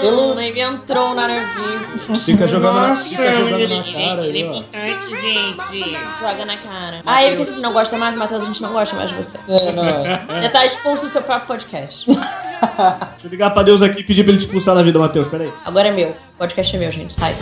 Eu- 0.03 0.11
Hum, 0.33 0.39
ele 0.41 0.59
entrou 0.59 1.13
na 1.13 1.27
review. 1.27 1.79
Fica 2.25 2.47
jogando, 2.47 2.73
na, 2.73 2.87
Nossa, 2.89 3.03
fica 3.09 3.31
jogando 3.35 3.59
ele- 3.59 3.75
na 3.75 3.83
cara 3.83 4.21
aí, 4.23 4.49
ó. 4.49 4.53
Joga 6.19 6.45
na 6.45 6.57
cara. 6.57 7.01
Ah, 7.05 7.23
eu 7.23 7.37
você 7.37 7.51
não 7.59 7.71
gosta 7.71 7.97
mais, 7.97 8.15
Matheus, 8.17 8.41
a 8.41 8.45
gente 8.45 8.61
não 8.63 8.71
gosta 8.73 8.95
mais 8.95 9.09
de 9.09 9.15
você. 9.15 9.37
É, 9.47 9.71
não, 9.71 9.83
é. 9.85 10.41
Já 10.41 10.49
tá 10.49 10.65
expulso 10.65 11.05
do 11.05 11.11
seu 11.11 11.21
próprio 11.21 11.47
podcast. 11.47 12.05
Deixa 12.61 13.25
eu 13.25 13.29
ligar 13.29 13.49
pra 13.51 13.63
Deus 13.63 13.81
aqui 13.81 14.01
e 14.01 14.03
pedir 14.03 14.23
pra 14.23 14.31
ele 14.31 14.39
te 14.39 14.45
expulsar 14.45 14.75
da 14.75 14.83
vida, 14.83 14.99
Matheus. 14.99 15.27
Pera 15.27 15.43
aí. 15.43 15.51
Agora 15.65 15.87
é 15.87 15.91
meu. 15.91 16.09
O 16.09 16.37
podcast 16.37 16.75
é 16.75 16.79
meu, 16.79 16.91
gente. 16.91 17.13
Sai. 17.13 17.35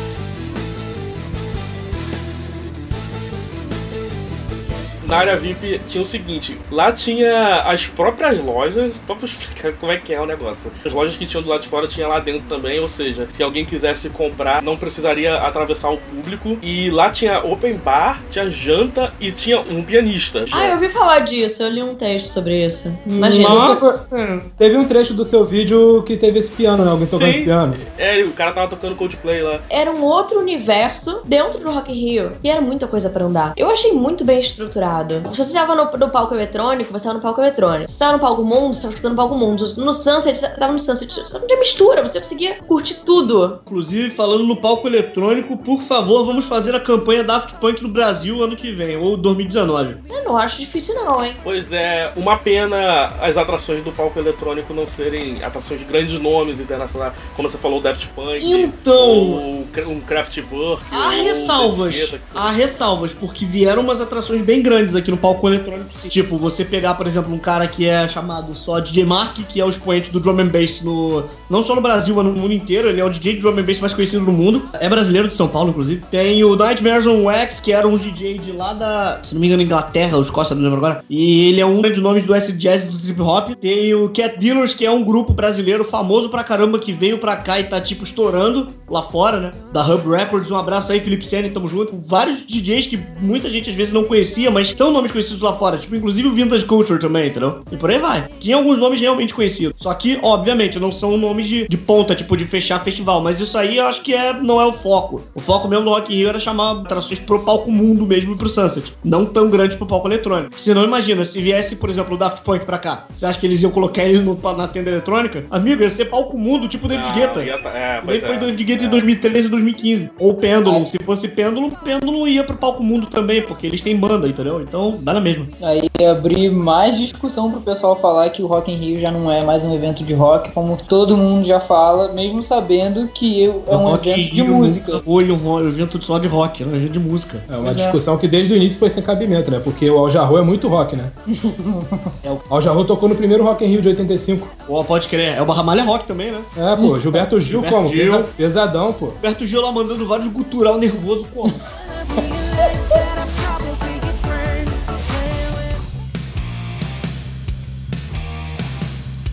Na 5.09 5.17
área 5.17 5.35
VIP 5.35 5.81
tinha 5.87 6.03
o 6.03 6.05
seguinte, 6.05 6.55
lá 6.69 6.91
tinha 6.91 7.63
as 7.63 7.87
próprias 7.87 8.39
lojas, 8.43 8.93
só 9.07 9.15
pra 9.15 9.27
explicar 9.27 9.73
como 9.73 9.91
é 9.91 9.97
que 9.97 10.13
é 10.13 10.21
o 10.21 10.25
negócio. 10.25 10.71
As 10.85 10.93
lojas 10.93 11.17
que 11.17 11.25
tinham 11.25 11.41
do 11.41 11.49
lado 11.49 11.61
de 11.61 11.67
fora 11.67 11.87
tinha 11.87 12.07
lá 12.07 12.19
dentro 12.19 12.43
também, 12.47 12.79
ou 12.79 12.87
seja, 12.87 13.27
se 13.35 13.41
alguém 13.41 13.65
quisesse 13.65 14.07
comprar, 14.11 14.61
não 14.61 14.77
precisaria 14.77 15.33
atravessar 15.33 15.89
o 15.89 15.97
público. 15.97 16.59
E 16.61 16.91
lá 16.91 17.09
tinha 17.09 17.39
open 17.43 17.77
bar, 17.77 18.21
tinha 18.29 18.51
janta 18.51 19.11
e 19.19 19.31
tinha 19.31 19.59
um 19.59 19.81
pianista. 19.81 20.45
Ah, 20.51 20.67
eu 20.67 20.73
ouvi 20.73 20.89
falar 20.89 21.19
disso. 21.19 21.63
Eu 21.63 21.69
li 21.69 21.81
um 21.81 21.95
texto 21.95 22.27
sobre 22.27 22.63
isso. 22.63 22.95
Imagina. 23.07 23.49
Nossa! 23.49 24.43
Teve 24.59 24.77
um 24.77 24.85
trecho 24.85 25.15
do 25.15 25.25
seu 25.25 25.43
vídeo 25.43 26.03
que 26.03 26.17
teve 26.17 26.37
esse 26.37 26.51
piano, 26.55 26.85
né? 26.85 26.91
Alguém 26.91 27.07
tocando 27.07 27.31
Sim. 27.31 27.35
esse 27.35 27.45
piano. 27.45 27.75
É, 27.97 28.21
o 28.21 28.31
cara 28.33 28.51
tava 28.51 28.67
tocando 28.67 28.95
Coldplay 28.95 29.41
lá. 29.41 29.59
Era 29.71 29.89
um 29.89 30.03
outro 30.03 30.39
universo 30.39 31.21
dentro 31.25 31.59
do 31.61 31.71
Rock 31.71 31.91
in 31.91 31.95
Rio. 31.95 32.31
E 32.43 32.49
era 32.49 32.61
muita 32.61 32.87
coisa 32.87 33.09
pra 33.09 33.25
andar. 33.25 33.53
Eu 33.57 33.71
achei 33.71 33.91
muito 33.91 34.23
bem 34.23 34.37
estruturado. 34.37 34.98
Se 35.31 35.37
você 35.37 35.41
estava 35.41 35.75
no, 35.75 35.85
no 35.97 36.09
palco 36.09 36.33
eletrônico, 36.33 36.91
você 36.91 36.97
estava 36.97 37.15
no 37.15 37.21
palco 37.21 37.41
eletrônico. 37.41 37.87
Se 37.87 37.93
você 37.93 38.03
estava 38.03 38.13
no 38.13 38.19
palco 38.19 38.43
mundo, 38.43 38.73
você 38.73 38.79
estava 38.79 38.93
escutando 38.93 39.13
o 39.13 39.15
palco 39.15 39.35
mundo. 39.35 39.63
No 39.77 39.93
Sunset, 39.93 40.37
você 40.37 40.45
estava 40.45 40.73
no 40.73 40.79
Sunset. 40.79 41.13
Você 41.13 41.39
não 41.39 41.47
tinha 41.47 41.59
mistura, 41.59 42.01
você 42.01 42.19
conseguia 42.19 42.55
curtir 42.63 42.95
tudo. 43.05 43.59
Inclusive, 43.65 44.09
falando 44.09 44.43
no 44.43 44.55
palco 44.55 44.87
eletrônico, 44.87 45.57
por 45.57 45.81
favor, 45.81 46.25
vamos 46.25 46.45
fazer 46.45 46.75
a 46.75 46.79
campanha 46.79 47.23
Daft 47.23 47.55
Punk 47.55 47.81
no 47.81 47.89
Brasil 47.89 48.43
ano 48.43 48.55
que 48.55 48.71
vem, 48.71 48.97
ou 48.97 49.17
2019. 49.17 49.97
Eu 50.09 50.23
não 50.23 50.37
acho 50.37 50.59
difícil 50.59 50.95
não, 50.95 51.23
hein? 51.23 51.35
Pois 51.43 51.71
é, 51.71 52.11
uma 52.15 52.37
pena 52.37 53.07
as 53.21 53.37
atrações 53.37 53.83
do 53.83 53.91
palco 53.91 54.19
eletrônico 54.19 54.73
não 54.73 54.87
serem 54.87 55.43
atrações 55.43 55.79
de 55.79 55.85
grandes 55.85 56.19
nomes 56.19 56.59
internacionais, 56.59 57.13
como 57.35 57.49
você 57.49 57.57
falou, 57.57 57.79
o 57.79 57.81
Daft 57.81 58.07
Punk, 58.15 58.39
Então, 58.43 58.95
ou 58.95 59.65
um 59.87 60.01
Kraftwerk, 60.01 60.83
há 60.91 61.09
ressalvas. 61.09 62.15
Há 62.35 62.51
ressalvas, 62.51 63.13
porque 63.13 63.45
vieram 63.45 63.81
umas 63.81 64.01
atrações 64.01 64.41
bem 64.41 64.61
grandes 64.61 64.88
aqui 64.95 65.11
no 65.11 65.17
palco 65.17 65.47
eletrônico. 65.47 65.89
Tipo, 66.09 66.37
você 66.37 66.65
pegar, 66.65 66.95
por 66.95 67.07
exemplo, 67.07 67.33
um 67.33 67.39
cara 67.39 67.67
que 67.67 67.87
é 67.87 68.07
chamado 68.07 68.55
só 68.55 68.79
DJ 68.79 69.05
Mark, 69.05 69.37
que 69.47 69.59
é 69.59 69.65
o 69.65 69.69
expoente 69.69 70.11
do 70.11 70.19
drum 70.19 70.39
and 70.39 70.47
bass 70.47 70.81
no. 70.81 71.29
Não 71.49 71.63
só 71.63 71.75
no 71.75 71.81
Brasil, 71.81 72.15
mas 72.15 72.25
no 72.25 72.33
mundo 72.33 72.53
inteiro. 72.53 72.89
Ele 72.89 73.01
é 73.01 73.05
o 73.05 73.09
DJ 73.09 73.33
de 73.33 73.39
drum 73.39 73.57
and 73.57 73.63
bass 73.63 73.79
mais 73.79 73.93
conhecido 73.93 74.23
no 74.23 74.31
mundo. 74.31 74.69
É 74.73 74.87
brasileiro 74.87 75.27
de 75.27 75.35
São 75.35 75.47
Paulo, 75.47 75.69
inclusive. 75.69 76.03
Tem 76.11 76.43
o 76.43 76.55
Nightmares 76.55 77.07
on 77.07 77.23
Wax, 77.23 77.59
que 77.59 77.71
era 77.71 77.87
um 77.87 77.97
DJ 77.97 78.37
de 78.37 78.51
lá 78.51 78.73
da. 78.73 79.19
Se 79.23 79.33
não 79.33 79.41
me 79.41 79.47
engano, 79.47 79.63
Inglaterra 79.63 80.15
ou 80.15 80.21
Escócia, 80.21 80.55
não 80.55 80.63
lembro 80.63 80.77
agora. 80.77 81.03
E 81.09 81.49
ele 81.49 81.59
é 81.59 81.65
um 81.65 81.81
grande 81.81 81.99
nome 82.01 82.21
do 82.21 82.35
S 82.35 82.51
Jazz 82.53 82.83
e 82.83 82.87
do 82.87 82.99
Trip 82.99 83.21
Hop. 83.21 83.49
Tem 83.59 83.93
o 83.93 84.09
Cat 84.09 84.37
Dealers, 84.39 84.73
que 84.73 84.85
é 84.85 84.91
um 84.91 85.03
grupo 85.03 85.33
brasileiro 85.33 85.83
famoso 85.83 86.29
pra 86.29 86.43
caramba 86.43 86.77
que 86.77 86.93
veio 86.93 87.17
pra 87.17 87.35
cá 87.35 87.59
e 87.59 87.63
tá 87.63 87.81
tipo 87.81 88.03
estourando 88.03 88.69
lá 88.87 89.01
fora, 89.01 89.39
né? 89.39 89.51
Da 89.73 89.85
Hub 89.85 90.07
Records. 90.09 90.51
Um 90.51 90.57
abraço 90.57 90.91
aí, 90.91 90.99
Felipe 90.99 91.25
Senna, 91.25 91.49
tamo 91.49 91.67
junto. 91.67 91.97
Vários 91.97 92.45
DJs 92.45 92.87
que 92.87 92.99
muita 93.21 93.49
gente 93.49 93.69
às 93.69 93.75
vezes 93.75 93.93
não 93.93 94.03
conhecia, 94.03 94.51
mas 94.51 94.69
são 94.77 94.91
nomes 94.91 95.11
conhecidos 95.11 95.41
lá 95.41 95.53
fora. 95.53 95.77
Tipo, 95.77 95.95
inclusive 95.95 96.27
o 96.27 96.31
Vintage 96.31 96.65
Culture 96.65 96.99
também, 96.99 97.27
entendeu? 97.27 97.59
E 97.71 97.77
por 97.77 97.89
aí 97.89 97.97
vai. 97.97 98.27
Tinha 98.39 98.55
alguns 98.55 98.77
nomes 98.77 98.99
realmente 99.01 99.33
conhecidos. 99.33 99.73
Só 99.77 99.93
que, 99.93 100.19
obviamente, 100.21 100.79
não 100.79 100.91
são 100.91 101.17
nomes 101.17 101.38
de, 101.47 101.67
de 101.67 101.77
ponta, 101.77 102.15
tipo, 102.15 102.35
de 102.37 102.45
fechar 102.45 102.83
festival. 102.83 103.21
Mas 103.21 103.39
isso 103.39 103.57
aí 103.57 103.77
eu 103.77 103.85
acho 103.85 104.01
que 104.01 104.13
é, 104.13 104.33
não 104.33 104.59
é 104.61 104.65
o 104.65 104.73
foco. 104.73 105.21
O 105.35 105.39
foco 105.39 105.67
mesmo 105.67 105.85
do 105.85 105.91
Rock 105.91 106.13
in 106.13 106.17
Rio 106.17 106.29
era 106.29 106.39
chamar 106.39 106.71
atrações 106.81 107.19
pro 107.19 107.39
palco 107.39 107.71
mundo 107.71 108.05
mesmo 108.05 108.33
e 108.33 108.37
pro 108.37 108.49
Sunset. 108.49 108.93
Não 109.03 109.25
tão 109.25 109.49
grande 109.49 109.75
pro 109.77 109.85
palco 109.85 110.07
eletrônico. 110.07 110.59
Você 110.59 110.73
não 110.73 110.83
imagina, 110.83 111.23
se 111.25 111.41
viesse, 111.41 111.75
por 111.75 111.89
exemplo, 111.89 112.15
o 112.15 112.17
Daft 112.17 112.41
Punk 112.43 112.65
pra 112.65 112.77
cá, 112.77 113.05
você 113.13 113.25
acha 113.25 113.39
que 113.39 113.45
eles 113.45 113.61
iam 113.61 113.71
colocar 113.71 114.03
ele 114.03 114.19
no- 114.19 114.39
na 114.57 114.67
tenda 114.67 114.89
eletrônica? 114.89 115.45
Amigo, 115.51 115.81
ia 115.83 115.89
ser 115.89 116.05
palco 116.05 116.37
mundo, 116.37 116.67
tipo 116.67 116.87
David 116.87 117.07
Não, 117.07 117.15
Guetta. 117.15 117.43
ia 117.43 117.61
tá- 117.61 117.69
é, 117.69 118.01
Daí 118.05 118.21
foi 118.21 118.35
é. 118.35 118.39
David 118.39 118.63
Guetta 118.63 118.83
em 118.83 118.87
É. 118.87 118.89
2013 118.89 119.47
e 119.47 119.51
2015. 119.51 120.09
Ou 120.19 120.33
Pêndulo. 120.35 120.85
Se 120.87 120.97
fosse 120.99 121.27
Pêndulo, 121.27 121.71
Pêndulo 121.83 122.27
ia 122.27 122.43
pro 122.43 122.57
palco 122.57 122.83
mundo 122.83 123.07
também, 123.07 123.41
porque 123.41 123.67
eles 123.67 123.81
têm 123.81 123.95
banda, 123.95 124.27
entendeu? 124.27 124.61
Então, 124.61 124.97
dá 125.01 125.13
na 125.13 125.21
mesma. 125.21 125.47
Aí 125.61 125.89
abrir 126.09 126.49
mais 126.49 126.97
discussão 126.97 127.51
pro 127.51 127.61
pessoal 127.61 127.95
falar 127.95 128.29
que 128.29 128.41
o 128.41 128.47
Rock 128.47 128.71
in 128.71 128.75
Rio 128.75 128.99
já 128.99 129.11
não 129.11 129.31
é 129.31 129.43
mais 129.43 129.63
um 129.63 129.73
evento 129.73 130.03
de 130.03 130.13
rock, 130.13 130.51
como 130.51 130.77
todo 130.77 131.15
mundo 131.15 131.28
já 131.43 131.59
fala, 131.59 132.11
mesmo 132.13 132.41
sabendo 132.43 133.07
que 133.07 133.41
eu- 133.43 133.63
é 133.67 133.75
um 133.75 133.83
Rock 133.89 134.09
evento 134.09 134.33
de 134.35 134.43
música. 134.43 134.99
Foi 135.01 135.31
um 135.31 135.67
evento 135.67 136.03
só 136.03 136.17
de 136.19 136.27
rock, 136.27 136.63
era 136.63 136.71
um 136.71 136.75
evento 136.75 136.93
de 136.93 136.99
música. 136.99 137.43
É 137.49 137.55
uma 137.57 137.71
é. 137.71 137.73
discussão 137.73 138.17
que 138.17 138.27
desde 138.27 138.53
o 138.53 138.57
início 138.57 138.77
foi 138.79 138.89
sem 138.89 139.01
cabimento, 139.03 139.49
né? 139.51 139.59
Porque 139.59 139.89
o 139.89 139.97
Al 139.97 140.09
Jarreau 140.09 140.37
é 140.37 140.41
muito 140.41 140.67
rock, 140.67 140.95
né? 140.95 141.11
É 142.23 142.29
o- 142.31 142.39
Al 142.49 142.61
Jarreau 142.61 142.85
tocou 142.85 143.07
no 143.09 143.15
primeiro 143.15 143.43
Rock 143.43 143.63
in 143.63 143.67
Rio 143.67 143.81
de 143.81 143.87
85. 143.89 144.47
Pô, 144.67 144.83
pode 144.83 145.07
crer. 145.07 145.37
É 145.37 145.41
o 145.41 145.45
Barra 145.45 145.63
Malha 145.63 145.83
Rock 145.83 146.05
também, 146.05 146.31
né? 146.31 146.39
É, 146.57 146.75
pô, 146.75 146.99
Gilberto 146.99 147.39
Gil 147.39 147.61
Gilberto 147.61 147.75
como? 147.77 147.87
Gil. 147.89 148.11
Pesa- 148.13 148.29
Pesadão, 148.37 148.93
pô. 148.93 149.05
Roberto 149.07 149.45
Gil 149.45 149.61
lá 149.61 149.71
mandando 149.71 150.05
vários 150.07 150.27
gutural 150.31 150.77
nervoso 150.77 151.25
como? 151.33 151.51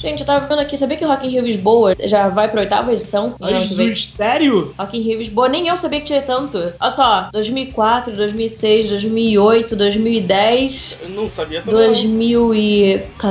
Gente, 0.07 0.21
eu 0.21 0.27
tava 0.27 0.47
vendo 0.47 0.61
aqui, 0.61 0.77
sabia 0.77 0.97
que 0.97 1.05
o 1.05 1.09
Rock 1.09 1.27
in 1.27 1.31
Rio 1.31 1.43
Lisboa 1.43 1.97
já 2.05 2.29
vai 2.29 2.49
pra 2.49 2.61
oitava 2.61 2.93
edição? 2.93 3.35
Ai? 3.43 3.59
Jesus, 3.59 4.07
sério? 4.07 4.73
Rock 4.79 4.97
in 4.97 5.01
Rio 5.03 5.19
Lisboa, 5.19 5.49
nem 5.49 5.67
eu 5.67 5.77
sabia 5.77 5.99
que 5.99 6.07
tinha 6.07 6.23
tanto. 6.23 6.57
Olha 6.79 6.91
só, 6.91 7.29
2004, 7.33 8.13
2006, 8.15 8.89
2008, 8.91 9.75
2010, 9.75 10.99
Eu 11.03 11.09
não 11.09 11.29
sabia 11.29 11.61
também. 11.61 11.75
não. 11.87 11.93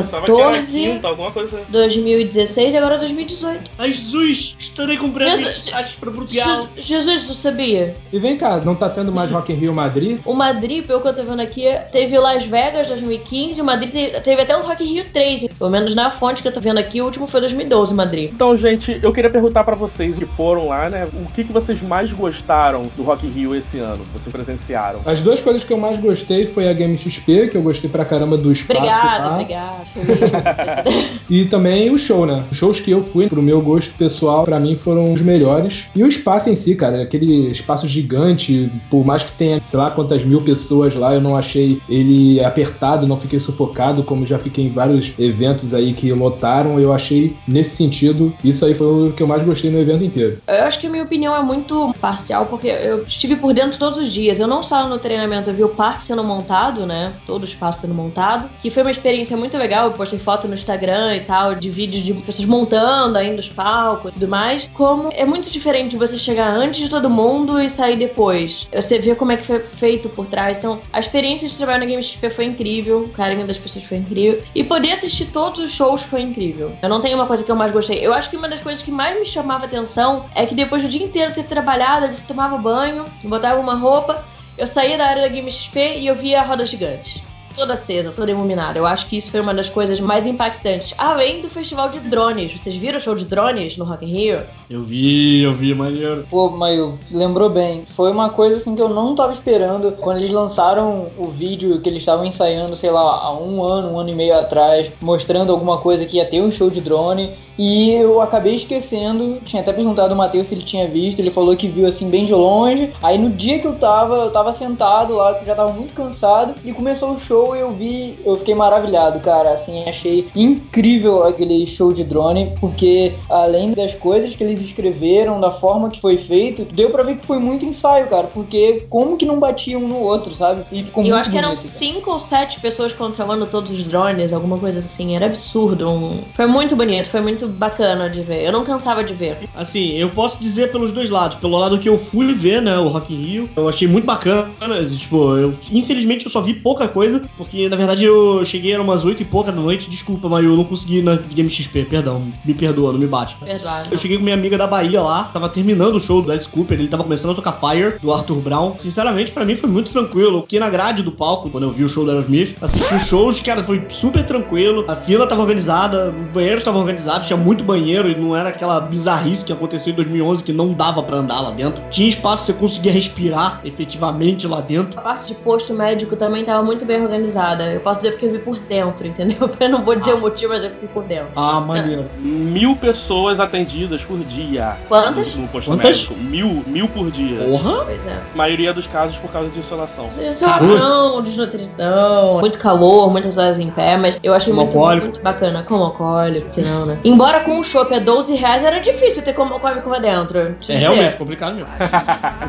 Pensava 0.01 0.25
que 0.25 0.31
era 0.31 0.51
2014, 0.51 0.71
quinta, 0.81 1.07
alguma 1.07 1.31
coisa. 1.31 1.59
2016 1.69 2.73
e 2.73 2.77
agora 2.77 2.97
2018. 2.97 3.71
Ai, 3.77 3.93
Jesus, 3.93 4.55
estarei 4.59 4.97
com 4.97 5.09
breves 5.11 5.69
para. 5.97 6.11
Je- 6.25 6.81
Jesus, 6.81 7.27
tu 7.27 7.33
sabia? 7.35 7.95
E 8.11 8.19
vem 8.19 8.35
cá, 8.35 8.57
não 8.57 8.75
tá 8.75 8.89
tendo 8.89 9.13
mais 9.13 9.31
Rock 9.31 9.53
in 9.53 9.55
Rio 9.55 9.73
Madrid? 9.73 10.19
O 10.25 10.33
Madrid, 10.33 10.85
pelo 10.85 10.99
que 10.99 11.07
eu 11.07 11.13
tô 11.15 11.23
vendo 11.23 11.39
aqui, 11.41 11.63
teve 11.93 12.17
Las 12.19 12.45
Vegas 12.45 12.89
2015, 12.89 13.61
o 13.61 13.63
Madrid 13.63 13.91
te- 13.91 14.19
teve 14.19 14.41
até 14.41 14.57
o 14.57 14.61
Rock 14.61 14.83
in 14.83 14.87
Rio 14.95 15.05
3. 15.13 15.47
Pelo 15.57 15.69
menos 15.69 15.95
na 15.95 16.11
fonte 16.11 16.41
que 16.41 16.49
eu 16.49 16.51
tô 16.51 16.64
vendo 16.65 16.79
aqui, 16.79 16.99
o 16.99 17.05
último 17.05 17.27
foi 17.27 17.39
2012, 17.41 17.93
Madrid. 17.93 18.31
Então, 18.33 18.57
gente, 18.57 18.99
eu 19.01 19.13
queria 19.13 19.29
perguntar 19.29 19.63
pra 19.63 19.75
vocês 19.75 20.15
que 20.15 20.25
foram 20.25 20.67
lá, 20.67 20.89
né? 20.89 21.07
O 21.13 21.31
que, 21.31 21.43
que 21.43 21.53
vocês 21.53 21.79
mais 21.81 22.11
gostaram 22.11 22.83
do 22.97 23.03
Rock 23.03 23.27
in 23.27 23.29
Rio 23.29 23.55
esse 23.55 23.77
ano? 23.77 24.03
Que 24.03 24.19
vocês 24.19 24.31
presenciaram? 24.31 24.99
As 25.05 25.21
duas 25.21 25.39
coisas 25.41 25.63
que 25.63 25.71
eu 25.71 25.77
mais 25.77 25.99
gostei 25.99 26.47
foi 26.47 26.67
a 26.67 26.73
Game 26.73 26.97
XP, 26.97 27.49
que 27.49 27.57
eu 27.57 27.61
gostei 27.61 27.87
pra 27.87 28.03
caramba 28.03 28.35
do 28.35 28.51
espaço 28.51 28.79
Obrigada, 28.79 29.27
lá, 29.29 29.33
obrigada. 29.33 29.75
E 31.29 31.45
também 31.45 31.89
o 31.91 31.97
show, 31.97 32.25
né? 32.25 32.43
Os 32.51 32.57
shows 32.57 32.79
que 32.79 32.91
eu 32.91 33.03
fui, 33.03 33.27
pro 33.27 33.41
meu 33.41 33.61
gosto 33.61 33.93
pessoal, 33.95 34.43
pra 34.43 34.59
mim 34.59 34.75
foram 34.75 35.13
os 35.13 35.21
melhores. 35.21 35.87
E 35.95 36.03
o 36.03 36.07
espaço 36.07 36.49
em 36.49 36.55
si, 36.55 36.75
cara, 36.75 37.01
aquele 37.01 37.51
espaço 37.51 37.87
gigante, 37.87 38.71
por 38.89 39.05
mais 39.05 39.23
que 39.23 39.31
tenha, 39.31 39.61
sei 39.61 39.79
lá 39.79 39.91
quantas 39.91 40.23
mil 40.23 40.41
pessoas 40.41 40.95
lá, 40.95 41.13
eu 41.13 41.21
não 41.21 41.35
achei 41.35 41.79
ele 41.89 42.43
apertado, 42.43 43.07
não 43.07 43.17
fiquei 43.17 43.39
sufocado, 43.39 44.03
como 44.03 44.25
já 44.25 44.39
fiquei 44.39 44.65
em 44.65 44.69
vários 44.69 45.13
eventos 45.19 45.73
aí 45.73 45.93
que 45.93 46.11
lotaram. 46.11 46.54
Eu 46.79 46.93
achei, 46.93 47.35
nesse 47.47 47.75
sentido, 47.75 48.33
isso 48.43 48.65
aí 48.65 48.73
foi 48.73 49.09
o 49.09 49.11
que 49.11 49.21
eu 49.21 49.27
mais 49.27 49.43
gostei 49.43 49.69
no 49.69 49.79
evento 49.79 50.03
inteiro. 50.03 50.41
Eu 50.47 50.63
acho 50.63 50.79
que 50.79 50.87
a 50.87 50.89
minha 50.89 51.03
opinião 51.03 51.35
é 51.35 51.41
muito 51.41 51.93
parcial, 51.99 52.45
porque 52.45 52.67
eu 52.67 53.03
estive 53.03 53.35
por 53.35 53.53
dentro 53.53 53.77
todos 53.77 53.97
os 53.97 54.11
dias. 54.11 54.39
Eu 54.39 54.47
não 54.47 54.63
só 54.63 54.87
no 54.87 54.97
treinamento, 54.97 55.49
eu 55.49 55.53
vi 55.53 55.63
o 55.63 55.69
parque 55.69 56.03
sendo 56.03 56.23
montado, 56.23 56.85
né? 56.85 57.13
Todo 57.25 57.41
o 57.41 57.45
espaço 57.45 57.81
sendo 57.81 57.93
montado. 57.93 58.49
Que 58.61 58.69
foi 58.69 58.83
uma 58.83 58.91
experiência 58.91 59.35
muito 59.35 59.57
legal. 59.57 59.87
Eu 59.87 59.93
postei 59.93 60.19
foto 60.19 60.47
no 60.47 60.53
Instagram 60.53 61.15
e 61.15 61.21
tal, 61.21 61.55
de 61.55 61.69
vídeos 61.69 62.03
de 62.03 62.13
pessoas 62.13 62.47
montando 62.47 63.17
ainda 63.17 63.39
os 63.39 63.49
palcos 63.49 64.15
e 64.15 64.19
tudo 64.19 64.29
mais. 64.29 64.69
Como 64.73 65.09
é 65.13 65.25
muito 65.25 65.49
diferente 65.49 65.97
você 65.97 66.17
chegar 66.17 66.49
antes 66.49 66.79
de 66.79 66.89
todo 66.89 67.09
mundo 67.09 67.59
e 67.59 67.69
sair 67.69 67.97
depois. 67.97 68.67
Você 68.73 68.99
vê 68.99 69.15
como 69.15 69.31
é 69.31 69.37
que 69.37 69.45
foi 69.45 69.59
feito 69.59 70.09
por 70.09 70.25
trás. 70.25 70.57
Então, 70.57 70.79
a 70.93 70.99
experiência 70.99 71.47
de 71.47 71.57
trabalhar 71.57 71.79
na 71.79 71.85
Game 71.85 72.03
foi 72.31 72.45
incrível. 72.45 72.99
O 72.99 73.09
carinho 73.09 73.45
das 73.45 73.57
pessoas 73.57 73.85
foi 73.85 73.97
incrível. 73.97 74.41
E 74.53 74.63
poder 74.63 74.91
assistir 74.91 75.25
todos 75.27 75.59
os 75.59 75.71
shows 75.71 76.01
foi 76.01 76.21
incrível. 76.21 76.44
Eu 76.81 76.89
não 76.89 77.01
tenho 77.01 77.15
uma 77.15 77.25
coisa 77.25 77.43
que 77.43 77.51
eu 77.51 77.55
mais 77.55 77.71
gostei. 77.71 78.05
Eu 78.05 78.13
acho 78.13 78.29
que 78.29 78.37
uma 78.37 78.47
das 78.47 78.61
coisas 78.61 78.83
que 78.83 78.91
mais 78.91 79.17
me 79.17 79.25
chamava 79.25 79.65
atenção 79.65 80.25
é 80.35 80.45
que 80.45 80.55
depois 80.55 80.83
do 80.83 80.89
dia 80.89 81.03
inteiro 81.03 81.33
ter 81.33 81.43
trabalhado, 81.43 82.07
você 82.13 82.25
tomava 82.27 82.57
banho, 82.57 83.05
botava 83.23 83.59
uma 83.59 83.75
roupa, 83.75 84.23
eu 84.57 84.67
saía 84.67 84.97
da 84.97 85.05
área 85.07 85.21
da 85.21 85.27
Game 85.27 85.51
XP 85.51 85.97
e 85.97 86.07
eu 86.07 86.15
via 86.15 86.41
a 86.41 86.43
roda 86.43 86.65
gigante. 86.65 87.23
Toda 87.55 87.73
acesa, 87.73 88.11
toda 88.11 88.31
iluminada. 88.31 88.77
Eu 88.77 88.85
acho 88.85 89.07
que 89.07 89.17
isso 89.17 89.31
foi 89.31 89.39
uma 89.39 89.53
das 89.53 89.69
coisas 89.69 89.99
mais 89.99 90.25
impactantes. 90.25 90.93
Além 90.97 91.41
do 91.41 91.49
festival 91.49 91.89
de 91.89 91.99
drones. 91.99 92.51
Vocês 92.51 92.75
viram 92.75 92.97
o 92.97 93.01
show 93.01 93.15
de 93.15 93.25
drones 93.25 93.77
no 93.77 93.85
Rock 93.85 94.05
in 94.05 94.09
Rio? 94.09 94.41
Eu 94.69 94.83
vi, 94.83 95.41
eu 95.41 95.53
vi, 95.53 95.73
maneiro. 95.73 96.25
Pô, 96.29 96.49
Maio, 96.49 96.99
lembrou 97.09 97.49
bem. 97.49 97.85
Foi 97.85 98.11
uma 98.11 98.29
coisa 98.29 98.57
assim 98.57 98.75
que 98.75 98.81
eu 98.81 98.89
não 98.89 99.15
tava 99.15 99.31
esperando. 99.31 99.93
Quando 99.93 100.17
eles 100.17 100.31
lançaram 100.31 101.07
o 101.17 101.27
vídeo 101.27 101.79
que 101.79 101.87
eles 101.87 102.01
estavam 102.01 102.25
ensaiando, 102.25 102.75
sei 102.75 102.91
lá, 102.91 103.01
há 103.01 103.33
um 103.33 103.63
ano, 103.63 103.93
um 103.93 103.99
ano 103.99 104.09
e 104.09 104.15
meio 104.15 104.37
atrás, 104.37 104.91
mostrando 105.01 105.51
alguma 105.51 105.77
coisa 105.77 106.05
que 106.05 106.17
ia 106.17 106.25
ter 106.25 106.41
um 106.41 106.51
show 106.51 106.69
de 106.69 106.81
drone. 106.81 107.33
E 107.57 107.91
eu 107.91 108.21
acabei 108.21 108.55
esquecendo. 108.55 109.39
Tinha 109.43 109.61
até 109.61 109.71
perguntado 109.73 110.11
ao 110.11 110.17
Matheus 110.17 110.47
se 110.47 110.55
ele 110.55 110.63
tinha 110.63 110.87
visto. 110.87 111.19
Ele 111.19 111.31
falou 111.31 111.55
que 111.55 111.67
viu 111.67 111.87
assim 111.87 112.09
bem 112.09 112.25
de 112.25 112.33
longe. 112.33 112.91
Aí 113.01 113.17
no 113.17 113.29
dia 113.29 113.59
que 113.59 113.67
eu 113.67 113.75
tava, 113.75 114.15
eu 114.15 114.31
tava 114.31 114.51
sentado 114.51 115.15
lá, 115.15 115.39
já 115.45 115.55
tava 115.55 115.71
muito 115.73 115.93
cansado. 115.93 116.55
E 116.65 116.71
começou 116.73 117.11
o 117.11 117.17
show 117.17 117.55
e 117.55 117.59
eu 117.59 117.71
vi, 117.71 118.19
eu 118.25 118.35
fiquei 118.37 118.53
maravilhado, 118.55 119.19
cara. 119.19 119.51
Assim, 119.51 119.83
achei 119.87 120.27
incrível 120.35 121.23
aquele 121.23 121.65
show 121.65 121.91
de 121.93 122.03
drone. 122.03 122.53
Porque 122.59 123.13
além 123.29 123.71
das 123.73 123.93
coisas 123.95 124.35
que 124.35 124.43
eles 124.43 124.61
escreveram, 124.61 125.39
da 125.39 125.51
forma 125.51 125.89
que 125.89 126.01
foi 126.01 126.17
feito, 126.17 126.65
deu 126.65 126.89
pra 126.89 127.03
ver 127.03 127.17
que 127.17 127.25
foi 127.25 127.39
muito 127.39 127.65
ensaio, 127.65 128.07
cara. 128.07 128.27
Porque 128.27 128.85
como 128.89 129.17
que 129.17 129.25
não 129.25 129.39
batiam 129.39 129.81
um 129.83 129.87
no 129.87 129.99
outro, 129.99 130.33
sabe? 130.33 130.65
E 130.71 130.83
ficou 130.83 131.03
eu 131.03 131.09
muito 131.09 131.19
acho 131.21 131.31
que 131.31 131.37
eram 131.37 131.49
bonito, 131.49 131.61
cinco 131.67 132.11
ou 132.11 132.19
sete 132.19 132.59
pessoas 132.59 132.93
controlando 132.93 133.45
todos 133.47 133.71
os 133.71 133.87
drones, 133.87 134.33
alguma 134.33 134.57
coisa 134.57 134.79
assim. 134.79 135.15
Era 135.15 135.25
absurdo. 135.25 135.89
um- 135.89 136.21
Foi 136.33 136.45
muito 136.45 136.75
bonito, 136.75 137.09
foi 137.09 137.21
muito 137.21 137.44
bacana 137.47 138.09
de 138.09 138.21
ver. 138.21 138.43
Eu 138.43 138.51
não 138.51 138.63
cansava 138.63 139.03
de 139.03 139.13
ver. 139.13 139.37
Assim, 139.55 139.93
eu 139.93 140.09
posso 140.09 140.39
dizer 140.39 140.71
pelos 140.71 140.91
dois 140.91 141.09
lados. 141.09 141.37
Pelo 141.37 141.57
lado 141.57 141.79
que 141.79 141.89
eu 141.89 141.97
fui 141.97 142.33
ver, 142.33 142.61
né, 142.61 142.77
o 142.77 142.87
Rock 142.87 143.13
in 143.13 143.17
Rio, 143.17 143.49
eu 143.55 143.67
achei 143.67 143.87
muito 143.87 144.05
bacana. 144.05 144.49
Tipo, 144.97 145.37
eu, 145.37 145.53
infelizmente 145.71 146.25
eu 146.25 146.31
só 146.31 146.41
vi 146.41 146.53
pouca 146.53 146.87
coisa, 146.87 147.23
porque 147.37 147.69
na 147.69 147.75
verdade 147.75 148.05
eu 148.05 148.43
cheguei 148.45 148.73
era 148.73 148.81
umas 148.81 149.05
8 149.05 149.21
e 149.21 149.25
pouca 149.25 149.51
da 149.51 149.61
noite. 149.61 149.89
Desculpa, 149.89 150.29
mas 150.29 150.43
eu 150.43 150.55
não 150.55 150.63
consegui 150.63 151.01
na 151.01 151.15
Game 151.15 151.49
XP, 151.49 151.85
perdão. 151.85 152.23
Me 152.43 152.53
perdoa, 152.53 152.91
não 152.91 152.99
me 152.99 153.07
bate. 153.07 153.35
Perdoado. 153.35 153.89
Eu 153.91 153.97
cheguei 153.97 154.17
com 154.17 154.23
minha 154.23 154.35
amiga 154.35 154.57
da 154.57 154.67
Bahia 154.67 155.01
lá, 155.01 155.25
tava 155.25 155.49
terminando 155.49 155.95
o 155.95 155.99
show 155.99 156.21
do 156.21 156.31
Alice 156.31 156.47
Cooper, 156.47 156.79
ele 156.79 156.87
tava 156.87 157.03
começando 157.03 157.31
a 157.31 157.35
tocar 157.35 157.53
Fire, 157.53 157.95
do 158.01 158.13
Arthur 158.13 158.37
Brown. 158.37 158.73
Sinceramente, 158.77 159.31
pra 159.31 159.45
mim 159.45 159.55
foi 159.55 159.69
muito 159.69 159.91
tranquilo. 159.91 160.37
Eu 160.37 160.41
fiquei 160.41 160.59
na 160.59 160.69
grade 160.69 161.03
do 161.03 161.11
palco, 161.11 161.49
quando 161.49 161.63
eu 161.63 161.71
vi 161.71 161.83
o 161.83 161.89
show 161.89 162.03
do 162.03 162.11
Aerosmith, 162.11 162.55
assisti 162.61 162.93
os 162.93 163.03
shows, 163.03 163.39
cara, 163.39 163.63
foi 163.63 163.83
super 163.89 164.23
tranquilo. 164.25 164.85
A 164.87 164.95
fila 164.95 165.27
tava 165.27 165.41
organizada, 165.41 166.13
os 166.21 166.29
banheiros 166.29 166.59
estavam 166.59 166.81
organizados, 166.81 167.27
tinha 167.27 167.34
muito 167.35 167.63
banheiro 167.63 168.09
e 168.09 168.15
não 168.15 168.35
era 168.35 168.49
aquela 168.49 168.79
bizarrice 168.79 169.45
que 169.45 169.53
aconteceu 169.53 169.93
em 169.93 169.95
2011 169.95 170.43
que 170.43 170.53
não 170.53 170.73
dava 170.73 171.01
pra 171.03 171.17
andar 171.17 171.41
lá 171.41 171.51
dentro. 171.51 171.83
Tinha 171.89 172.07
espaço, 172.07 172.45
você 172.45 172.53
conseguia 172.53 172.91
respirar 172.91 173.61
efetivamente 173.63 174.47
lá 174.47 174.61
dentro. 174.61 174.99
A 174.99 175.01
parte 175.01 175.27
de 175.27 175.35
posto 175.35 175.73
médico 175.73 176.15
também 176.15 176.41
estava 176.41 176.63
muito 176.63 176.85
bem 176.85 177.01
organizada. 177.01 177.71
Eu 177.71 177.79
posso 177.81 177.99
dizer 177.99 178.11
porque 178.11 178.25
eu 178.25 178.31
vi 178.31 178.39
por 178.39 178.57
dentro, 178.57 179.07
entendeu? 179.07 179.49
Eu 179.59 179.69
não 179.69 179.83
vou 179.83 179.95
dizer 179.95 180.13
o 180.13 180.19
motivo, 180.19 180.53
mas 180.53 180.63
eu 180.63 180.69
vi 180.69 180.87
por 180.87 181.03
dentro. 181.03 181.27
Ah, 181.35 181.59
maneiro. 181.59 182.09
Mil 182.19 182.75
pessoas 182.75 183.39
atendidas 183.39 184.03
por 184.03 184.19
dia. 184.23 184.77
Quantas? 184.87 185.35
No 185.35 185.47
posto 185.47 185.71
Quantas? 185.71 186.09
médico. 186.09 186.15
Mil, 186.15 186.63
mil 186.67 186.87
por 186.89 187.11
dia. 187.11 187.43
Porra! 187.45 187.85
Pois 187.85 188.05
é. 188.05 188.21
maioria 188.33 188.73
dos 188.73 188.87
casos 188.87 189.17
por 189.17 189.31
causa 189.31 189.49
de 189.49 189.59
insolação. 189.59 190.07
Insolação, 190.07 191.21
desnutrição, 191.21 192.39
muito 192.39 192.59
calor, 192.59 193.09
muitas 193.11 193.37
horas 193.37 193.59
em 193.59 193.69
pé, 193.69 193.97
mas 193.97 194.19
eu 194.23 194.33
achei 194.33 194.53
muito, 194.53 194.77
muito 194.77 195.21
bacana. 195.21 195.63
Como 195.63 195.83
alcoólico, 195.83 196.49
que 196.51 196.61
não, 196.61 196.85
né? 196.85 196.99
Embora 197.03 197.24
com 197.41 197.59
o 197.59 197.63
chopp 197.63 197.93
a 197.93 197.99
12 197.99 198.35
reais 198.35 198.63
era 198.63 198.79
difícil 198.79 199.21
ter 199.23 199.33
como 199.33 199.55
lá 199.89 199.99
dentro. 199.99 200.37
É 200.39 200.49
dizer. 200.59 200.75
realmente 200.77 201.15
complicado 201.17 201.55
mesmo. 201.55 201.69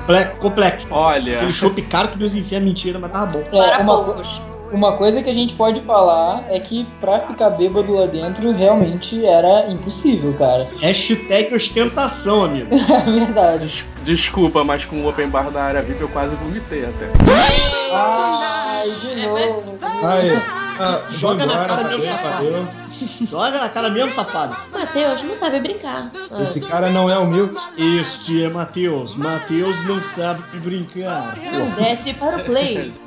Comple- 0.00 0.24
Complexo. 0.38 0.86
Olha, 0.90 1.36
Aquele 1.36 1.52
chopp 1.52 1.80
caro 1.82 2.08
que 2.08 2.18
Deus 2.18 2.34
enfia 2.36 2.60
mentira, 2.60 2.98
mas 2.98 3.10
tava 3.10 3.26
bom. 3.26 3.40
É, 3.52 3.70
Para 3.70 3.82
uma, 3.82 4.04
poucos. 4.04 4.40
uma 4.72 4.92
coisa 4.96 5.22
que 5.22 5.30
a 5.30 5.34
gente 5.34 5.54
pode 5.54 5.80
falar 5.80 6.44
é 6.48 6.58
que 6.60 6.86
pra 7.00 7.18
ficar 7.20 7.50
bêbado 7.50 7.94
lá 7.94 8.06
dentro 8.06 8.50
realmente 8.52 9.24
era 9.24 9.68
impossível, 9.70 10.32
cara. 10.34 10.66
Hashtag 10.80 11.54
ostentação, 11.54 12.44
amigo. 12.44 12.68
É 12.74 13.10
verdade. 13.10 13.66
des- 13.66 13.84
desculpa, 14.18 14.62
mas 14.64 14.84
com 14.84 15.02
o 15.02 15.08
open 15.08 15.28
bar 15.28 15.50
da 15.50 15.64
área 15.64 15.82
VIP 15.82 16.00
eu 16.00 16.08
quase 16.08 16.34
vomitei 16.36 16.84
até. 16.84 17.06
Ai, 17.92 18.90
de 19.00 19.26
novo. 19.26 19.78
Aí, 20.06 20.30
ah, 20.78 21.00
Joga 21.10 21.46
na 21.46 21.64
cara 21.64 21.82
valeu, 21.82 21.98
mesmo, 21.98 22.12
safado. 22.12 22.85
Joga 23.28 23.58
na 23.58 23.68
cara 23.68 23.90
mesmo, 23.90 24.14
safado. 24.14 24.56
Matheus 24.72 25.22
não 25.22 25.36
sabe 25.36 25.60
brincar. 25.60 26.10
Ah. 26.14 26.42
Esse 26.42 26.60
cara 26.60 26.90
não 26.90 27.10
é 27.10 27.18
humilde. 27.18 27.54
Este 27.76 28.42
é 28.42 28.48
Matheus. 28.48 29.14
Matheus 29.16 29.86
não 29.86 30.02
sabe 30.02 30.42
brincar. 30.60 31.36
Não 31.52 31.70
desce 31.70 32.14
para 32.14 32.38
o 32.38 32.44
play. 32.44 32.92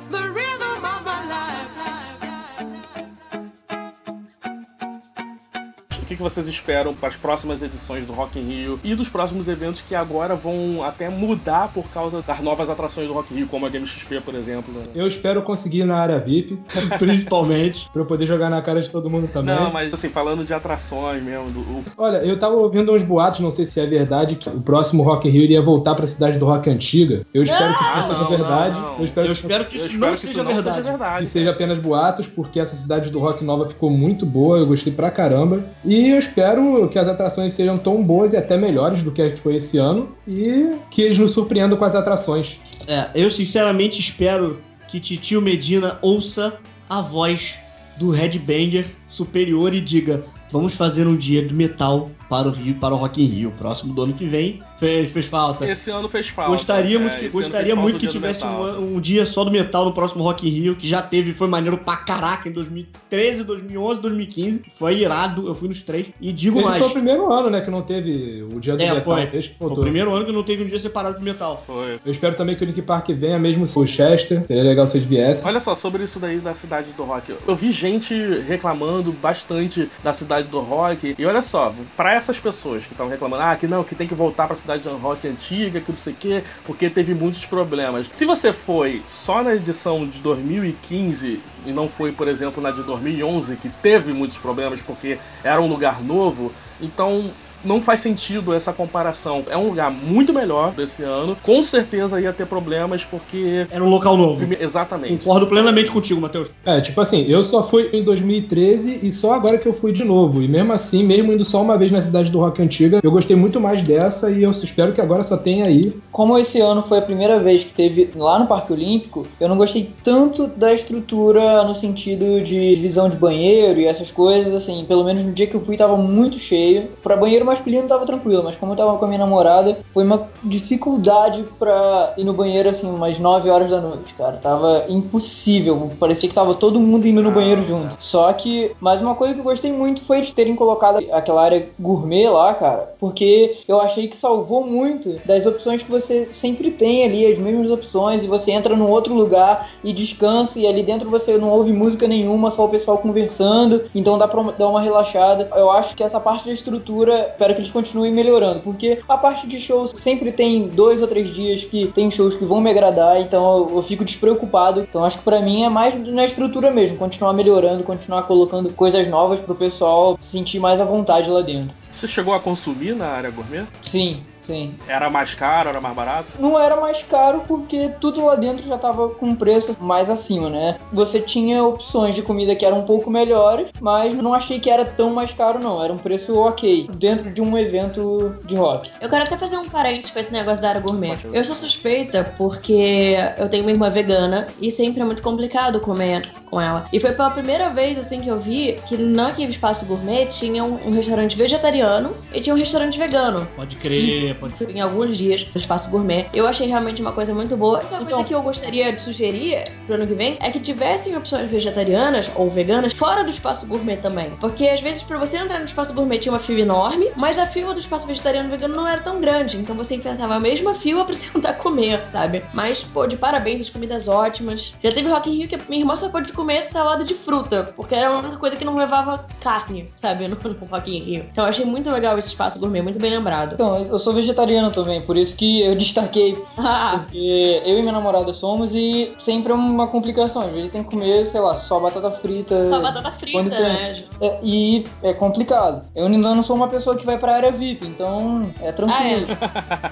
que, 6.20 6.34
vocês 6.34 6.46
esperam 6.48 6.94
para 6.94 7.08
as 7.08 7.16
próximas 7.16 7.62
edições 7.62 8.04
do 8.06 8.12
Rock 8.12 8.38
in 8.38 8.42
Rio 8.42 8.80
e 8.84 8.94
dos 8.94 9.08
próximos 9.08 9.48
eventos 9.48 9.80
que 9.86 9.94
agora 9.94 10.34
vão 10.34 10.82
até 10.84 11.08
mudar 11.08 11.72
por 11.72 11.84
causa 11.88 12.20
das 12.22 12.40
novas 12.40 12.68
atrações 12.68 13.06
do 13.06 13.12
Rock 13.14 13.32
in 13.32 13.38
Rio, 13.38 13.46
como 13.48 13.64
a 13.66 13.68
Game 13.68 13.86
XP, 13.86 14.20
por 14.20 14.34
exemplo. 14.34 14.72
né? 14.72 14.84
Eu 14.94 15.06
espero 15.06 15.42
conseguir 15.42 15.80
ir 15.80 15.84
na 15.86 15.96
área 15.96 16.18
VIP, 16.18 16.58
Principalmente. 16.98 17.88
pra 17.92 18.02
eu 18.02 18.06
poder 18.06 18.26
jogar 18.26 18.50
na 18.50 18.60
cara 18.62 18.80
de 18.80 18.90
todo 18.90 19.08
mundo 19.08 19.28
também. 19.28 19.54
Não, 19.54 19.72
mas 19.72 19.92
assim, 19.92 20.08
falando 20.08 20.44
de 20.44 20.52
atrações 20.52 21.22
mesmo, 21.22 21.50
do, 21.50 21.84
Olha, 21.96 22.18
eu 22.18 22.38
tava 22.38 22.54
ouvindo 22.56 22.92
uns 22.92 23.02
boatos, 23.02 23.40
não 23.40 23.50
sei 23.50 23.66
se 23.66 23.80
é 23.80 23.86
verdade, 23.86 24.36
que 24.36 24.48
o 24.48 24.60
próximo 24.60 25.02
Rock 25.02 25.28
in 25.28 25.32
Rio 25.32 25.42
iria 25.42 25.62
voltar 25.62 25.94
pra 25.94 26.06
cidade 26.06 26.38
do 26.38 26.44
Rock 26.46 26.68
antiga. 26.68 27.26
Eu 27.32 27.42
espero 27.42 27.74
que 27.76 27.82
isso 27.84 27.94
não, 27.94 28.02
seja 28.02 28.22
não, 28.22 28.28
verdade. 28.30 28.80
não. 28.80 28.98
Eu 28.98 29.04
espero 29.04 29.26
Eu 29.26 29.32
que, 29.32 29.40
espero 29.40 29.64
que 29.66 29.76
eu 29.76 29.80
isso 29.80 29.86
espero 29.94 30.06
não 30.10 30.14
que 30.14 30.20
seja 30.20 30.32
isso 30.32 30.44
verdade. 30.44 30.76
seja 30.76 30.90
verdade. 30.90 31.22
que 31.24 31.26
seja 31.30 31.50
apenas 31.50 31.78
boatos, 31.78 32.26
porque 32.26 32.60
essa 32.60 32.76
cidade 32.76 33.10
do 33.10 33.18
Rock 33.18 33.44
nova 33.44 33.66
ficou 33.68 33.90
muito 33.90 34.26
boa, 34.26 34.58
eu 34.58 34.66
gostei 34.66 34.92
pra 34.92 35.10
caramba. 35.10 35.60
E 35.84 36.09
eu 36.10 36.18
espero 36.18 36.88
que 36.88 36.98
as 36.98 37.08
atrações 37.08 37.52
sejam 37.52 37.78
tão 37.78 38.02
boas 38.02 38.32
e 38.32 38.36
até 38.36 38.56
melhores 38.56 39.02
do 39.02 39.10
que 39.10 39.30
que 39.30 39.40
foi 39.40 39.56
esse 39.56 39.78
ano. 39.78 40.14
E 40.26 40.76
que 40.90 41.02
eles 41.02 41.18
nos 41.18 41.32
surpreendam 41.32 41.78
com 41.78 41.84
as 41.84 41.94
atrações. 41.94 42.60
É, 42.86 43.08
eu 43.14 43.30
sinceramente 43.30 44.00
espero 44.00 44.60
que 44.88 44.98
Titio 45.00 45.40
Medina 45.40 45.98
ouça 46.02 46.58
a 46.88 47.00
voz 47.00 47.58
do 47.96 48.10
Headbanger 48.10 48.86
superior 49.08 49.74
e 49.74 49.80
diga: 49.80 50.24
Vamos 50.50 50.74
fazer 50.74 51.06
um 51.06 51.16
dia 51.16 51.46
do 51.46 51.54
metal 51.54 52.10
para 52.30 52.46
o 52.46 52.52
Rio, 52.52 52.76
para 52.76 52.94
o 52.94 52.96
Rock 52.96 53.20
in 53.20 53.26
Rio. 53.26 53.52
Próximo 53.58 53.92
do 53.92 54.02
ano 54.02 54.12
que 54.14 54.24
vem. 54.24 54.62
Fez, 54.78 55.10
fez 55.10 55.26
falta. 55.26 55.68
Esse 55.68 55.90
ano 55.90 56.08
fez 56.08 56.28
falta. 56.28 56.52
Gostaríamos 56.52 57.12
é, 57.12 57.18
que, 57.18 57.28
gostaria 57.28 57.74
muito 57.74 57.98
que 57.98 58.06
tivesse 58.06 58.44
metal. 58.44 58.80
um, 58.80 58.96
um 58.96 59.00
dia 59.00 59.26
só 59.26 59.42
do 59.44 59.50
metal 59.50 59.84
no 59.84 59.92
próximo 59.92 60.22
Rock 60.22 60.48
in 60.48 60.50
Rio, 60.50 60.76
que 60.76 60.86
já 60.86 61.02
teve, 61.02 61.32
foi 61.32 61.48
maneiro 61.48 61.76
pra 61.76 61.96
caraca 61.96 62.48
em 62.48 62.52
2013, 62.52 63.42
2011, 63.42 64.00
2015. 64.00 64.62
Foi 64.78 64.98
irado, 64.98 65.48
eu 65.48 65.54
fui 65.56 65.68
nos 65.68 65.82
três. 65.82 66.06
E 66.20 66.32
digo 66.32 66.60
Esse 66.60 66.68
mais, 66.68 66.78
foi 66.78 66.88
o 66.88 66.92
primeiro 66.92 67.32
ano, 67.32 67.50
né, 67.50 67.60
que 67.60 67.70
não 67.70 67.82
teve 67.82 68.46
o 68.54 68.60
dia 68.60 68.76
do 68.76 68.82
É, 68.82 68.94
metal. 68.94 69.02
foi. 69.02 69.42
foi 69.42 69.68
o 69.68 69.76
primeiro 69.76 70.14
ano 70.14 70.24
que 70.24 70.32
não 70.32 70.44
teve 70.44 70.62
um 70.62 70.66
dia 70.66 70.78
separado 70.78 71.18
do 71.18 71.24
metal. 71.24 71.64
Foi. 71.66 71.98
Eu 72.04 72.12
espero 72.12 72.36
também 72.36 72.54
que 72.54 72.62
o 72.62 72.66
Link 72.66 72.80
Park 72.80 73.08
venha, 73.10 73.38
mesmo 73.40 73.64
o 73.64 73.86
Chester. 73.86 74.46
Seria 74.46 74.62
legal 74.62 74.86
se 74.86 74.98
eles 74.98 75.08
viessem. 75.08 75.46
Olha 75.46 75.58
só, 75.58 75.74
sobre 75.74 76.04
isso 76.04 76.20
daí 76.20 76.38
da 76.38 76.54
cidade 76.54 76.92
do 76.92 77.02
rock. 77.02 77.34
Eu 77.46 77.56
vi 77.56 77.72
gente 77.72 78.14
reclamando 78.40 79.12
bastante 79.12 79.90
da 80.02 80.12
cidade 80.12 80.46
do 80.46 80.60
rock. 80.60 81.16
E 81.18 81.26
olha 81.26 81.42
só, 81.42 81.74
pra 81.96 82.19
essas 82.20 82.38
pessoas 82.38 82.84
que 82.84 82.92
estão 82.92 83.08
reclamando, 83.08 83.42
ah, 83.42 83.56
que 83.56 83.66
não, 83.66 83.82
que 83.82 83.94
tem 83.94 84.06
que 84.06 84.14
voltar 84.14 84.46
pra 84.46 84.56
cidade 84.56 84.82
do 84.82 84.96
rock 84.96 85.26
antiga, 85.26 85.80
que 85.80 85.90
não 85.90 85.98
sei 85.98 86.12
o 86.12 86.16
quê, 86.16 86.44
porque 86.64 86.88
teve 86.88 87.14
muitos 87.14 87.44
problemas. 87.46 88.06
Se 88.12 88.24
você 88.24 88.52
foi 88.52 89.02
só 89.08 89.42
na 89.42 89.54
edição 89.54 90.06
de 90.06 90.18
2015 90.20 91.42
e 91.64 91.72
não 91.72 91.88
foi, 91.88 92.12
por 92.12 92.28
exemplo, 92.28 92.62
na 92.62 92.70
de 92.70 92.82
2011, 92.82 93.56
que 93.56 93.68
teve 93.68 94.12
muitos 94.12 94.38
problemas 94.38 94.80
porque 94.82 95.18
era 95.42 95.60
um 95.60 95.66
lugar 95.66 96.02
novo, 96.02 96.52
então 96.80 97.30
não 97.64 97.80
faz 97.82 98.00
sentido 98.00 98.54
essa 98.54 98.72
comparação. 98.72 99.44
É 99.48 99.56
um 99.56 99.68
lugar 99.68 99.90
muito 99.90 100.32
melhor 100.32 100.72
desse 100.72 101.02
ano. 101.02 101.36
Com 101.42 101.62
certeza 101.62 102.20
ia 102.20 102.32
ter 102.32 102.46
problemas 102.46 103.04
porque. 103.04 103.66
Era 103.70 103.82
um 103.82 103.88
local 103.88 104.16
novo. 104.16 104.46
Exatamente. 104.58 105.18
Concordo 105.18 105.46
plenamente 105.46 105.90
contigo, 105.90 106.20
Matheus. 106.20 106.50
É, 106.64 106.80
tipo 106.80 107.00
assim, 107.00 107.24
eu 107.28 107.42
só 107.44 107.62
fui 107.62 107.90
em 107.92 108.02
2013 108.02 109.00
e 109.06 109.12
só 109.12 109.34
agora 109.34 109.58
que 109.58 109.66
eu 109.66 109.72
fui 109.72 109.92
de 109.92 110.04
novo. 110.04 110.42
E 110.42 110.48
mesmo 110.48 110.72
assim, 110.72 111.04
mesmo 111.04 111.32
indo 111.32 111.44
só 111.44 111.62
uma 111.62 111.76
vez 111.76 111.90
na 111.90 112.02
cidade 112.02 112.30
do 112.30 112.40
rock 112.40 112.62
antiga, 112.62 113.00
eu 113.02 113.10
gostei 113.10 113.36
muito 113.36 113.60
mais 113.60 113.82
dessa 113.82 114.30
e 114.30 114.42
eu 114.42 114.50
espero 114.50 114.92
que 114.92 115.00
agora 115.00 115.22
só 115.22 115.36
tenha 115.36 115.66
aí. 115.66 115.94
Como 116.10 116.38
esse 116.38 116.60
ano 116.60 116.82
foi 116.82 116.98
a 116.98 117.02
primeira 117.02 117.38
vez 117.38 117.64
que 117.64 117.72
teve 117.72 118.10
lá 118.14 118.38
no 118.38 118.46
Parque 118.46 118.72
Olímpico, 118.72 119.26
eu 119.40 119.48
não 119.48 119.56
gostei 119.56 119.90
tanto 120.02 120.46
da 120.48 120.72
estrutura 120.72 121.64
no 121.64 121.74
sentido 121.74 122.40
de 122.42 122.74
divisão 122.74 123.08
de 123.08 123.16
banheiro 123.16 123.80
e 123.80 123.86
essas 123.86 124.10
coisas, 124.10 124.54
assim, 124.54 124.84
pelo 124.86 125.04
menos 125.04 125.24
no 125.24 125.32
dia 125.32 125.46
que 125.46 125.54
eu 125.54 125.60
fui 125.60 125.76
tava 125.76 125.96
muito 125.96 126.38
cheio. 126.38 126.88
Pra 127.02 127.16
banheiro 127.16 127.44
masculino 127.50 127.88
tava 127.88 128.06
tranquilo, 128.06 128.42
mas 128.42 128.56
como 128.56 128.72
eu 128.72 128.76
tava 128.76 128.96
com 128.96 129.04
a 129.04 129.08
minha 129.08 129.18
namorada, 129.18 129.78
foi 129.92 130.04
uma 130.04 130.28
dificuldade 130.42 131.44
pra 131.58 132.14
ir 132.16 132.24
no 132.24 132.32
banheiro, 132.32 132.68
assim, 132.68 132.88
umas 132.88 133.18
9 133.18 133.50
horas 133.50 133.70
da 133.70 133.80
noite, 133.80 134.14
cara. 134.14 134.36
Tava 134.36 134.84
impossível, 134.88 135.90
parecia 135.98 136.28
que 136.28 136.34
tava 136.34 136.54
todo 136.54 136.80
mundo 136.80 137.06
indo 137.06 137.22
no 137.22 137.32
banheiro 137.32 137.62
junto. 137.62 137.96
Só 137.98 138.32
que, 138.32 138.72
mais 138.80 139.02
uma 139.02 139.14
coisa 139.14 139.34
que 139.34 139.40
eu 139.40 139.44
gostei 139.44 139.72
muito 139.72 140.02
foi 140.02 140.20
de 140.20 140.34
terem 140.34 140.54
colocado 140.54 140.98
aquela 141.12 141.42
área 141.42 141.68
gourmet 141.78 142.28
lá, 142.28 142.54
cara, 142.54 142.94
porque 142.98 143.58
eu 143.66 143.80
achei 143.80 144.08
que 144.08 144.16
salvou 144.16 144.64
muito 144.64 145.20
das 145.24 145.46
opções 145.46 145.82
que 145.82 145.90
você 145.90 146.24
sempre 146.24 146.70
tem 146.70 147.04
ali, 147.04 147.26
as 147.26 147.38
mesmas 147.38 147.70
opções, 147.70 148.24
e 148.24 148.28
você 148.28 148.52
entra 148.52 148.76
num 148.76 148.90
outro 148.90 149.14
lugar 149.14 149.68
e 149.82 149.92
descansa, 149.92 150.58
e 150.58 150.66
ali 150.66 150.82
dentro 150.82 151.10
você 151.10 151.36
não 151.36 151.50
ouve 151.50 151.72
música 151.72 152.06
nenhuma, 152.06 152.50
só 152.50 152.64
o 152.64 152.68
pessoal 152.68 152.98
conversando, 152.98 153.82
então 153.94 154.18
dá 154.18 154.28
pra 154.28 154.42
dar 154.52 154.68
uma 154.68 154.80
relaxada. 154.80 155.48
Eu 155.54 155.70
acho 155.70 155.94
que 155.96 156.02
essa 156.02 156.20
parte 156.20 156.46
da 156.46 156.52
estrutura, 156.52 157.34
espero 157.40 157.54
que 157.54 157.60
eles 157.60 157.72
continuem 157.72 158.12
melhorando, 158.12 158.60
porque 158.60 158.98
a 159.08 159.16
parte 159.16 159.48
de 159.48 159.58
shows 159.58 159.92
sempre 159.94 160.30
tem 160.30 160.68
dois 160.68 161.00
ou 161.00 161.08
três 161.08 161.28
dias 161.28 161.64
que 161.64 161.86
tem 161.86 162.10
shows 162.10 162.34
que 162.34 162.44
vão 162.44 162.60
me 162.60 162.68
agradar, 162.68 163.18
então 163.18 163.68
eu, 163.70 163.76
eu 163.76 163.82
fico 163.82 164.04
despreocupado. 164.04 164.82
Então 164.82 165.02
acho 165.02 165.18
que 165.18 165.24
pra 165.24 165.40
mim 165.40 165.64
é 165.64 165.70
mais 165.70 165.94
na 166.08 166.24
estrutura 166.24 166.70
mesmo, 166.70 166.98
continuar 166.98 167.32
melhorando, 167.32 167.82
continuar 167.82 168.24
colocando 168.24 168.70
coisas 168.74 169.08
novas 169.08 169.40
pro 169.40 169.54
pessoal 169.54 170.18
se 170.20 170.32
sentir 170.32 170.58
mais 170.58 170.80
à 170.80 170.84
vontade 170.84 171.30
lá 171.30 171.40
dentro. 171.40 171.74
Você 171.98 172.06
chegou 172.06 172.34
a 172.34 172.40
consumir 172.40 172.94
na 172.94 173.06
área 173.06 173.30
gourmet? 173.30 173.66
Sim, 173.82 174.20
sim. 174.40 174.74
Era 174.86 175.10
mais 175.10 175.34
caro, 175.34 175.68
era 175.68 175.80
mais 175.80 175.94
barato? 175.94 176.26
Não 176.38 176.58
era 176.58 176.76
mais 176.76 177.02
caro 177.02 177.42
porque 177.46 177.90
tudo 178.00 178.24
lá 178.24 178.36
dentro 178.36 178.66
já 178.66 178.78
tava 178.78 179.08
com 179.10 179.34
preço 179.34 179.76
mais 179.80 180.10
acima, 180.10 180.48
né? 180.48 180.76
Você 180.92 181.20
tinha 181.20 181.62
opções 181.62 182.14
de 182.14 182.22
comida 182.22 182.54
que 182.54 182.64
eram 182.64 182.80
um 182.80 182.84
pouco 182.84 183.10
melhores, 183.10 183.70
mas 183.80 184.14
não 184.14 184.34
achei 184.34 184.58
que 184.58 184.70
era 184.70 184.84
tão 184.84 185.10
mais 185.12 185.32
caro 185.32 185.58
não, 185.58 185.82
era 185.82 185.92
um 185.92 185.98
preço 185.98 186.36
ok, 186.38 186.88
dentro 186.94 187.30
de 187.30 187.40
um 187.40 187.56
evento 187.56 188.36
de 188.44 188.56
rock. 188.56 188.90
Eu 189.00 189.08
quero 189.08 189.24
até 189.24 189.36
fazer 189.36 189.56
um 189.56 189.68
parênteses 189.68 190.10
com 190.10 190.18
esse 190.18 190.32
negócio 190.32 190.62
da 190.62 190.70
área 190.70 190.80
gourmet. 190.80 191.18
Eu 191.32 191.44
sou 191.44 191.54
suspeita 191.54 192.32
porque 192.36 193.16
eu 193.38 193.48
tenho 193.48 193.64
uma 193.64 193.70
irmã 193.70 193.90
vegana 193.90 194.46
e 194.60 194.70
sempre 194.70 195.00
é 195.02 195.04
muito 195.04 195.22
complicado 195.22 195.80
comer 195.80 196.22
com 196.46 196.60
ela. 196.60 196.86
E 196.92 196.98
foi 196.98 197.12
pela 197.12 197.30
primeira 197.30 197.70
vez, 197.70 197.96
assim, 197.98 198.20
que 198.20 198.28
eu 198.28 198.38
vi 198.38 198.78
que 198.86 198.96
naquele 198.96 199.50
espaço 199.50 199.86
gourmet 199.86 200.26
tinha 200.26 200.64
um, 200.64 200.74
um 200.86 200.92
restaurante 200.92 201.36
vegetariano 201.36 202.10
e 202.34 202.40
tinha 202.40 202.54
um 202.54 202.58
restaurante 202.58 202.98
vegano. 202.98 203.46
Pode 203.56 203.76
crer, 203.76 204.29
Em 204.68 204.80
alguns 204.80 205.16
dias 205.16 205.46
no 205.54 205.60
espaço 205.60 205.90
gourmet. 205.90 206.26
Eu 206.34 206.46
achei 206.46 206.66
realmente 206.66 207.00
uma 207.02 207.12
coisa 207.12 207.34
muito 207.34 207.56
boa. 207.56 207.78
Uma 207.80 207.86
Então- 208.02 208.06
coisa 208.06 208.24
que 208.24 208.34
eu 208.34 208.42
gostaria 208.42 208.92
de 208.92 209.00
sugerir 209.00 209.64
pro 209.86 209.94
ano 209.96 210.06
que 210.06 210.14
vem 210.14 210.36
é 210.40 210.50
que 210.50 210.60
tivessem 210.60 211.16
opções 211.16 211.50
vegetarianas 211.50 212.30
ou 212.34 212.50
veganas 212.50 212.92
fora 212.92 213.22
do 213.24 213.30
espaço 213.30 213.66
gourmet 213.66 213.96
também. 213.96 214.30
Porque 214.40 214.68
às 214.68 214.80
vezes 214.80 215.02
pra 215.02 215.18
você 215.18 215.36
entrar 215.36 215.58
no 215.58 215.64
espaço 215.64 215.92
gourmet 215.94 216.18
tinha 216.18 216.32
uma 216.32 216.38
fila 216.38 216.60
enorme, 216.60 217.10
mas 217.16 217.38
a 217.38 217.46
fila 217.46 217.72
do 217.74 217.80
espaço 217.80 218.06
vegetariano 218.06 218.48
e 218.48 218.50
vegano 218.52 218.74
não 218.76 218.86
era 218.86 219.00
tão 219.00 219.20
grande. 219.20 219.56
Então 219.56 219.74
você 219.76 219.94
enfrentava 219.94 220.34
a 220.34 220.40
mesma 220.40 220.74
fila 220.74 221.04
pra 221.04 221.14
tentar 221.32 221.54
comer, 221.54 222.04
sabe? 222.04 222.42
Mas, 222.54 222.82
pô, 222.82 223.06
de 223.06 223.16
parabéns, 223.16 223.60
as 223.60 223.70
comidas 223.70 224.08
ótimas. 224.08 224.74
Já 224.82 224.90
teve 224.90 225.08
Rock 225.08 225.30
in 225.30 225.38
Rio 225.38 225.48
que 225.48 225.58
minha 225.68 225.80
irmã 225.82 225.96
só 225.96 226.08
pôde 226.08 226.32
comer 226.32 226.62
salada 226.62 227.04
de 227.04 227.14
fruta, 227.14 227.72
porque 227.76 227.94
era 227.94 228.08
a 228.08 228.18
única 228.18 228.36
coisa 228.36 228.56
que 228.56 228.64
não 228.64 228.76
levava 228.76 229.24
carne, 229.40 229.88
sabe? 229.96 230.26
No, 230.28 230.36
no 230.42 230.66
Rock 230.66 230.94
in 230.96 231.00
Rio. 231.02 231.26
Então 231.30 231.44
eu 231.44 231.50
achei 231.50 231.64
muito 231.64 231.90
legal 231.90 232.18
esse 232.18 232.28
espaço 232.28 232.58
gourmet, 232.58 232.82
muito 232.82 232.98
bem 232.98 233.10
lembrado. 233.10 233.54
Então, 233.54 233.84
eu 233.86 233.98
sou 233.98 234.12
vegetariano 234.20 234.70
também, 234.70 235.00
por 235.02 235.16
isso 235.16 235.34
que 235.36 235.60
eu 235.62 235.74
destaquei 235.74 236.36
Ah, 236.56 236.98
Porque 237.00 237.62
eu 237.64 237.78
e 237.78 237.80
minha 237.82 237.92
namorada 237.92 238.32
somos 238.32 238.74
e 238.74 239.12
sempre 239.18 239.52
é 239.52 239.54
uma 239.54 239.86
complicação. 239.88 240.42
Às 240.42 240.52
vezes 240.52 240.70
tem 240.70 240.82
que 240.84 240.90
comer, 240.90 241.24
sei 241.26 241.40
lá, 241.40 241.56
só 241.56 241.80
batata 241.80 242.10
frita. 242.10 242.68
só 242.68 242.80
batata 242.80 243.10
frita, 243.10 243.38
Quando 243.38 243.50
tem- 243.50 243.62
né? 243.64 244.04
É, 244.20 244.38
e 244.42 244.84
é 245.02 245.12
complicado. 245.14 245.84
Eu 245.94 246.06
ainda 246.06 246.34
não 246.34 246.42
sou 246.42 246.54
uma 246.56 246.68
pessoa 246.68 246.96
que 246.96 247.04
vai 247.06 247.18
pra 247.18 247.34
área 247.36 247.50
VIP, 247.50 247.86
então 247.86 248.50
é 248.60 248.70
tranquilo. 248.72 249.26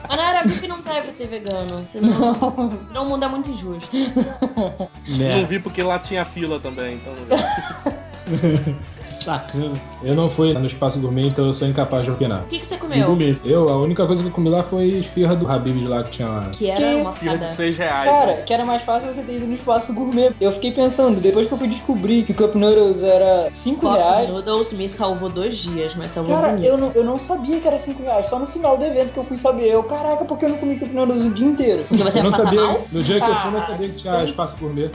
Mas 0.08 0.16
na 0.16 0.24
área 0.24 0.42
VIP 0.44 0.68
não 0.68 0.80
deve 0.80 1.12
ter 1.12 1.26
vegano, 1.28 1.84
senão 1.88 2.36
não. 2.92 3.02
o 3.04 3.08
mundo 3.08 3.24
é 3.24 3.28
muito 3.28 3.50
injusto. 3.50 3.88
Não 5.08 5.46
vi 5.46 5.58
porque 5.58 5.82
lá 5.82 5.98
tinha 5.98 6.24
fila 6.24 6.60
também, 6.60 6.96
então. 6.96 7.14
Sacana. 9.20 9.72
Eu 10.02 10.14
não 10.14 10.30
fui 10.30 10.52
no 10.54 10.66
espaço 10.66 10.98
gourmet, 11.00 11.26
então 11.26 11.44
eu 11.46 11.52
sou 11.52 11.66
incapaz 11.66 12.04
de 12.04 12.10
opinar. 12.10 12.42
O 12.42 12.48
que, 12.48 12.58
que 12.60 12.66
você 12.66 12.74
Digo 12.76 12.88
comeu? 12.88 13.16
mesmo. 13.16 13.46
Eu, 13.46 13.68
a 13.68 13.76
única 13.78 14.06
coisa 14.06 14.22
que 14.22 14.28
eu 14.28 14.32
comi 14.32 14.48
lá 14.48 14.62
foi 14.62 14.84
esfirra 14.84 15.34
do 15.34 15.50
Habib 15.50 15.86
lá 15.86 16.04
que 16.04 16.10
tinha 16.12 16.28
lá. 16.28 16.50
Que 16.56 16.70
era 16.70 16.80
Que 16.80 16.94
uma 16.94 17.12
Fila 17.12 17.36
de 17.38 17.44
fada. 17.44 17.54
6 17.56 17.76
reais. 17.78 18.04
Cara, 18.04 18.26
né? 18.36 18.42
que 18.42 18.54
era 18.54 18.64
mais 18.64 18.82
fácil 18.82 19.12
você 19.12 19.22
ter 19.22 19.36
ido 19.36 19.46
no 19.46 19.52
espaço 19.54 19.92
gourmet. 19.92 20.32
Eu 20.40 20.52
fiquei 20.52 20.70
pensando, 20.72 21.20
depois 21.20 21.46
que 21.46 21.52
eu 21.52 21.58
fui 21.58 21.68
descobrir 21.68 22.22
que 22.22 22.32
o 22.32 22.34
Cup 22.34 22.54
Noodles 22.54 23.02
era 23.02 23.50
5 23.50 23.80
Coffee 23.80 24.02
reais. 24.02 24.28
Noodles 24.30 24.72
me 24.72 24.88
salvou 24.88 25.28
dois 25.28 25.56
dias, 25.56 25.94
mas 25.96 26.10
salvou 26.12 26.34
Cara, 26.36 26.52
bonito. 26.52 26.64
eu 26.66 26.78
não, 26.78 26.92
eu 26.94 27.04
não 27.04 27.18
sabia 27.18 27.58
que 27.60 27.66
era 27.66 27.78
5 27.78 28.02
reais. 28.02 28.26
Só 28.26 28.38
no 28.38 28.46
final 28.46 28.76
do 28.78 28.84
evento 28.84 29.12
que 29.12 29.18
eu 29.18 29.24
fui 29.24 29.36
saber. 29.36 29.66
Eu, 29.68 29.82
caraca, 29.82 30.24
por 30.24 30.38
que 30.38 30.44
eu 30.44 30.50
não 30.50 30.58
comi 30.58 30.78
Cup 30.78 30.92
Noodles 30.92 31.24
o 31.24 31.30
dia 31.30 31.46
inteiro? 31.46 31.84
Porque 31.88 32.02
você 32.02 32.20
Eu 32.20 32.24
não 32.24 32.32
sabia, 32.32 32.60
mal? 32.62 32.80
no 32.92 33.02
dia 33.02 33.20
que 33.20 33.26
eu 33.30 33.34
fui, 33.34 33.46
eu 33.48 33.52
não 33.52 33.58
Ah, 33.60 33.62
sabia 33.66 33.88
que 33.88 33.94
tinha 33.96 34.24
espaço 34.24 34.56
gourmet. 34.58 34.90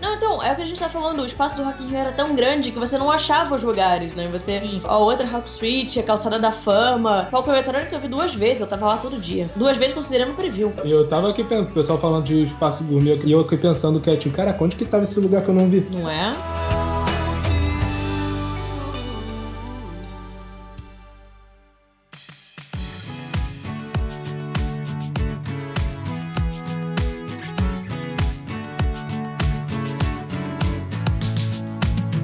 Não, 0.00 0.14
então, 0.14 0.42
é 0.42 0.52
o 0.52 0.56
que 0.56 0.62
a 0.62 0.66
gente 0.66 0.78
tá 0.80 0.88
falando. 0.88 1.20
O 1.22 1.26
espaço 1.26 1.56
do 1.56 1.62
Rock 1.64 1.82
in 1.82 1.88
Rio 1.88 1.98
era 1.98 2.12
tão 2.12 2.34
grande 2.34 2.70
que 2.70 2.78
você 2.78 2.98
não 2.98 3.10
achava 3.10 3.43
os 3.52 3.62
lugares, 3.62 4.14
né? 4.14 4.28
Você. 4.30 4.80
A 4.84 4.98
outra 4.98 5.26
Rock 5.26 5.48
Street, 5.48 5.96
a 5.96 6.02
Calçada 6.02 6.38
da 6.38 6.52
Fama. 6.52 7.28
Palco 7.30 7.50
eletrônico 7.50 7.94
eu 7.94 8.00
vi 8.00 8.08
duas 8.08 8.34
vezes, 8.34 8.60
eu 8.60 8.66
tava 8.66 8.86
lá 8.86 8.96
todo 8.96 9.20
dia. 9.20 9.50
Duas 9.56 9.76
vezes 9.76 9.94
considerando 9.94 10.32
o 10.32 10.34
preview. 10.34 10.72
E 10.84 10.90
eu 10.90 11.06
tava 11.08 11.30
aqui 11.30 11.42
pensando, 11.42 11.70
o 11.70 11.72
pessoal 11.72 11.98
falando 11.98 12.24
de 12.24 12.44
espaço 12.44 12.84
gourmet, 12.84 13.20
e 13.24 13.32
eu 13.32 13.40
aqui 13.40 13.56
pensando 13.56 14.00
que 14.00 14.10
é 14.10 14.16
tipo, 14.16 14.34
cara, 14.34 14.56
onde 14.60 14.76
que 14.76 14.84
tava 14.84 15.04
esse 15.04 15.18
lugar 15.20 15.42
que 15.42 15.48
eu 15.48 15.54
não 15.54 15.68
vi? 15.68 15.84
Não 15.90 16.08
é? 16.08 16.32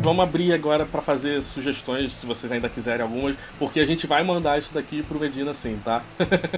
Vamos 0.03 0.23
abrir 0.23 0.53
agora 0.53 0.85
pra 0.87 1.01
fazer 1.03 1.43
sugestões, 1.43 2.13
se 2.15 2.27
vocês 2.27 2.51
ainda 2.51 2.69
quiserem 2.69 3.03
algumas, 3.03 3.37
porque 3.59 3.81
a 3.81 3.87
gente 3.87 4.07
vai 4.07 4.23
mandar 4.23 4.59
isso 4.59 4.71
daqui 4.73 5.03
pro 5.03 5.19
Medina 5.21 5.53
sim, 5.55 5.79
tá? 5.85 6.03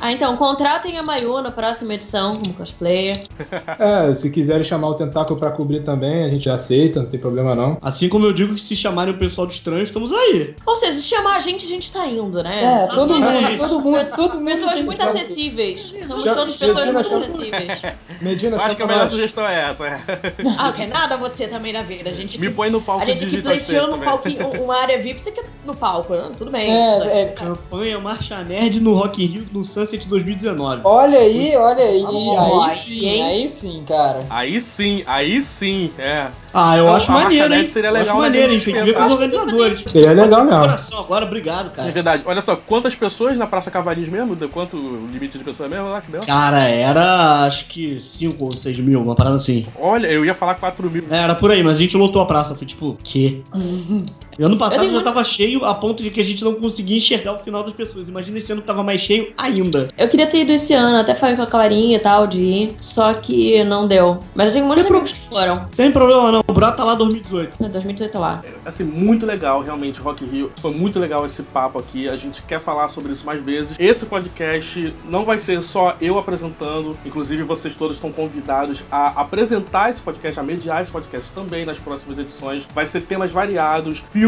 Ah, 0.01 0.13
então, 0.13 0.37
contratem 0.37 0.99
a 0.99 1.03
Mayu 1.03 1.41
na 1.43 1.51
próxima 1.51 1.95
edição 1.95 2.37
como 2.37 2.55
cosplayer. 2.55 3.17
É, 3.79 4.15
se 4.15 4.31
quiserem 4.31 4.63
chamar 4.65 4.89
o 4.89 4.95
Tentáculo 4.95 5.39
pra 5.39 5.51
cobrir 5.51 5.83
também, 5.83 6.25
a 6.25 6.29
gente 6.29 6.49
aceita, 6.49 7.01
não 7.03 7.09
tem 7.09 7.19
problema 7.19 7.55
não. 7.55 7.79
Assim 7.83 8.09
como 8.09 8.27
eu 8.27 8.33
digo 8.33 8.55
que 8.55 8.61
se 8.61 8.77
chamarem 8.77 9.15
o 9.15 9.19
pessoal 9.19 9.47
de 9.47 9.55
estranho, 9.55 9.83
estamos 9.83 10.13
aí. 10.13 10.55
Ou 10.65 10.77
seja, 10.77 10.93
se 10.93 11.03
chamar 11.09 11.37
a 11.37 11.41
gente, 11.41 11.65
a 11.65 11.69
gente 11.69 11.91
tá 11.93 12.07
indo, 12.07 12.43
né? 12.43 12.85
É, 12.85 12.87
todo 12.95 13.15
mundo, 13.15 13.57
todo 13.59 13.81
mundo, 13.81 14.11
todo 14.15 14.35
mundo. 14.39 14.45
Pessoas 14.47 14.81
muito 14.83 14.99
que- 14.99 15.03
acessíveis. 15.09 15.95
Somos 16.07 16.25
Já- 16.25 16.35
todas 16.35 16.55
pessoas 16.57 16.87
já- 16.87 16.93
muito 16.93 17.15
acessíveis. 17.15 17.83
Medina, 18.21 18.57
acho 18.59 18.77
que 18.77 18.83
a 18.83 18.87
melhor 18.87 19.01
nós. 19.03 19.11
sugestão 19.11 19.47
é 19.47 19.71
essa. 19.71 19.87
é. 19.87 20.01
Ah, 20.59 20.73
quer 20.73 20.89
nada 20.89 21.17
você 21.17 21.49
também 21.49 21.73
na 21.73 21.83
vida. 21.83 22.11
A 22.11 22.15
gente 22.15 22.39
Me 22.41 22.51
põe 22.51 22.71
no 22.71 22.81
palco 22.81 23.03
A 23.03 23.07
gente 23.37 23.43
pleiteando 23.45 23.89
um 23.89 23.91
também. 23.93 24.09
palquinho, 24.09 24.63
uma 24.65 24.77
área 24.81 24.99
VIP, 24.99 25.21
você 25.21 25.31
quer 25.33 25.45
no 25.65 25.75
palco, 25.75 26.13
né? 26.15 26.31
tudo 26.37 26.51
bem. 26.51 26.71
É, 26.73 27.23
é, 27.23 27.27
Campanha 27.27 27.99
Marcha 27.99 28.43
Nerd 28.43 28.81
no 28.81 28.95
Rock 28.95 29.23
in 29.23 29.27
Rio 29.27 29.47
no 29.53 29.65
Sunset 29.65 30.07
2019. 30.09 30.81
olha 30.85 31.19
aí, 31.19 31.55
olha 31.57 31.85
aí. 31.85 32.05
Aí 32.37 32.77
sim, 32.77 33.07
hein? 33.09 33.23
aí 33.23 33.49
sim, 33.49 33.85
cara. 33.87 34.21
Aí 34.29 34.61
sim, 34.61 35.03
aí 35.07 35.41
sim, 35.41 35.91
é. 35.99 36.29
Ah, 36.55 36.77
eu 36.77 36.89
A- 36.93 36.97
acho 36.97 37.11
maneiro, 37.13 37.55
hein? 37.55 37.67
seria 37.67 37.89
Eu 37.91 37.95
acho 37.97 38.01
legal, 38.05 38.17
né, 38.17 38.23
maneiro, 38.29 38.53
hein? 38.53 38.61
Tem 38.61 38.75
que 38.75 38.83
ver 38.83 38.93
com 38.95 39.01
os 39.01 39.07
acho 39.07 39.17
que 39.17 39.23
organizadores. 39.25 39.85
Seria 39.91 40.13
legal 40.13 40.45
mesmo. 40.45 40.61
Coração 40.61 40.99
agora, 41.01 41.25
obrigado, 41.25 41.67
É 41.69 41.71
cara. 41.71 41.93
verdade. 41.93 42.23
Olha 42.27 42.41
só, 42.43 42.57
quantas 42.57 42.95
pessoas 42.95 43.39
na 43.39 43.47
Praça 43.47 43.71
Cavalinhos 43.71 44.09
mesmo? 44.11 44.37
Quanto 44.51 44.77
o 44.77 45.07
limite 45.07 45.39
de 45.39 45.45
pessoas 45.45 45.71
mesmo 45.71 45.89
lá 45.89 46.01
que 46.01 46.11
deu? 46.11 46.21
Cara, 46.27 46.59
era 46.69 47.45
acho 47.47 47.67
que 47.69 48.01
5 48.01 48.45
ou 48.45 48.53
6 48.53 48.79
mil, 48.81 49.01
uma 49.01 49.15
parada 49.15 49.37
assim. 49.37 49.67
Olha, 49.81 50.07
eu 50.09 50.25
ia 50.25 50.35
falar 50.35 50.57
4 50.57 50.91
mil. 50.91 51.05
É, 51.11 51.17
Era 51.23 51.35
por 51.35 51.51
aí, 51.51 51.63
mas 51.63 51.79
a 51.79 51.81
gente 51.81 51.97
lotou 51.97 52.21
a 52.21 52.27
praça. 52.27 52.55
Foi 52.55 52.67
tipo, 52.67 52.99
quê? 53.23 53.43
Ano 54.39 54.57
passado 54.57 54.91
já 54.91 55.03
tava 55.03 55.23
cheio 55.25 55.65
a 55.65 55.75
ponto 55.75 56.03
de 56.03 56.11
que 56.11 56.21
a 56.21 56.25
gente 56.25 56.43
não 56.43 56.55
conseguia 56.55 56.97
enxergar 56.97 57.35
o 57.35 57.39
final 57.39 57.63
das 57.63 57.73
pessoas. 57.73 58.09
Imagina 58.09 58.39
esse 58.39 58.51
ano 58.53 58.61
que 58.61 58.67
tava 58.67 58.83
mais 58.83 59.01
cheio 59.01 59.33
ainda. 59.37 59.89
Eu 59.97 60.09
queria 60.09 60.27
ter 60.27 60.41
ido 60.41 60.53
esse 60.53 60.73
ano, 60.73 60.97
até 60.97 61.15
falei 61.15 61.37
com 61.37 61.43
a 61.43 61.47
Clarinha 61.47 61.97
e 61.97 62.01
tal, 62.01 62.27
de 62.27 62.41
ir, 62.41 62.75
só 62.81 63.13
que 63.15 63.63
não 63.65 63.87
deu. 63.87 64.23
Mas 64.35 64.49
eu 64.49 64.55
tenho 64.55 64.67
muitos 64.67 64.85
Tem 64.85 64.93
amigos 64.93 65.13
que 65.13 65.21
foram. 65.29 65.69
Tem 65.77 65.93
problema 65.93 66.33
não, 66.33 66.43
brota 66.53 66.83
lá 66.83 66.95
2018. 66.95 67.63
Em 67.63 67.69
2018 67.69 68.19
lá. 68.19 68.43
Assim, 68.65 68.85
muito 68.85 69.27
legal, 69.27 69.63
realmente, 69.63 70.01
Rock 70.01 70.25
Rio. 70.25 70.51
Foi 70.61 70.73
muito 70.73 70.99
legal 70.99 71.27
esse 71.27 71.43
papo 71.43 71.79
aqui. 71.79 72.09
A 72.09 72.17
gente 72.17 72.43
quer 72.43 72.61
falar 72.61 72.89
sobre 72.91 73.13
isso 73.13 73.25
mais 73.25 73.43
vezes. 73.43 73.77
Esse 73.79 74.07
podcast 74.07 74.95
não 75.09 75.25
vai 75.25 75.39
ser 75.39 75.63
só 75.63 75.97
eu 76.01 76.19
apresentando. 76.19 76.97
Inclusive, 77.05 77.43
vocês 77.43 77.75
todos 77.75 77.97
estão 77.97 78.11
convidados 78.11 78.83
a 78.91 79.21
apresentar 79.21 79.91
esse 79.91 80.01
podcast, 80.01 80.39
a 80.39 80.43
mediar 80.43 80.83
esse 80.83 80.91
podcast 80.91 81.29
também 81.35 81.65
nas 81.65 81.79
próximas 81.79 82.19
edições. 82.19 82.65
Vai 82.75 82.87
ser 82.87 83.03
temas 83.03 83.31
variados, 83.33 84.03
filmes, 84.13 84.22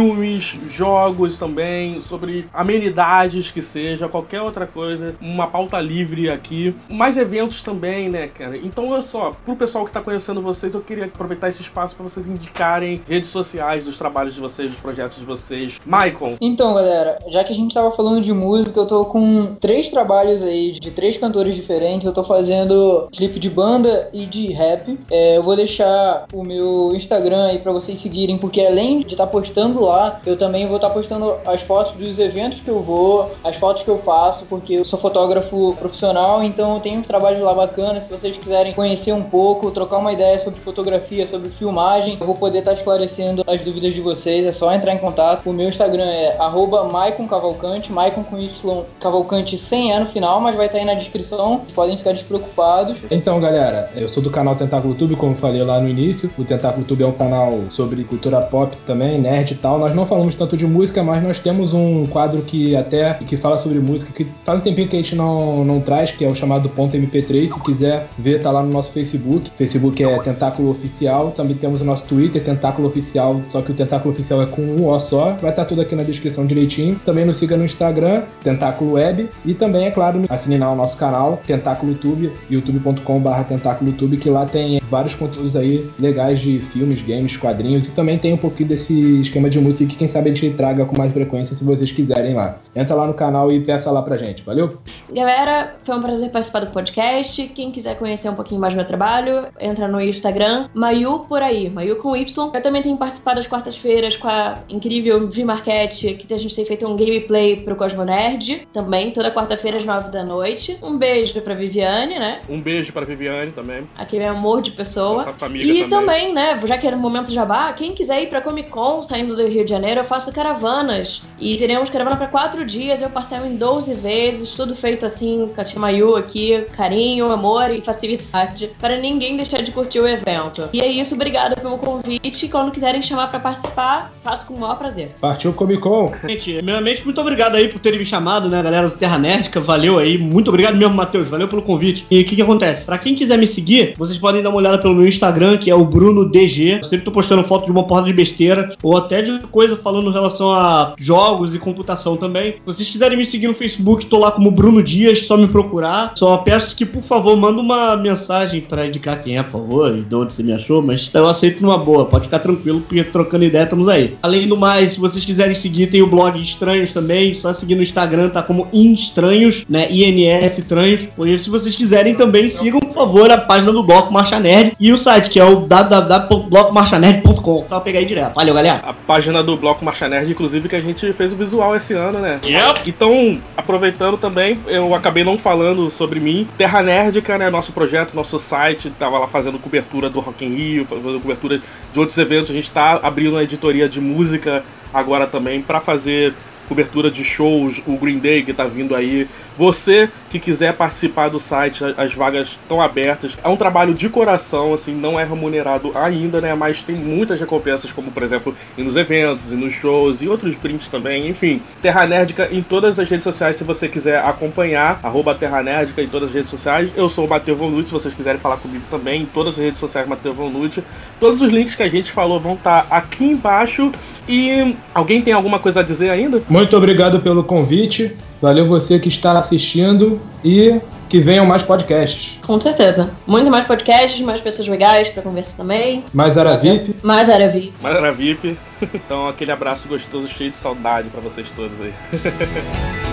jogos 0.71 1.37
também, 1.37 2.03
sobre 2.03 2.49
amenidades 2.53 3.51
que 3.51 3.63
seja, 3.63 4.09
qualquer 4.09 4.43
outra 4.43 4.67
coisa. 4.67 5.15
Uma 5.21 5.47
pauta 5.47 5.81
livre 5.81 6.31
aqui. 6.31 6.75
Mais 6.89 7.17
eventos 7.17 7.63
também, 7.63 8.09
né, 8.09 8.29
cara? 8.29 8.57
Então, 8.57 8.89
olha 8.89 9.03
só, 9.03 9.33
pro 9.45 9.57
pessoal 9.57 9.85
que 9.85 9.93
tá 9.93 10.01
conhecendo 10.01 10.41
vocês, 10.41 10.75
eu 10.75 10.81
queria 10.81 11.07
aproveitar 11.07 11.49
esse 11.49 11.63
espaço 11.63 11.95
para 11.95 12.05
vocês 12.05 12.27
indicarem 12.27 13.01
redes 13.09 13.31
sociais 13.31 13.85
dos 13.85 13.99
trabalhos 13.99 14.35
de 14.35 14.41
vocês, 14.41 14.71
dos 14.71 14.81
projetos 14.81 15.19
de 15.19 15.25
vocês. 15.25 15.81
Michael, 15.85 16.37
Então, 16.41 16.75
galera, 16.75 17.19
já 17.29 17.45
que 17.45 17.53
a 17.53 17.57
gente 17.57 17.75
tava 17.75 17.91
falando 17.91 18.21
de 18.21 18.33
música, 18.33 18.79
eu 18.79 18.87
tô 18.87 19.05
com 19.05 19.55
três 19.61 19.91
trabalhos 19.91 20.43
aí 20.43 20.73
de 20.73 20.91
três 20.91 21.19
cantores 21.19 21.55
diferentes. 21.55 22.07
Eu 22.07 22.15
tô 22.15 22.25
fazendo 22.25 23.09
clipe 23.13 23.39
de 23.39 23.51
banda 23.51 24.09
e 24.13 24.27
de 24.27 24.53
rap. 24.53 24.99
É, 25.11 25.37
eu 25.37 25.43
vou 25.43 25.57
deixar 25.57 26.27
o 26.33 26.43
meu 26.43 26.93
Instagram 26.95 27.47
aí 27.47 27.59
pra 27.59 27.73
vocês 27.73 27.99
seguirem, 27.99 28.39
porque 28.39 28.61
além 28.61 29.01
de 29.01 29.15
estar 29.15 29.27
postando 29.27 29.84
lá, 29.85 30.21
eu 30.27 30.37
também 30.37 30.67
vou 30.67 30.77
estar 30.77 30.91
postando 30.91 31.37
as 31.47 31.63
fotos 31.63 31.97
dos 31.97 32.19
eventos 32.19 32.61
que 32.61 32.69
eu 32.69 32.83
vou, 32.83 33.31
as 33.43 33.57
fotos 33.57 33.83
que 33.83 33.91
eu 33.91 33.99
faço, 33.99 34.47
porque 34.47 34.75
eu 34.75 34.85
sou 34.85 34.99
fotógrafo 34.99 35.75
profissional, 35.79 36.43
então 36.43 36.75
eu 36.75 36.81
tenho 36.81 36.99
um 36.99 37.03
trabalho 37.03 37.43
lá 37.45 37.55
bacana. 37.55 38.01
Se 38.01 38.11
vocês 38.11 38.37
quiserem 38.37 38.73
conhecer 38.73 39.13
um 39.13 39.23
pouco, 39.23 39.71
trocar 39.71 39.99
uma 39.99 40.13
ideia 40.13 40.39
sobre 40.39 40.61
fotografia, 40.61 41.27
sobre 41.27 41.51
filmagem, 41.51 42.17
eu 42.21 42.27
vou 42.27 42.35
poder 42.35 42.61
estar 42.61 42.73
esclarecendo 42.73 43.45
as 43.47 43.63
dúvidas 43.63 43.93
de 43.93 44.01
vocês. 44.01 44.47
É 44.47 44.53
só 44.53 44.73
entrar 44.73 44.95
em 44.95 44.99
contato. 44.99 45.49
O 45.49 45.53
meu 45.53 45.69
Instagram 45.69 46.05
é 46.05 46.37
arroba 46.39 46.85
Maicon 46.85 47.27
com 47.27 48.39
Y 48.39 48.85
Cavalcante 49.01 49.59
sem 49.59 49.91
E 49.91 49.99
no 49.99 50.07
final, 50.07 50.41
mas 50.41 50.57
vai 50.57 50.67
estar 50.67 50.79
aí 50.79 50.85
na 50.85 50.95
descrição. 50.95 51.63
Podem 51.75 51.97
ficar 51.97 52.13
despreocupados. 52.13 52.99
Então, 53.11 53.41
galera, 53.41 53.91
eu 53.95 54.09
sou 54.09 54.23
do 54.23 54.31
canal 54.31 54.55
Tentáculo 54.55 54.95
Tube, 54.95 55.17
como 55.17 55.35
falei 55.35 55.63
lá 55.63 55.81
no 55.81 55.89
início. 55.89 56.31
O 56.39 56.45
Tentáculo 56.45 56.85
Tube 56.85 57.03
é 57.05 57.07
um 57.07 57.13
canal 57.13 57.53
sobre 57.71 58.03
cultura 58.05 58.41
pop 58.41 58.77
também, 58.87 59.19
nerd 59.19 59.53
e 59.53 59.57
tal. 59.57 59.74
Nós 59.79 59.95
não 59.95 60.07
falamos 60.07 60.35
tanto 60.35 60.57
de 60.57 60.67
música, 60.67 61.03
mas 61.03 61.23
nós 61.23 61.39
temos 61.39 61.73
um 61.73 62.07
quadro 62.07 62.43
que 62.43 62.75
até 62.77 63.15
que 63.15 63.37
fala 63.37 63.59
sobre 63.59 63.79
música, 63.79 64.13
que 64.13 64.27
faz 64.45 64.59
um 64.59 64.63
tempinho 64.63 64.89
que 64.89 64.97
a 64.97 64.99
gente 64.99 65.15
não, 65.15 65.65
não 65.65 65.81
traz, 65.81 66.13
que 66.13 66.25
é 66.25 66.29
o 66.29 66.35
chamado 66.35 66.69
Ponto 66.69 66.97
MP3. 66.97 67.49
Se 67.49 67.61
quiser 67.61 68.09
ver, 68.19 68.43
tá 68.43 68.51
lá 68.51 68.63
no 68.63 68.71
nosso 68.71 68.93
Facebook. 68.93 69.51
Facebook 69.57 70.03
é 70.03 70.19
Tentáculo 70.19 70.71
Oficial. 70.71 71.33
Também 71.37 71.57
temos 71.57 71.81
o 71.81 71.85
nosso 71.85 72.05
Twitter, 72.05 72.43
Tentáculo 72.43 72.89
Oficial, 72.89 73.41
só 73.49 73.61
que 73.61 73.73
o 73.73 73.75
Tentáculo 73.75 74.13
Oficial 74.13 74.43
é 74.43 74.47
com 74.47 74.63
um 74.63 74.89
O 74.89 75.01
só. 75.01 75.37
Vai 75.41 75.51
estar 75.51 75.65
tudo 75.65 75.81
aqui 75.81 75.95
na 75.95 76.03
descrição 76.03 76.47
direitinho. 76.47 77.01
Também 77.05 77.25
nos 77.25 77.37
siga 77.37 77.57
no 77.57 77.65
Instagram, 77.65 78.23
Tentáculo 78.43 78.93
Web. 78.93 79.29
E 79.45 79.55
também, 79.55 79.87
é 79.87 79.91
claro, 79.91 80.23
assine 80.29 80.59
lá 80.59 80.73
o 80.73 80.77
nosso 80.77 80.97
canal, 80.97 81.41
Tentáculo 81.47 81.95
Tube, 81.95 82.33
youtube.com.br 82.51 83.43
Tentáculo 83.49 83.93
Tube, 83.93 84.17
que 84.17 84.31
lá 84.31 84.47
tem 84.47 84.81
vários 84.91 85.15
conteúdos 85.15 85.57
aí 85.57 85.89
legais 85.99 86.41
de 86.41 86.59
filmes, 86.59 87.03
games, 87.03 87.37
quadrinhos. 87.37 87.89
E 87.89 87.91
também 87.91 88.19
tem 88.19 88.33
um 88.33 88.37
pouquinho 88.37 88.69
desse 88.71 89.21
esquema 89.21 89.51
de 89.51 89.59
música 89.65 89.87
que 89.87 89.97
quem 89.97 90.09
sabe 90.09 90.31
a 90.31 90.35
gente 90.35 90.55
traga 90.57 90.85
com 90.85 90.97
mais 90.97 91.13
frequência 91.13 91.57
se 91.57 91.65
vocês 91.65 91.91
quiserem 91.91 92.35
lá. 92.35 92.59
Entra 92.75 92.95
lá 92.95 93.07
no 93.07 93.15
canal 93.15 93.51
e 93.51 93.61
peça 93.61 93.91
lá 93.91 94.03
pra 94.03 94.17
gente, 94.17 94.43
valeu? 94.43 94.79
Galera, 95.13 95.75
foi 95.85 95.97
um 95.97 96.03
prazer 96.03 96.31
participar 96.31 96.61
do 96.61 96.71
podcast. 96.71 97.49
Quem 97.49 97.71
quiser 97.71 97.97
conhecer 97.97 98.29
um 98.29 98.35
pouquinho 98.35 98.61
mais 98.61 98.75
do 98.75 98.77
meu 98.77 98.87
trabalho, 98.87 99.47
entra 99.61 99.89
no 99.89 100.01
Instagram, 100.01 100.69
Mayu 100.75 101.21
por 101.21 101.43
aí, 101.43 101.71
Mayu 101.71 101.97
com 101.97 102.17
Y. 102.17 102.51
Eu 102.53 102.63
também 102.63 102.83
tenho 102.83 102.97
participado 102.97 103.41
às 103.41 103.47
quartas-feiras 103.47 104.17
com 104.17 104.29
a 104.29 104.59
incrível 104.69 105.29
Vi 105.29 105.45
Marquette, 105.45 106.15
que 106.15 106.33
a 106.33 106.37
gente 106.37 106.55
tem 106.55 106.65
feito 106.65 106.87
um 106.87 106.97
gameplay 106.97 107.57
pro 107.57 107.77
Cosmo 107.77 108.05
Nerd, 108.05 108.69
também, 108.73 109.11
toda 109.11 109.31
quarta-feira 109.31 109.79
às 109.79 109.85
nove 109.85 110.11
da 110.11 110.23
noite. 110.25 110.79
Um 110.83 110.97
beijo 110.97 111.41
pra 111.41 111.55
Viviane, 111.55 112.19
né? 112.19 112.41
um 112.49 112.61
beijo 112.61 112.93
pra 112.93 113.05
Viviane 113.05 113.53
também. 113.53 113.89
Aquele 113.97 114.25
amor 114.25 114.63
de 114.63 114.73
pessoa. 114.73 115.25
Nossa 115.25 115.39
família 115.39 115.85
E 115.85 115.89
também, 115.89 116.33
né, 116.33 116.59
já 116.67 116.79
que 116.79 116.87
era 116.87 116.97
no 116.97 117.03
momento 117.03 117.33
jabá, 117.33 117.73
quem 117.73 117.93
quiser 117.93 118.23
ir 118.23 118.29
pra 118.29 118.41
Comic 118.41 118.71
Con 118.71 119.03
saindo 119.03 119.35
do 119.35 119.47
Rio 119.55 119.65
de 119.65 119.71
Janeiro, 119.71 120.01
eu 120.01 120.05
faço 120.05 120.33
caravanas. 120.33 121.23
E 121.39 121.57
teremos 121.57 121.89
caravana 121.89 122.17
pra 122.17 122.27
quatro 122.27 122.65
dias, 122.65 123.01
eu 123.01 123.11
parcelo 123.11 123.47
em 123.47 123.57
12 123.57 123.95
vezes, 123.95 124.55
tudo 124.55 124.75
feito 124.75 125.07
assim, 125.07 125.49
com 125.55 125.61
a 125.61 125.65
Tia 125.65 125.81
Mayu 125.81 126.17
aqui, 126.17 126.67
carinho, 126.73 127.31
amor 127.31 127.71
e 127.71 127.81
facilidade, 127.81 128.71
para 128.81 128.97
ninguém 128.99 129.37
deixar 129.37 129.63
de 129.63 129.71
curtir 129.73 130.01
o 130.01 130.09
evento. 130.09 130.69
E 130.73 130.81
é 130.81 130.87
isso, 130.87 131.15
obrigada 131.15 131.57
pelo 131.57 131.79
convite. 131.79 132.49
Quando 132.49 132.73
quiserem 132.73 133.01
chamar 133.01 133.29
pra 133.29 133.39
participar, 133.39 134.13
faço 134.23 134.47
com 134.47 134.55
o 134.55 134.61
maior 134.61 134.77
prazer. 134.77 135.13
Partiu 135.21 135.53
Comic 135.53 135.81
Con! 135.81 136.13
Gente, 136.29 136.55
primeiramente, 136.55 137.05
muito 137.05 137.21
obrigado 137.21 137.55
aí 137.55 137.69
por 137.69 137.81
terem 137.81 137.99
me 137.99 138.07
chamado, 138.07 138.49
né, 138.49 138.63
galera 138.63 138.89
do 138.89 138.97
Terra 138.97 139.19
Nerdica. 139.19 139.61
Valeu 139.61 139.99
aí. 139.99 140.19
Muito 140.19 140.49
obrigado 140.49 140.77
mesmo, 140.77 140.95
Matheus. 140.95 141.29
Valeu 141.29 141.49
pelo 141.49 141.63
convite. 141.63 142.05
E 142.11 142.21
o 142.21 142.25
que 142.25 142.37
que 142.37 142.43
acontece? 142.43 142.85
Pra 142.85 142.99
quem 142.99 143.15
quiser 143.15 143.39
me 143.39 143.47
seguir, 143.47 143.95
vocês 143.97 144.19
podem 144.19 144.43
dar 144.43 144.51
uma 144.51 144.59
olhada 144.59 144.79
pelo 144.79 144.95
meu 144.95 145.07
Instagram, 145.07 145.59
que 145.59 145.71
é 145.71 145.75
o 145.75 145.85
BrunoDG. 145.85 146.79
Eu 146.79 146.85
sempre 146.85 147.05
tô 147.05 147.13
postando 147.13 147.45
foto 147.45 147.67
de 147.67 147.73
uma 147.73 147.85
porta 147.85 148.07
de 148.07 148.13
besteira, 148.13 148.75
ou 148.83 148.97
até 148.97 149.23
de 149.23 149.44
coisa 149.47 149.77
falando 149.77 150.09
em 150.09 150.13
relação 150.13 150.51
a 150.51 150.95
jogos 150.99 151.55
e 151.55 151.59
computação 151.59 152.17
também. 152.17 152.53
Se 152.53 152.61
vocês 152.65 152.91
quiserem 152.91 153.17
me 153.17 153.25
seguir 153.25 153.49
no 153.49 153.55
Facebook, 153.55 154.07
tô 154.07 154.19
lá 154.19 154.31
como 154.31 154.51
Bruno 154.51 154.83
Dias, 154.83 155.27
só 155.27 155.37
me 155.37 155.49
procurar. 155.49 156.13
Só 156.17 156.37
peço 156.39 156.77
que, 156.77 156.85
por 156.85 157.03
favor, 157.03 157.37
manda 157.37 157.61
uma 157.61 157.97
mensagem 157.97 158.61
pra 158.61 158.87
indicar 158.87 159.23
quem 159.23 159.39
é, 159.39 159.43
por 159.43 159.61
favor, 159.61 159.97
e 159.97 160.03
de 160.03 160.15
onde 160.15 160.33
você 160.33 160.43
me 160.43 160.53
achou, 160.53 160.83
mas 160.83 161.11
eu 161.13 161.27
aceito 161.27 161.63
numa 161.63 161.79
boa. 161.79 162.05
Pode 162.07 162.25
ficar 162.25 162.39
tranquilo, 162.39 162.81
porque 162.81 163.05
trocando 163.05 163.45
ideia 163.45 163.65
estamos 163.65 163.89
aí. 163.89 164.15
Além 164.23 164.49
do 164.49 164.57
mais, 164.57 164.93
se 164.93 165.01
vocês 165.01 165.25
quiserem 165.25 165.55
seguir, 165.55 165.89
tem 165.89 166.03
o 166.03 166.07
blog 166.07 166.41
Estranhos 166.41 166.93
também, 166.93 167.35
só 167.35 167.53
seguir 167.53 167.75
no 167.75 167.83
Instagram, 167.83 168.29
tá 168.29 168.43
como 168.43 168.69
Estranhos, 168.73 169.65
né? 169.69 169.89
INS 169.91 170.59
Estranhos. 170.59 171.07
E 171.19 171.39
se 171.39 171.51
vocês 171.51 171.77
quiserem 171.77 172.15
também, 172.15 172.49
sigam, 172.49 172.81
por 172.81 172.94
favor, 172.95 173.31
a 173.31 173.39
página 173.39 173.73
do 173.73 173.83
Bloco 173.83 174.13
Marcha 174.13 174.39
Nerd 174.39 174.77
e 174.79 174.93
o 174.93 174.99
site, 174.99 175.29
que 175.29 175.41
é 175.41 175.45
o 175.45 175.57
www.blocomarchanerd.com. 175.57 177.67
Só 177.69 177.81
pegar 177.81 177.99
aí 177.99 178.05
direto. 178.05 178.35
Valeu, 178.35 178.55
galera. 178.55 178.81
A 178.85 178.93
página 178.93 179.43
do 179.43 179.57
Bloco 179.57 179.85
Marcha 179.85 180.09
Nerd, 180.09 180.31
inclusive, 180.31 180.69
que 180.69 180.77
a 180.77 180.81
gente 180.81 181.13
fez 181.13 181.33
o 181.33 181.37
visual 181.37 181.75
esse 181.75 181.93
ano, 181.93 182.21
né? 182.21 182.39
Yep. 182.45 182.83
Então, 182.87 183.43
aproveitando 183.57 184.17
também, 184.17 184.57
eu 184.67 184.95
acabei 184.95 185.25
não 185.25 185.37
falando 185.37 185.91
sobre 185.91 186.21
mim. 186.21 186.47
Terra 186.57 186.81
Nerdica, 186.83 187.37
né? 187.37 187.51
Nosso 187.51 187.73
projeto, 187.73 188.15
nosso 188.15 188.39
site, 188.39 188.93
tava 188.99 189.19
lá 189.19 189.27
fazendo 189.27 189.59
cobertura 189.59 190.09
do 190.09 190.21
Rock 190.21 190.45
in 190.45 190.55
Rio, 190.55 190.87
fazendo 190.87 191.19
cobertura 191.21 191.61
de 191.93 191.99
outros 191.99 192.17
eventos. 192.17 192.51
A 192.51 192.55
gente 192.55 192.71
tá 192.71 193.01
abrindo 193.03 193.33
uma 193.33 193.43
editoria 193.43 193.89
de 193.89 194.01
música 194.01 194.63
agora 194.93 195.27
também 195.27 195.61
para 195.61 195.81
fazer 195.81 196.33
cobertura 196.69 197.11
de 197.11 197.25
shows, 197.25 197.83
o 197.87 197.97
Green 197.97 198.19
Day 198.19 198.43
que 198.43 198.53
tá 198.53 198.65
vindo 198.65 198.95
aí. 198.95 199.29
Você 199.59 200.09
que 200.35 200.41
quiser 200.41 200.75
participar 200.75 201.29
do 201.29 201.39
site, 201.39 201.85
as 201.97 202.13
vagas 202.13 202.49
estão 202.49 202.83
abertas. 202.83 203.39
É 203.43 203.49
um 203.49 203.57
trabalho 203.57 203.95
de 203.95 204.09
coração, 204.09 204.75
assim, 204.75 204.93
não 204.93 205.19
é 205.19 205.25
remunerado 205.25 205.93
ainda, 205.95 206.41
né? 206.41 206.53
Mas 206.55 206.83
tem 206.83 206.97
muitas 206.97 207.39
recompensas, 207.39 207.93
como 207.93 208.11
por 208.11 208.23
exemplo, 208.23 208.55
ir 208.77 208.83
nos 208.83 208.97
eventos, 208.97 209.53
ir 209.53 209.57
nos 209.57 209.73
shows 209.75 210.23
e 210.23 210.29
outros 210.29 210.57
brindes 210.57 210.89
também. 210.89 211.29
Enfim, 211.29 211.63
Terra 211.81 212.05
Nerdica 212.05 212.49
em 212.51 212.63
todas 212.63 212.99
as 212.99 213.09
redes 213.09 213.23
sociais, 213.23 213.57
se 213.57 213.63
você 213.63 213.89
quiser 213.89 214.19
acompanhar, 214.25 214.99
arroba 215.05 215.35
Terra 215.35 215.63
Nerdica 215.63 216.03
em 216.03 216.09
todas 216.09 216.31
as 216.31 216.35
redes 216.35 216.51
sociais. 216.51 216.93
Eu 216.97 217.09
sou 217.09 217.27
o 217.27 217.31
Matheus 217.31 217.59
Volnucci, 217.59 217.89
se 217.89 217.93
vocês 217.93 218.15
quiserem 218.15 218.41
falar 218.41 218.57
comigo 218.57 218.85
também, 218.91 219.23
em 219.23 219.27
todas 219.27 219.55
as 219.55 219.61
redes 219.61 219.79
sociais 219.79 220.09
Matheus 220.09 220.35
Volnucci. 220.35 220.83
Todos 221.21 221.41
os 221.41 221.51
links 221.51 221.77
que 221.77 221.83
a 221.83 221.89
gente 221.89 222.11
falou 222.11 222.41
vão 222.41 222.55
estar 222.55 222.89
aqui 222.91 223.25
embaixo. 223.25 223.93
E 224.29 224.75
alguém 224.93 225.23
tem 225.23 225.33
alguma 225.33 225.59
coisa 225.59 225.81
a 225.81 225.83
dizer 225.83 226.11
ainda? 226.11 226.43
Muito 226.49 226.77
obrigado 226.77 227.21
pelo 227.21 227.45
convite. 227.45 228.17
Valeu 228.45 228.67
você 228.67 228.99
que 228.99 229.09
está 229.09 229.39
assistindo 229.39 230.21
e 230.45 230.79
que 231.09 231.19
venham 231.19 231.47
mais 231.47 231.63
podcasts. 231.63 232.39
Com 232.47 232.61
certeza. 232.61 233.11
Muito 233.27 233.51
mais 233.51 233.67
podcasts, 233.67 234.21
mais 234.21 234.39
pessoas 234.39 234.69
legais 234.69 235.09
pra 235.09 235.23
conversar 235.23 235.57
também. 235.57 236.05
Mais 236.13 236.37
era 236.37 236.55
VIP. 236.59 236.95
Mais 237.03 237.31
área 237.31 237.49
VIP. 237.49 237.73
Mas 237.81 237.97
era 237.97 238.13
VIP. 238.13 238.59
Então 238.93 239.27
aquele 239.29 239.51
abraço 239.51 239.89
gostoso, 239.89 240.29
cheio 240.29 240.51
de 240.51 240.59
saudade 240.59 241.09
pra 241.09 241.23
vocês 241.23 241.47
todos 241.57 241.73
aí. 241.81 241.95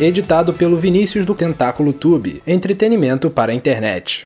Editado 0.00 0.54
pelo 0.54 0.76
Vinícius 0.76 1.26
do 1.26 1.34
Tentáculo 1.34 1.92
Tube. 1.92 2.40
Entretenimento 2.46 3.28
para 3.30 3.50
a 3.50 3.54
internet. 3.54 4.16